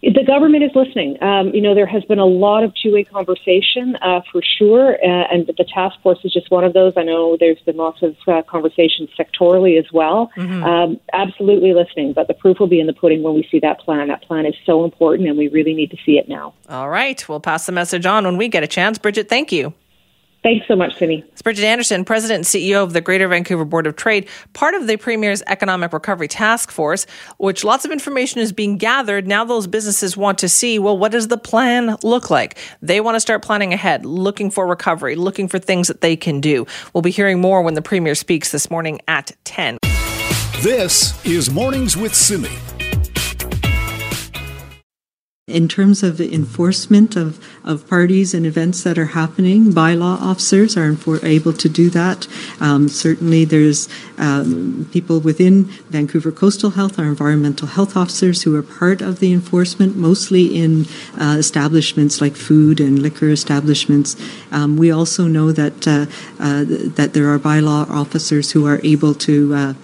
The 0.03 0.25
government 0.25 0.63
is 0.65 0.71
listening. 0.75 1.21
Um, 1.23 1.49
you 1.49 1.61
know, 1.61 1.75
there 1.75 1.87
has 1.87 2.05
been 2.05 2.19
a 2.19 2.27
lot 2.27 2.63
of 2.63 2.73
two-way 2.75 3.05
conversation 3.05 3.97
uh, 3.97 4.21
for 4.31 4.43
sure, 4.59 4.95
uh, 4.95 5.27
and 5.33 5.47
the 5.47 5.65
task 5.65 6.01
force 6.03 6.19
is 6.25 6.33
just 6.33 6.51
one 6.51 6.65
of 6.65 6.73
those. 6.73 6.93
I 6.97 7.03
know 7.03 7.37
there's 7.39 7.61
been 7.61 7.77
lots 7.77 8.03
of 8.03 8.17
uh, 8.27 8.43
conversations 8.43 9.11
sectorally 9.19 9.79
as 9.79 9.87
well. 9.93 10.31
Mm-hmm. 10.37 10.63
Um, 10.63 11.01
absolutely 11.13 11.75
listening, 11.75 12.13
but 12.13 12.29
the 12.29 12.35
proof 12.35 12.61
will 12.61 12.69
be 12.69 12.81
in 12.81 12.87
the 12.87 12.93
pudding 12.93 13.23
when 13.23 13.35
we 13.35 13.47
see 13.51 13.59
that 13.61 13.81
plan. 13.81 14.09
That 14.09 14.23
plan 14.23 14.47
is 14.47 14.55
so 14.65 14.85
important, 14.85 15.29
and 15.29 15.37
we 15.37 15.49
really 15.49 15.75
need 15.75 15.91
to 15.91 15.97
see 16.07 16.19
it 16.19 16.29
now. 16.29 16.55
All 16.69 16.89
right, 16.89 17.29
we'll 17.29 17.41
pass 17.41 17.67
the 17.67 17.73
message 17.73 18.07
on 18.07 18.25
when 18.25 18.37
we 18.37 18.49
get 18.49 18.63
a 18.63 18.69
chance. 18.69 18.99
Bridgitte, 18.99 19.29
thank 19.29 19.51
you. 19.51 19.75
Thanks 20.43 20.69
so 20.69 20.77
much, 20.77 20.97
Cindy. 20.97 21.25
It's 21.33 21.43
Bridgitte 21.43 21.65
Anderson, 21.65 22.05
President 22.05 22.39
and 22.39 22.45
CEO 22.47 22.83
of 22.83 22.93
the 22.93 23.01
Greater 23.01 23.27
Vancouver 23.27 23.65
Board 23.65 23.87
of 23.89 23.97
Trade, 23.97 24.29
part 24.53 24.75
of 24.75 24.87
the 24.87 24.97
Premier's 24.97 25.43
Economic 25.49 25.93
Recovery 25.93 26.29
Task 26.29 26.71
Force, 26.71 27.07
which 27.39 27.65
lots 27.65 27.85
of 27.85 27.91
information 27.91 28.41
is 28.41 28.53
being 28.53 28.79
gathered. 28.79 29.27
Now 29.27 29.45
those 29.45 29.67
businesses 29.67 30.17
want 30.17 30.39
to 30.39 30.49
see, 30.49 30.79
well, 30.79 30.97
what 30.97 31.11
does 31.11 31.29
the 31.29 31.39
plan 31.39 31.97
look 32.05 32.31
like? 32.31 32.57
They 32.81 33.01
want 33.01 33.17
to 33.17 33.21
start 33.21 33.43
planning 33.43 33.75
ahead, 33.75 34.07
looking 34.07 34.51
for 34.51 34.67
recovery, 34.67 35.17
looking 35.17 35.49
for 35.49 35.59
things 35.59 35.89
that 35.89 36.03
they 36.03 36.15
can 36.17 36.41
do. 36.41 36.67
We'll 36.95 37.03
be 37.03 37.11
hearing 37.11 37.41
more 37.41 37.63
when 37.63 37.75
the 37.75 37.83
Premier 37.83 38.15
speaks 38.15 38.53
this 38.53 38.71
morning 38.71 39.01
at 39.09 39.33
10. 39.45 39.79
This 40.61 41.25
is 41.27 41.51
Mornings 41.51 41.97
with 41.97 42.15
Simi. 42.15 42.78
In 45.49 45.67
terms 45.67 46.03
of 46.03 46.21
enforcement 46.21 47.17
of, 47.17 47.43
of 47.65 47.89
parties 47.89 48.35
and 48.35 48.45
events 48.45 48.83
that 48.85 48.99
are 48.99 49.17
happening, 49.17 49.73
bylaw 49.73 50.21
officers 50.21 50.77
are 50.77 50.95
able 51.23 51.55
to 51.55 51.69
do 51.71 51.89
that. 51.89 52.29
Um, 52.61 52.89
certainly, 52.89 53.47
there's 53.47 53.89
um, 54.19 54.87
people 54.93 55.21
within 55.21 55.65
Vancouver 55.89 56.33
Coastal 56.33 56.73
Health, 56.73 56.99
our 56.99 57.07
environmental 57.07 57.67
health 57.67 57.97
officers, 57.97 58.43
who 58.43 58.55
are 58.57 58.63
part 58.63 59.01
of 59.01 59.21
the 59.21 59.33
enforcement, 59.33 59.97
mostly 59.97 60.55
in 60.55 60.85
uh, 61.19 61.37
establishments 61.39 62.21
like 62.21 62.37
food 62.37 62.79
and 62.79 62.99
liquor 62.99 63.31
establishments. 63.31 64.17
Um, 64.53 64.77
we 64.77 64.91
also 64.91 65.29
know 65.29 65.51
that 65.53 65.89
uh, 65.89 66.05
uh, 66.39 66.65
that 66.69 67.15
there 67.15 67.33
are 67.33 67.39
bylaw 67.39 67.89
officers 67.89 68.53
who 68.53 68.67
are 68.67 68.81
able 68.85 69.15
to 69.15 69.75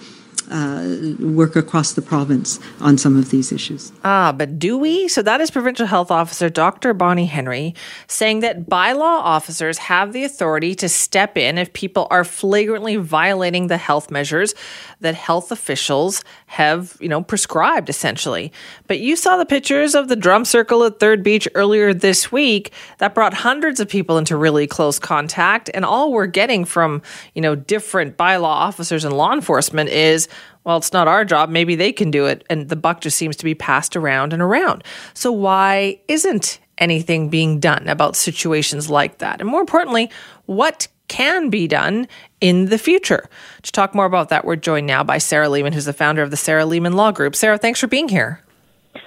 uh, 0.51 1.15
work 1.19 1.55
across 1.55 1.93
the 1.93 2.01
province 2.01 2.59
on 2.79 2.97
some 2.97 3.17
of 3.17 3.29
these 3.29 3.51
issues. 3.51 3.91
Ah, 4.03 4.31
but 4.31 4.59
do 4.59 4.77
we? 4.77 5.07
So 5.07 5.21
that 5.21 5.41
is 5.41 5.51
Provincial 5.51 5.87
Health 5.87 6.11
Officer 6.11 6.49
Dr. 6.49 6.93
Bonnie 6.93 7.25
Henry 7.25 7.75
saying 8.07 8.39
that 8.41 8.69
bylaw 8.69 9.01
officers 9.01 9.77
have 9.77 10.13
the 10.13 10.23
authority 10.23 10.75
to 10.75 10.89
step 10.89 11.37
in 11.37 11.57
if 11.57 11.73
people 11.73 12.07
are 12.11 12.23
flagrantly 12.23 12.95
violating 12.95 13.67
the 13.67 13.77
health 13.77 14.11
measures 14.11 14.53
that 15.01 15.15
health 15.15 15.51
officials 15.51 16.23
have, 16.47 16.97
you 16.99 17.09
know, 17.09 17.21
prescribed 17.21 17.89
essentially. 17.89 18.51
But 18.87 18.99
you 18.99 19.15
saw 19.15 19.37
the 19.37 19.45
pictures 19.45 19.95
of 19.95 20.07
the 20.07 20.15
drum 20.15 20.45
circle 20.45 20.83
at 20.83 20.99
Third 20.99 21.23
Beach 21.23 21.47
earlier 21.55 21.93
this 21.93 22.31
week 22.31 22.71
that 22.99 23.13
brought 23.13 23.33
hundreds 23.33 23.79
of 23.79 23.89
people 23.89 24.17
into 24.17 24.37
really 24.37 24.67
close 24.67 24.99
contact 24.99 25.69
and 25.73 25.83
all 25.83 26.11
we're 26.11 26.27
getting 26.27 26.65
from, 26.65 27.01
you 27.33 27.41
know, 27.41 27.55
different 27.55 28.17
bylaw 28.17 28.43
officers 28.43 29.03
and 29.03 29.15
law 29.15 29.33
enforcement 29.33 29.89
is 29.89 30.27
well, 30.63 30.77
it's 30.77 30.93
not 30.93 31.07
our 31.07 31.23
job. 31.23 31.49
Maybe 31.49 31.75
they 31.75 31.91
can 31.91 32.11
do 32.11 32.25
it. 32.25 32.43
And 32.49 32.69
the 32.69 32.75
buck 32.75 33.01
just 33.01 33.17
seems 33.17 33.35
to 33.37 33.45
be 33.45 33.55
passed 33.55 33.95
around 33.95 34.33
and 34.33 34.41
around. 34.41 34.83
So, 35.13 35.31
why 35.31 35.99
isn't 36.07 36.59
anything 36.77 37.29
being 37.29 37.59
done 37.59 37.87
about 37.87 38.15
situations 38.15 38.89
like 38.89 39.19
that? 39.19 39.39
And 39.41 39.49
more 39.49 39.61
importantly, 39.61 40.11
what 40.45 40.87
can 41.07 41.49
be 41.49 41.67
done 41.67 42.07
in 42.41 42.65
the 42.65 42.79
future? 42.79 43.29
To 43.61 43.71
talk 43.71 43.93
more 43.93 44.05
about 44.05 44.29
that, 44.29 44.43
we're 44.43 44.55
joined 44.55 44.87
now 44.87 45.03
by 45.03 45.19
Sarah 45.19 45.47
Leamon, 45.47 45.73
who's 45.73 45.85
the 45.85 45.93
founder 45.93 46.23
of 46.23 46.31
the 46.31 46.37
Sarah 46.37 46.63
Leamon 46.63 46.95
Law 46.95 47.11
Group. 47.11 47.35
Sarah, 47.35 47.57
thanks 47.57 47.79
for 47.79 47.87
being 47.87 48.09
here. 48.09 48.41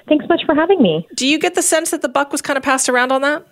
Thanks 0.09 0.27
much 0.29 0.43
for 0.47 0.55
having 0.55 0.81
me. 0.81 1.07
Do 1.15 1.27
you 1.27 1.39
get 1.39 1.55
the 1.55 1.63
sense 1.63 1.91
that 1.91 2.03
the 2.03 2.09
buck 2.09 2.31
was 2.33 2.41
kind 2.41 2.57
of 2.57 2.63
passed 2.63 2.89
around 2.89 3.13
on 3.13 3.23
that? 3.23 3.47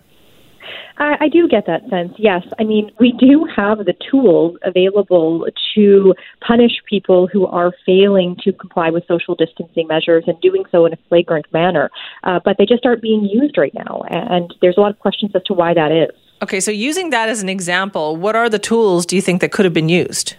I, 0.97 1.17
I 1.21 1.27
do 1.29 1.47
get 1.47 1.65
that 1.67 1.87
sense, 1.89 2.13
yes. 2.17 2.43
I 2.59 2.63
mean, 2.63 2.91
we 2.99 3.11
do 3.11 3.47
have 3.55 3.79
the 3.79 3.93
tools 4.09 4.57
available 4.63 5.47
to 5.75 6.13
punish 6.45 6.71
people 6.89 7.27
who 7.27 7.45
are 7.45 7.71
failing 7.85 8.35
to 8.43 8.53
comply 8.53 8.89
with 8.89 9.03
social 9.07 9.35
distancing 9.35 9.87
measures 9.87 10.23
and 10.27 10.39
doing 10.41 10.63
so 10.71 10.85
in 10.85 10.93
a 10.93 10.97
flagrant 11.09 11.45
manner, 11.53 11.89
uh, 12.23 12.39
but 12.43 12.57
they 12.57 12.65
just 12.65 12.85
aren't 12.85 13.01
being 13.01 13.23
used 13.25 13.57
right 13.57 13.73
now. 13.73 14.03
And 14.09 14.53
there's 14.61 14.77
a 14.77 14.81
lot 14.81 14.91
of 14.91 14.99
questions 14.99 15.31
as 15.35 15.43
to 15.43 15.53
why 15.53 15.73
that 15.73 15.91
is. 15.91 16.15
Okay, 16.41 16.59
so 16.59 16.71
using 16.71 17.09
that 17.09 17.29
as 17.29 17.41
an 17.41 17.49
example, 17.49 18.15
what 18.15 18.35
are 18.35 18.49
the 18.49 18.59
tools 18.59 19.05
do 19.05 19.15
you 19.15 19.21
think 19.21 19.41
that 19.41 19.51
could 19.51 19.65
have 19.65 19.73
been 19.73 19.89
used? 19.89 20.35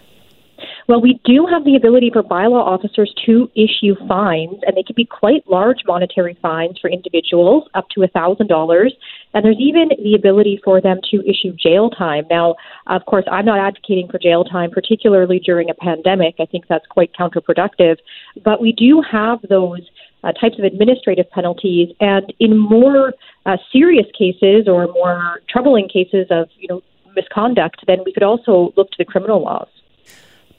Well, 0.89 1.01
we 1.01 1.21
do 1.23 1.45
have 1.45 1.65
the 1.65 1.75
ability 1.75 2.09
for 2.11 2.23
bylaw 2.23 2.65
officers 2.65 3.13
to 3.27 3.47
issue 3.53 3.93
fines, 4.07 4.57
and 4.65 4.75
they 4.75 4.81
can 4.81 4.95
be 4.95 5.05
quite 5.05 5.47
large 5.47 5.81
monetary 5.85 6.35
fines 6.41 6.79
for 6.81 6.89
individuals, 6.89 7.69
up 7.75 7.85
to 7.91 7.99
$1,000. 7.99 8.89
And 9.35 9.45
there's 9.45 9.59
even 9.59 9.89
the 10.03 10.15
ability 10.15 10.59
for 10.63 10.81
them 10.81 10.97
to 11.11 11.17
issue 11.29 11.55
jail 11.55 11.91
time. 11.91 12.23
Now, 12.31 12.55
of 12.87 13.05
course, 13.05 13.25
I'm 13.31 13.45
not 13.45 13.59
advocating 13.59 14.07
for 14.07 14.17
jail 14.17 14.43
time, 14.43 14.71
particularly 14.71 15.37
during 15.37 15.69
a 15.69 15.75
pandemic. 15.75 16.37
I 16.39 16.47
think 16.47 16.65
that's 16.67 16.87
quite 16.87 17.11
counterproductive. 17.13 17.97
But 18.43 18.59
we 18.59 18.71
do 18.71 19.03
have 19.11 19.41
those 19.47 19.81
uh, 20.23 20.31
types 20.31 20.57
of 20.57 20.65
administrative 20.65 21.29
penalties, 21.29 21.89
and 21.99 22.33
in 22.39 22.57
more 22.57 23.13
uh, 23.45 23.57
serious 23.71 24.07
cases 24.17 24.67
or 24.67 24.87
more 24.87 25.41
troubling 25.47 25.87
cases 25.87 26.25
of, 26.31 26.49
you 26.57 26.67
know, 26.67 26.81
misconduct, 27.15 27.83
then 27.85 27.99
we 28.03 28.11
could 28.11 28.23
also 28.23 28.73
look 28.75 28.89
to 28.89 28.97
the 28.97 29.05
criminal 29.05 29.43
laws. 29.43 29.67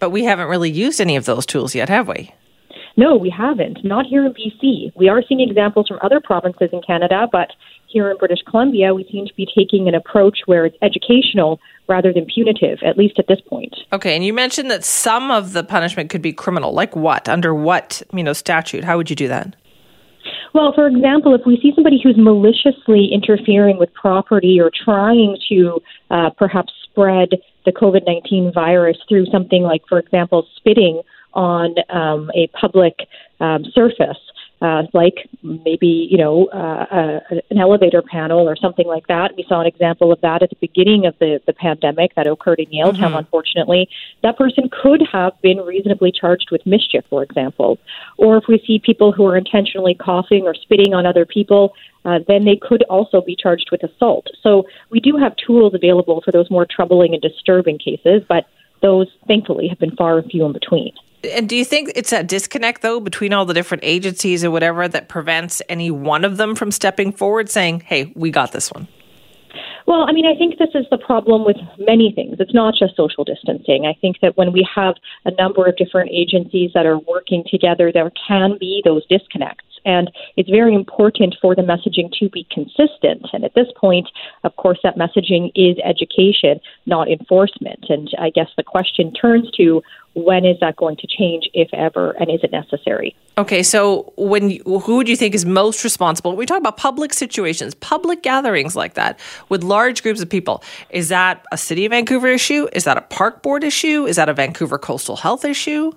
But 0.01 0.11
we 0.11 0.24
haven't 0.24 0.48
really 0.48 0.70
used 0.70 1.01
any 1.01 1.14
of 1.14 1.26
those 1.26 1.46
tools 1.46 1.74
yet, 1.74 1.88
have 1.88 2.09
we? 2.09 2.32
No, 2.96 3.16
we 3.16 3.30
haven't. 3.30 3.84
Not 3.84 4.07
here 4.07 4.26
in 4.26 4.32
BC. 4.32 4.92
We 4.96 5.09
are 5.09 5.22
seeing 5.26 5.40
examples 5.40 5.86
from 5.86 5.98
other 6.03 6.20
provinces 6.20 6.70
in 6.72 6.82
Canada, 6.82 7.28
but 7.30 7.53
here 7.86 8.11
in 8.11 8.16
British 8.16 8.40
Columbia, 8.48 8.94
we 8.94 9.09
seem 9.11 9.26
to 9.26 9.34
be 9.34 9.46
taking 9.46 9.88
an 9.88 9.94
approach 9.94 10.40
where 10.46 10.64
it's 10.64 10.76
educational 10.82 11.61
rather 11.88 12.12
than 12.12 12.26
punitive, 12.26 12.78
at 12.84 12.96
least 12.96 13.18
at 13.18 13.26
this 13.26 13.40
point. 13.40 13.74
Okay, 13.92 14.14
and 14.14 14.24
you 14.24 14.32
mentioned 14.32 14.70
that 14.70 14.84
some 14.84 15.30
of 15.30 15.53
the 15.53 15.64
punishment 15.64 16.11
could 16.11 16.22
be 16.22 16.32
criminal. 16.32 16.72
Like 16.72 16.96
what? 16.96 17.28
Under 17.28 17.55
what, 17.55 18.03
you 18.12 18.22
know, 18.22 18.32
statute? 18.32 18.84
How 18.84 18.96
would 18.96 19.11
you 19.11 19.16
do 19.16 19.28
that? 19.28 19.55
Well, 20.52 20.72
for 20.74 20.86
example, 20.86 21.34
if 21.34 21.42
we 21.46 21.58
see 21.60 21.72
somebody 21.74 22.00
who's 22.02 22.16
maliciously 22.16 23.08
interfering 23.12 23.78
with 23.78 23.92
property 23.94 24.60
or 24.60 24.70
trying 24.84 25.36
to 25.48 25.80
uh, 26.10 26.30
perhaps 26.36 26.72
spread 26.84 27.30
the 27.64 27.72
COVID 27.72 28.06
19 28.06 28.52
virus 28.52 28.96
through 29.08 29.26
something 29.26 29.62
like, 29.62 29.82
for 29.88 29.98
example, 29.98 30.46
spitting 30.56 31.02
on 31.34 31.76
um, 31.90 32.30
a 32.34 32.48
public 32.48 32.94
um, 33.38 33.64
surface, 33.72 34.18
uh, 34.61 34.82
like 34.92 35.28
maybe 35.42 36.08
you 36.11 36.18
know 36.18 36.48
uh, 36.52 36.86
uh, 36.90 37.20
an 37.50 37.58
elevator 37.58 38.02
panel 38.02 38.48
or 38.48 38.56
something 38.56 38.86
like 38.86 39.06
that. 39.06 39.32
We 39.36 39.44
saw 39.48 39.61
an 39.61 39.66
example 39.66 40.12
of 40.12 40.20
that 40.20 40.42
at 40.42 40.50
the 40.50 40.56
beginning 40.61 41.06
of 41.06 41.14
the 41.18 41.40
the 41.46 41.52
pandemic 41.52 42.14
that 42.14 42.26
occurred 42.26 42.61
in 42.61 42.66
Yaletown. 42.66 42.98
Mm-hmm. 42.98 43.16
Unfortunately, 43.16 43.88
that 44.22 44.36
person 44.36 44.68
could 44.70 45.02
have 45.12 45.32
been 45.42 45.58
reasonably 45.58 46.12
charged 46.12 46.48
with 46.50 46.64
mischief, 46.66 47.04
for 47.08 47.22
example. 47.22 47.78
Or 48.18 48.36
if 48.36 48.44
we 48.48 48.62
see 48.66 48.78
people 48.78 49.12
who 49.12 49.26
are 49.26 49.36
intentionally 49.36 49.94
coughing 49.94 50.44
or 50.44 50.54
spitting 50.54 50.92
on 50.92 51.06
other 51.06 51.24
people, 51.24 51.72
uh, 52.04 52.18
then 52.28 52.44
they 52.44 52.56
could 52.56 52.82
also 52.84 53.20
be 53.20 53.36
charged 53.36 53.68
with 53.70 53.82
assault. 53.82 54.26
So 54.42 54.66
we 54.90 55.00
do 55.00 55.16
have 55.16 55.34
tools 55.36 55.74
available 55.74 56.20
for 56.24 56.32
those 56.32 56.50
more 56.50 56.66
troubling 56.68 57.14
and 57.14 57.22
disturbing 57.22 57.78
cases, 57.78 58.22
but 58.28 58.46
those 58.82 59.08
thankfully 59.26 59.68
have 59.68 59.78
been 59.78 59.94
far 59.96 60.18
and 60.18 60.30
few 60.30 60.44
in 60.44 60.52
between. 60.52 60.92
And 61.34 61.48
do 61.48 61.56
you 61.56 61.64
think 61.64 61.92
it's 61.96 62.12
a 62.12 62.22
disconnect, 62.22 62.82
though, 62.82 62.98
between 62.98 63.32
all 63.32 63.44
the 63.44 63.52
different 63.52 63.84
agencies 63.84 64.42
or 64.42 64.50
whatever 64.50 64.88
that 64.88 65.08
prevents 65.08 65.60
any 65.68 65.90
one 65.90 66.24
of 66.24 66.38
them 66.38 66.54
from 66.54 66.70
stepping 66.70 67.12
forward 67.12 67.50
saying, 67.50 67.80
hey, 67.80 68.12
we 68.14 68.30
got 68.30 68.52
this 68.52 68.72
one? 68.72 68.88
Well, 69.91 70.07
I 70.09 70.12
mean, 70.12 70.24
I 70.24 70.38
think 70.38 70.57
this 70.57 70.70
is 70.76 70.86
the 70.88 70.99
problem 70.99 71.45
with 71.45 71.57
many 71.76 72.12
things. 72.12 72.36
It's 72.38 72.55
not 72.55 72.74
just 72.78 72.95
social 72.95 73.24
distancing. 73.24 73.86
I 73.86 73.99
think 74.01 74.20
that 74.22 74.36
when 74.36 74.53
we 74.53 74.64
have 74.72 74.95
a 75.24 75.32
number 75.32 75.66
of 75.66 75.76
different 75.76 76.12
agencies 76.12 76.70
that 76.74 76.86
are 76.86 77.01
working 77.01 77.43
together, 77.51 77.91
there 77.93 78.12
can 78.28 78.57
be 78.61 78.82
those 78.84 79.05
disconnects. 79.09 79.64
And 79.84 80.09
it's 80.36 80.49
very 80.49 80.76
important 80.76 81.34
for 81.43 81.57
the 81.57 81.62
messaging 81.62 82.09
to 82.20 82.28
be 82.28 82.47
consistent. 82.53 83.26
And 83.32 83.45
at 83.45 83.55
this 83.57 83.66
point, 83.76 84.09
of 84.45 84.55
course, 84.55 84.78
that 84.84 84.97
messaging 84.97 85.51
is 85.57 85.76
education, 85.84 86.61
not 86.86 87.11
enforcement. 87.11 87.86
And 87.88 88.09
I 88.16 88.30
guess 88.30 88.49
the 88.57 88.62
question 88.62 89.12
turns 89.12 89.51
to 89.57 89.82
when 90.14 90.44
is 90.44 90.58
that 90.61 90.76
going 90.76 90.96
to 90.96 91.06
change, 91.06 91.48
if 91.54 91.68
ever, 91.72 92.12
and 92.12 92.30
is 92.30 92.40
it 92.42 92.50
necessary? 92.50 93.14
Okay, 93.38 93.62
so 93.62 94.12
when 94.16 94.58
who 94.66 95.04
do 95.04 95.11
you 95.11 95.16
think 95.16 95.34
is 95.34 95.44
most 95.44 95.84
responsible? 95.84 96.34
We 96.34 96.46
talk 96.46 96.58
about 96.58 96.76
public 96.76 97.12
situations, 97.14 97.74
public 97.74 98.22
gatherings 98.22 98.74
like 98.74 98.94
that 98.94 99.18
with 99.48 99.62
large 99.62 100.02
groups 100.02 100.20
of 100.20 100.28
people. 100.28 100.62
Is 100.90 101.08
that 101.08 101.44
a 101.52 101.56
City 101.56 101.86
of 101.86 101.90
Vancouver 101.90 102.28
issue? 102.28 102.68
Is 102.72 102.84
that 102.84 102.96
a 102.96 103.02
park 103.02 103.42
board 103.42 103.62
issue? 103.62 104.04
Is 104.04 104.16
that 104.16 104.28
a 104.28 104.34
Vancouver 104.34 104.78
coastal 104.78 105.16
health 105.16 105.44
issue? 105.44 105.92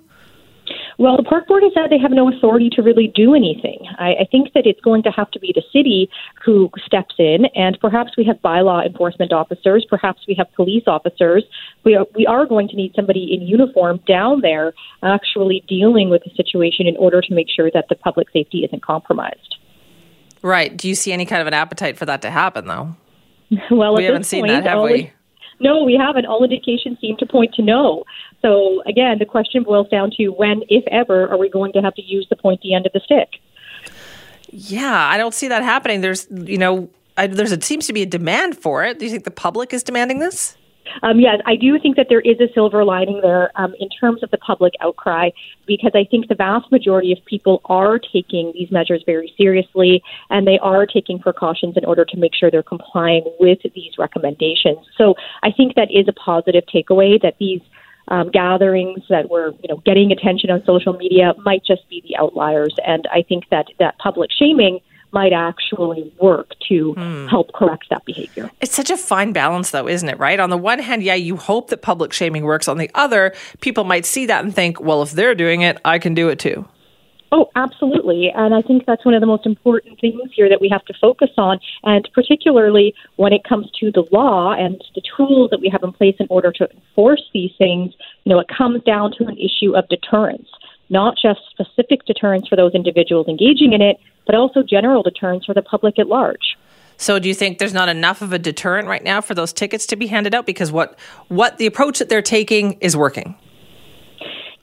Well, 0.98 1.16
the 1.16 1.24
park 1.24 1.48
board 1.48 1.62
has 1.64 1.72
said 1.74 1.90
they 1.90 1.98
have 1.98 2.12
no 2.12 2.32
authority 2.32 2.70
to 2.70 2.82
really 2.82 3.10
do 3.14 3.34
anything. 3.34 3.86
I, 3.98 4.10
I 4.20 4.28
think 4.30 4.52
that 4.54 4.66
it's 4.66 4.80
going 4.80 5.02
to 5.04 5.10
have 5.10 5.30
to 5.32 5.40
be 5.40 5.52
the 5.54 5.62
city 5.72 6.08
who 6.44 6.70
steps 6.84 7.14
in, 7.18 7.46
and 7.54 7.78
perhaps 7.80 8.12
we 8.16 8.24
have 8.24 8.36
bylaw 8.36 8.86
enforcement 8.86 9.32
officers, 9.32 9.84
perhaps 9.88 10.22
we 10.28 10.34
have 10.34 10.46
police 10.54 10.84
officers. 10.86 11.44
We 11.84 11.96
are, 11.96 12.06
we 12.14 12.26
are 12.26 12.46
going 12.46 12.68
to 12.68 12.76
need 12.76 12.92
somebody 12.94 13.34
in 13.34 13.46
uniform 13.46 14.00
down 14.06 14.40
there 14.40 14.72
actually 15.02 15.64
dealing 15.68 16.10
with 16.10 16.22
the 16.24 16.30
situation 16.36 16.86
in 16.86 16.96
order 16.96 17.20
to 17.20 17.34
make 17.34 17.48
sure 17.54 17.70
that 17.72 17.86
the 17.88 17.96
public 17.96 18.28
safety 18.32 18.64
isn't 18.64 18.82
compromised. 18.82 19.56
Right. 20.42 20.76
Do 20.76 20.88
you 20.88 20.94
see 20.94 21.12
any 21.12 21.26
kind 21.26 21.40
of 21.40 21.48
an 21.48 21.54
appetite 21.54 21.96
for 21.96 22.06
that 22.06 22.22
to 22.22 22.30
happen, 22.30 22.66
though? 22.66 22.96
well, 23.70 23.96
we 23.96 24.04
haven't 24.04 24.24
seen 24.24 24.46
that, 24.46 24.64
have 24.64 24.82
we? 24.82 25.12
No, 25.60 25.84
we 25.84 25.94
haven't. 25.94 26.26
All 26.26 26.42
indications 26.42 26.98
seem 27.00 27.16
to 27.18 27.26
point 27.26 27.54
to 27.54 27.62
no. 27.62 28.04
So 28.42 28.82
again, 28.86 29.18
the 29.18 29.24
question 29.24 29.62
boils 29.62 29.88
down 29.88 30.10
to 30.16 30.28
when, 30.28 30.62
if 30.68 30.84
ever, 30.90 31.28
are 31.28 31.38
we 31.38 31.48
going 31.48 31.72
to 31.72 31.80
have 31.82 31.94
to 31.94 32.02
use 32.02 32.26
the 32.28 32.36
pointy 32.36 32.74
end 32.74 32.86
of 32.86 32.92
the 32.92 33.00
stick? 33.00 33.28
Yeah, 34.50 35.08
I 35.08 35.16
don't 35.16 35.34
see 35.34 35.48
that 35.48 35.62
happening. 35.62 36.00
There's, 36.00 36.26
you 36.30 36.58
know, 36.58 36.88
I, 37.16 37.26
there's 37.26 37.52
it 37.52 37.64
seems 37.64 37.86
to 37.86 37.92
be 37.92 38.02
a 38.02 38.06
demand 38.06 38.58
for 38.58 38.84
it. 38.84 38.98
Do 38.98 39.04
you 39.04 39.10
think 39.10 39.24
the 39.24 39.30
public 39.30 39.72
is 39.72 39.82
demanding 39.82 40.18
this? 40.18 40.56
Um, 41.02 41.20
yes, 41.20 41.40
I 41.46 41.56
do 41.56 41.78
think 41.78 41.96
that 41.96 42.06
there 42.08 42.20
is 42.20 42.40
a 42.40 42.52
silver 42.54 42.84
lining 42.84 43.20
there 43.22 43.50
um, 43.56 43.74
in 43.78 43.88
terms 43.88 44.22
of 44.22 44.30
the 44.30 44.38
public 44.38 44.74
outcry 44.80 45.30
because 45.66 45.92
I 45.94 46.04
think 46.10 46.28
the 46.28 46.34
vast 46.34 46.70
majority 46.70 47.12
of 47.12 47.18
people 47.24 47.60
are 47.66 47.98
taking 47.98 48.52
these 48.54 48.70
measures 48.70 49.02
very 49.06 49.32
seriously 49.36 50.02
and 50.30 50.46
they 50.46 50.58
are 50.60 50.86
taking 50.86 51.18
precautions 51.18 51.76
in 51.76 51.84
order 51.84 52.04
to 52.04 52.16
make 52.16 52.34
sure 52.34 52.50
they're 52.50 52.62
complying 52.62 53.24
with 53.40 53.58
these 53.74 53.92
recommendations. 53.98 54.78
So 54.96 55.14
I 55.42 55.50
think 55.50 55.74
that 55.74 55.90
is 55.90 56.06
a 56.08 56.12
positive 56.12 56.64
takeaway 56.72 57.20
that 57.22 57.36
these 57.38 57.60
um, 58.08 58.30
gatherings 58.30 59.02
that 59.08 59.30
were 59.30 59.52
you 59.62 59.68
know 59.68 59.80
getting 59.84 60.12
attention 60.12 60.50
on 60.50 60.62
social 60.66 60.92
media 60.92 61.32
might 61.44 61.64
just 61.64 61.88
be 61.88 62.02
the 62.06 62.16
outliers, 62.16 62.74
and 62.86 63.08
I 63.12 63.22
think 63.22 63.44
that 63.50 63.66
that 63.78 63.98
public 63.98 64.30
shaming 64.30 64.80
might 65.14 65.32
actually 65.32 66.12
work 66.20 66.52
to 66.68 66.92
hmm. 66.92 67.26
help 67.28 67.52
correct 67.54 67.86
that 67.90 68.04
behavior. 68.04 68.50
It's 68.60 68.74
such 68.74 68.90
a 68.90 68.96
fine 68.96 69.32
balance, 69.32 69.70
though, 69.70 69.88
isn't 69.88 70.08
it? 70.08 70.18
Right? 70.18 70.38
On 70.38 70.50
the 70.50 70.58
one 70.58 70.80
hand, 70.80 71.02
yeah, 71.02 71.14
you 71.14 71.36
hope 71.36 71.70
that 71.70 71.80
public 71.80 72.12
shaming 72.12 72.44
works. 72.44 72.68
On 72.68 72.76
the 72.76 72.90
other, 72.94 73.32
people 73.60 73.84
might 73.84 74.04
see 74.04 74.26
that 74.26 74.44
and 74.44 74.54
think, 74.54 74.80
well, 74.80 75.02
if 75.02 75.12
they're 75.12 75.34
doing 75.34 75.62
it, 75.62 75.80
I 75.84 75.98
can 75.98 76.14
do 76.14 76.28
it 76.28 76.38
too. 76.38 76.68
Oh, 77.36 77.50
absolutely. 77.56 78.30
And 78.32 78.54
I 78.54 78.62
think 78.62 78.86
that's 78.86 79.04
one 79.04 79.12
of 79.12 79.20
the 79.20 79.26
most 79.26 79.44
important 79.44 80.00
things 80.00 80.30
here 80.36 80.48
that 80.48 80.60
we 80.60 80.68
have 80.68 80.84
to 80.84 80.94
focus 81.00 81.30
on. 81.36 81.58
And 81.82 82.08
particularly 82.14 82.94
when 83.16 83.32
it 83.32 83.42
comes 83.42 83.68
to 83.80 83.90
the 83.90 84.04
law 84.12 84.52
and 84.52 84.80
the 84.94 85.02
tools 85.16 85.50
that 85.50 85.60
we 85.60 85.68
have 85.68 85.82
in 85.82 85.90
place 85.90 86.14
in 86.20 86.28
order 86.30 86.52
to 86.52 86.68
enforce 86.70 87.28
these 87.34 87.50
things, 87.58 87.92
you 88.22 88.30
know, 88.32 88.38
it 88.38 88.46
comes 88.46 88.84
down 88.84 89.10
to 89.18 89.26
an 89.26 89.36
issue 89.36 89.74
of 89.74 89.88
deterrence, 89.88 90.46
not 90.90 91.16
just 91.20 91.40
specific 91.50 92.04
deterrence 92.04 92.48
for 92.48 92.56
those 92.56 92.74
individuals 92.74 93.28
engaging 93.28 93.72
in 93.72 93.80
it, 93.80 93.98
but 94.26 94.34
also 94.34 94.62
general 94.62 95.02
deterrence 95.02 95.44
for 95.44 95.54
the 95.54 95.62
public 95.62 95.98
at 95.98 96.06
large. 96.06 96.56
So 96.96 97.18
do 97.18 97.28
you 97.28 97.34
think 97.34 97.58
there's 97.58 97.74
not 97.74 97.88
enough 97.88 98.22
of 98.22 98.32
a 98.32 98.38
deterrent 98.38 98.88
right 98.88 99.02
now 99.02 99.20
for 99.20 99.34
those 99.34 99.52
tickets 99.52 99.86
to 99.86 99.96
be 99.96 100.06
handed 100.06 100.34
out 100.34 100.46
because 100.46 100.70
what 100.70 100.98
what 101.28 101.58
the 101.58 101.66
approach 101.66 101.98
that 101.98 102.08
they're 102.08 102.22
taking 102.22 102.72
is 102.80 102.96
working? 102.96 103.36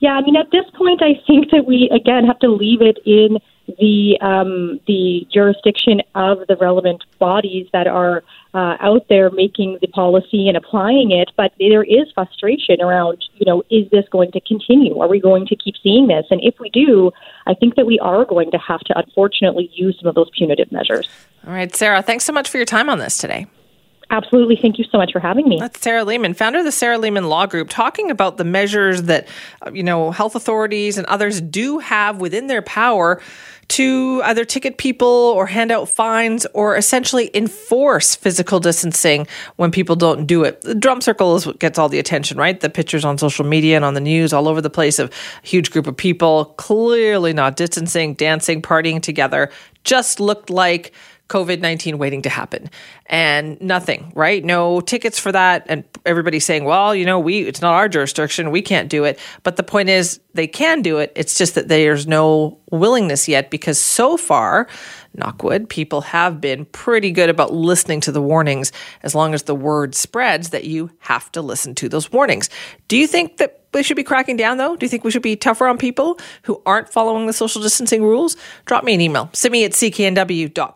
Yeah, 0.00 0.12
I 0.12 0.22
mean 0.22 0.36
at 0.36 0.50
this 0.50 0.64
point 0.76 1.02
I 1.02 1.20
think 1.26 1.50
that 1.50 1.66
we 1.66 1.90
again 1.94 2.24
have 2.24 2.38
to 2.40 2.48
leave 2.48 2.80
it 2.80 2.98
in 3.04 3.38
the 3.78 4.18
um, 4.20 4.80
the 4.86 5.26
jurisdiction 5.32 6.00
of 6.14 6.46
the 6.48 6.56
relevant 6.56 7.04
bodies 7.18 7.68
that 7.72 7.86
are 7.86 8.22
uh, 8.54 8.76
out 8.80 9.06
there 9.08 9.30
making 9.30 9.78
the 9.80 9.86
policy 9.86 10.48
and 10.48 10.56
applying 10.56 11.10
it. 11.10 11.30
But 11.36 11.52
there 11.58 11.82
is 11.82 12.10
frustration 12.14 12.80
around, 12.80 13.24
you 13.36 13.46
know, 13.46 13.62
is 13.70 13.88
this 13.90 14.06
going 14.10 14.32
to 14.32 14.40
continue? 14.40 14.98
Are 14.98 15.08
we 15.08 15.20
going 15.20 15.46
to 15.46 15.56
keep 15.56 15.74
seeing 15.82 16.08
this? 16.08 16.26
And 16.30 16.40
if 16.42 16.54
we 16.60 16.70
do, 16.70 17.10
I 17.46 17.54
think 17.54 17.76
that 17.76 17.86
we 17.86 17.98
are 18.00 18.24
going 18.24 18.50
to 18.50 18.58
have 18.58 18.80
to 18.80 18.98
unfortunately 18.98 19.70
use 19.72 19.98
some 20.00 20.08
of 20.08 20.14
those 20.14 20.30
punitive 20.36 20.70
measures. 20.70 21.08
All 21.46 21.52
right, 21.52 21.74
Sarah, 21.74 22.02
thanks 22.02 22.24
so 22.24 22.32
much 22.32 22.48
for 22.48 22.58
your 22.58 22.66
time 22.66 22.88
on 22.88 22.98
this 22.98 23.16
today. 23.18 23.46
Absolutely. 24.10 24.58
Thank 24.60 24.78
you 24.78 24.84
so 24.92 24.98
much 24.98 25.10
for 25.10 25.20
having 25.20 25.48
me. 25.48 25.58
That's 25.58 25.80
Sarah 25.80 26.04
Leamon, 26.04 26.36
founder 26.36 26.58
of 26.58 26.66
the 26.66 26.72
Sarah 26.72 26.98
Leamon 26.98 27.30
Law 27.30 27.46
Group, 27.46 27.70
talking 27.70 28.10
about 28.10 28.36
the 28.36 28.44
measures 28.44 29.04
that, 29.04 29.26
uh, 29.66 29.70
you 29.72 29.82
know, 29.82 30.10
health 30.10 30.34
authorities 30.34 30.98
and 30.98 31.06
others 31.06 31.40
do 31.40 31.78
have 31.78 32.20
within 32.20 32.46
their 32.46 32.60
power 32.60 33.22
to 33.72 34.20
either 34.24 34.44
ticket 34.44 34.76
people 34.76 35.08
or 35.08 35.46
hand 35.46 35.70
out 35.70 35.88
fines 35.88 36.46
or 36.52 36.76
essentially 36.76 37.30
enforce 37.32 38.14
physical 38.14 38.60
distancing 38.60 39.26
when 39.56 39.70
people 39.70 39.96
don't 39.96 40.26
do 40.26 40.44
it. 40.44 40.60
The 40.60 40.74
drum 40.74 41.00
circle 41.00 41.36
is 41.36 41.46
what 41.46 41.58
gets 41.58 41.78
all 41.78 41.88
the 41.88 41.98
attention, 41.98 42.36
right? 42.36 42.60
The 42.60 42.68
pictures 42.68 43.02
on 43.02 43.16
social 43.16 43.46
media 43.46 43.76
and 43.76 43.84
on 43.84 43.94
the 43.94 44.00
news 44.00 44.34
all 44.34 44.46
over 44.46 44.60
the 44.60 44.68
place 44.68 44.98
of 44.98 45.10
a 45.42 45.46
huge 45.46 45.70
group 45.70 45.86
of 45.86 45.96
people 45.96 46.44
clearly 46.58 47.32
not 47.32 47.56
distancing, 47.56 48.12
dancing, 48.12 48.60
partying 48.60 49.00
together 49.00 49.50
just 49.84 50.20
looked 50.20 50.50
like 50.50 50.92
COVID 51.32 51.60
19 51.60 51.96
waiting 51.96 52.20
to 52.22 52.28
happen 52.28 52.68
and 53.06 53.58
nothing, 53.62 54.12
right? 54.14 54.44
No 54.44 54.82
tickets 54.82 55.18
for 55.18 55.32
that. 55.32 55.64
And 55.66 55.82
everybody's 56.04 56.44
saying, 56.44 56.64
well, 56.64 56.94
you 56.94 57.06
know, 57.06 57.18
we, 57.18 57.40
it's 57.40 57.62
not 57.62 57.72
our 57.72 57.88
jurisdiction. 57.88 58.50
We 58.50 58.60
can't 58.60 58.90
do 58.90 59.04
it. 59.04 59.18
But 59.42 59.56
the 59.56 59.62
point 59.62 59.88
is, 59.88 60.20
they 60.34 60.46
can 60.46 60.82
do 60.82 60.98
it. 60.98 61.10
It's 61.16 61.38
just 61.38 61.54
that 61.54 61.68
there's 61.68 62.06
no 62.06 62.58
willingness 62.70 63.28
yet 63.28 63.50
because 63.50 63.78
so 63.78 64.18
far, 64.18 64.68
knockwood, 65.16 65.70
people 65.70 66.02
have 66.02 66.38
been 66.38 66.66
pretty 66.66 67.10
good 67.10 67.30
about 67.30 67.52
listening 67.52 68.02
to 68.02 68.12
the 68.12 68.22
warnings 68.22 68.70
as 69.02 69.14
long 69.14 69.32
as 69.32 69.44
the 69.44 69.54
word 69.54 69.94
spreads 69.94 70.50
that 70.50 70.64
you 70.64 70.90
have 70.98 71.32
to 71.32 71.40
listen 71.40 71.74
to 71.76 71.88
those 71.88 72.12
warnings. 72.12 72.50
Do 72.88 72.98
you 72.98 73.06
think 73.06 73.38
that 73.38 73.62
we 73.72 73.82
should 73.82 73.96
be 73.96 74.04
cracking 74.04 74.36
down 74.36 74.58
though? 74.58 74.76
Do 74.76 74.84
you 74.84 74.90
think 74.90 75.04
we 75.04 75.10
should 75.10 75.22
be 75.22 75.36
tougher 75.36 75.66
on 75.66 75.78
people 75.78 76.18
who 76.42 76.60
aren't 76.66 76.90
following 76.90 77.26
the 77.26 77.32
social 77.32 77.62
distancing 77.62 78.02
rules? 78.02 78.36
Drop 78.66 78.84
me 78.84 78.94
an 78.94 79.00
email. 79.00 79.30
Send 79.32 79.52
me 79.52 79.64
at 79.64 79.72
cknw.com. 79.72 80.70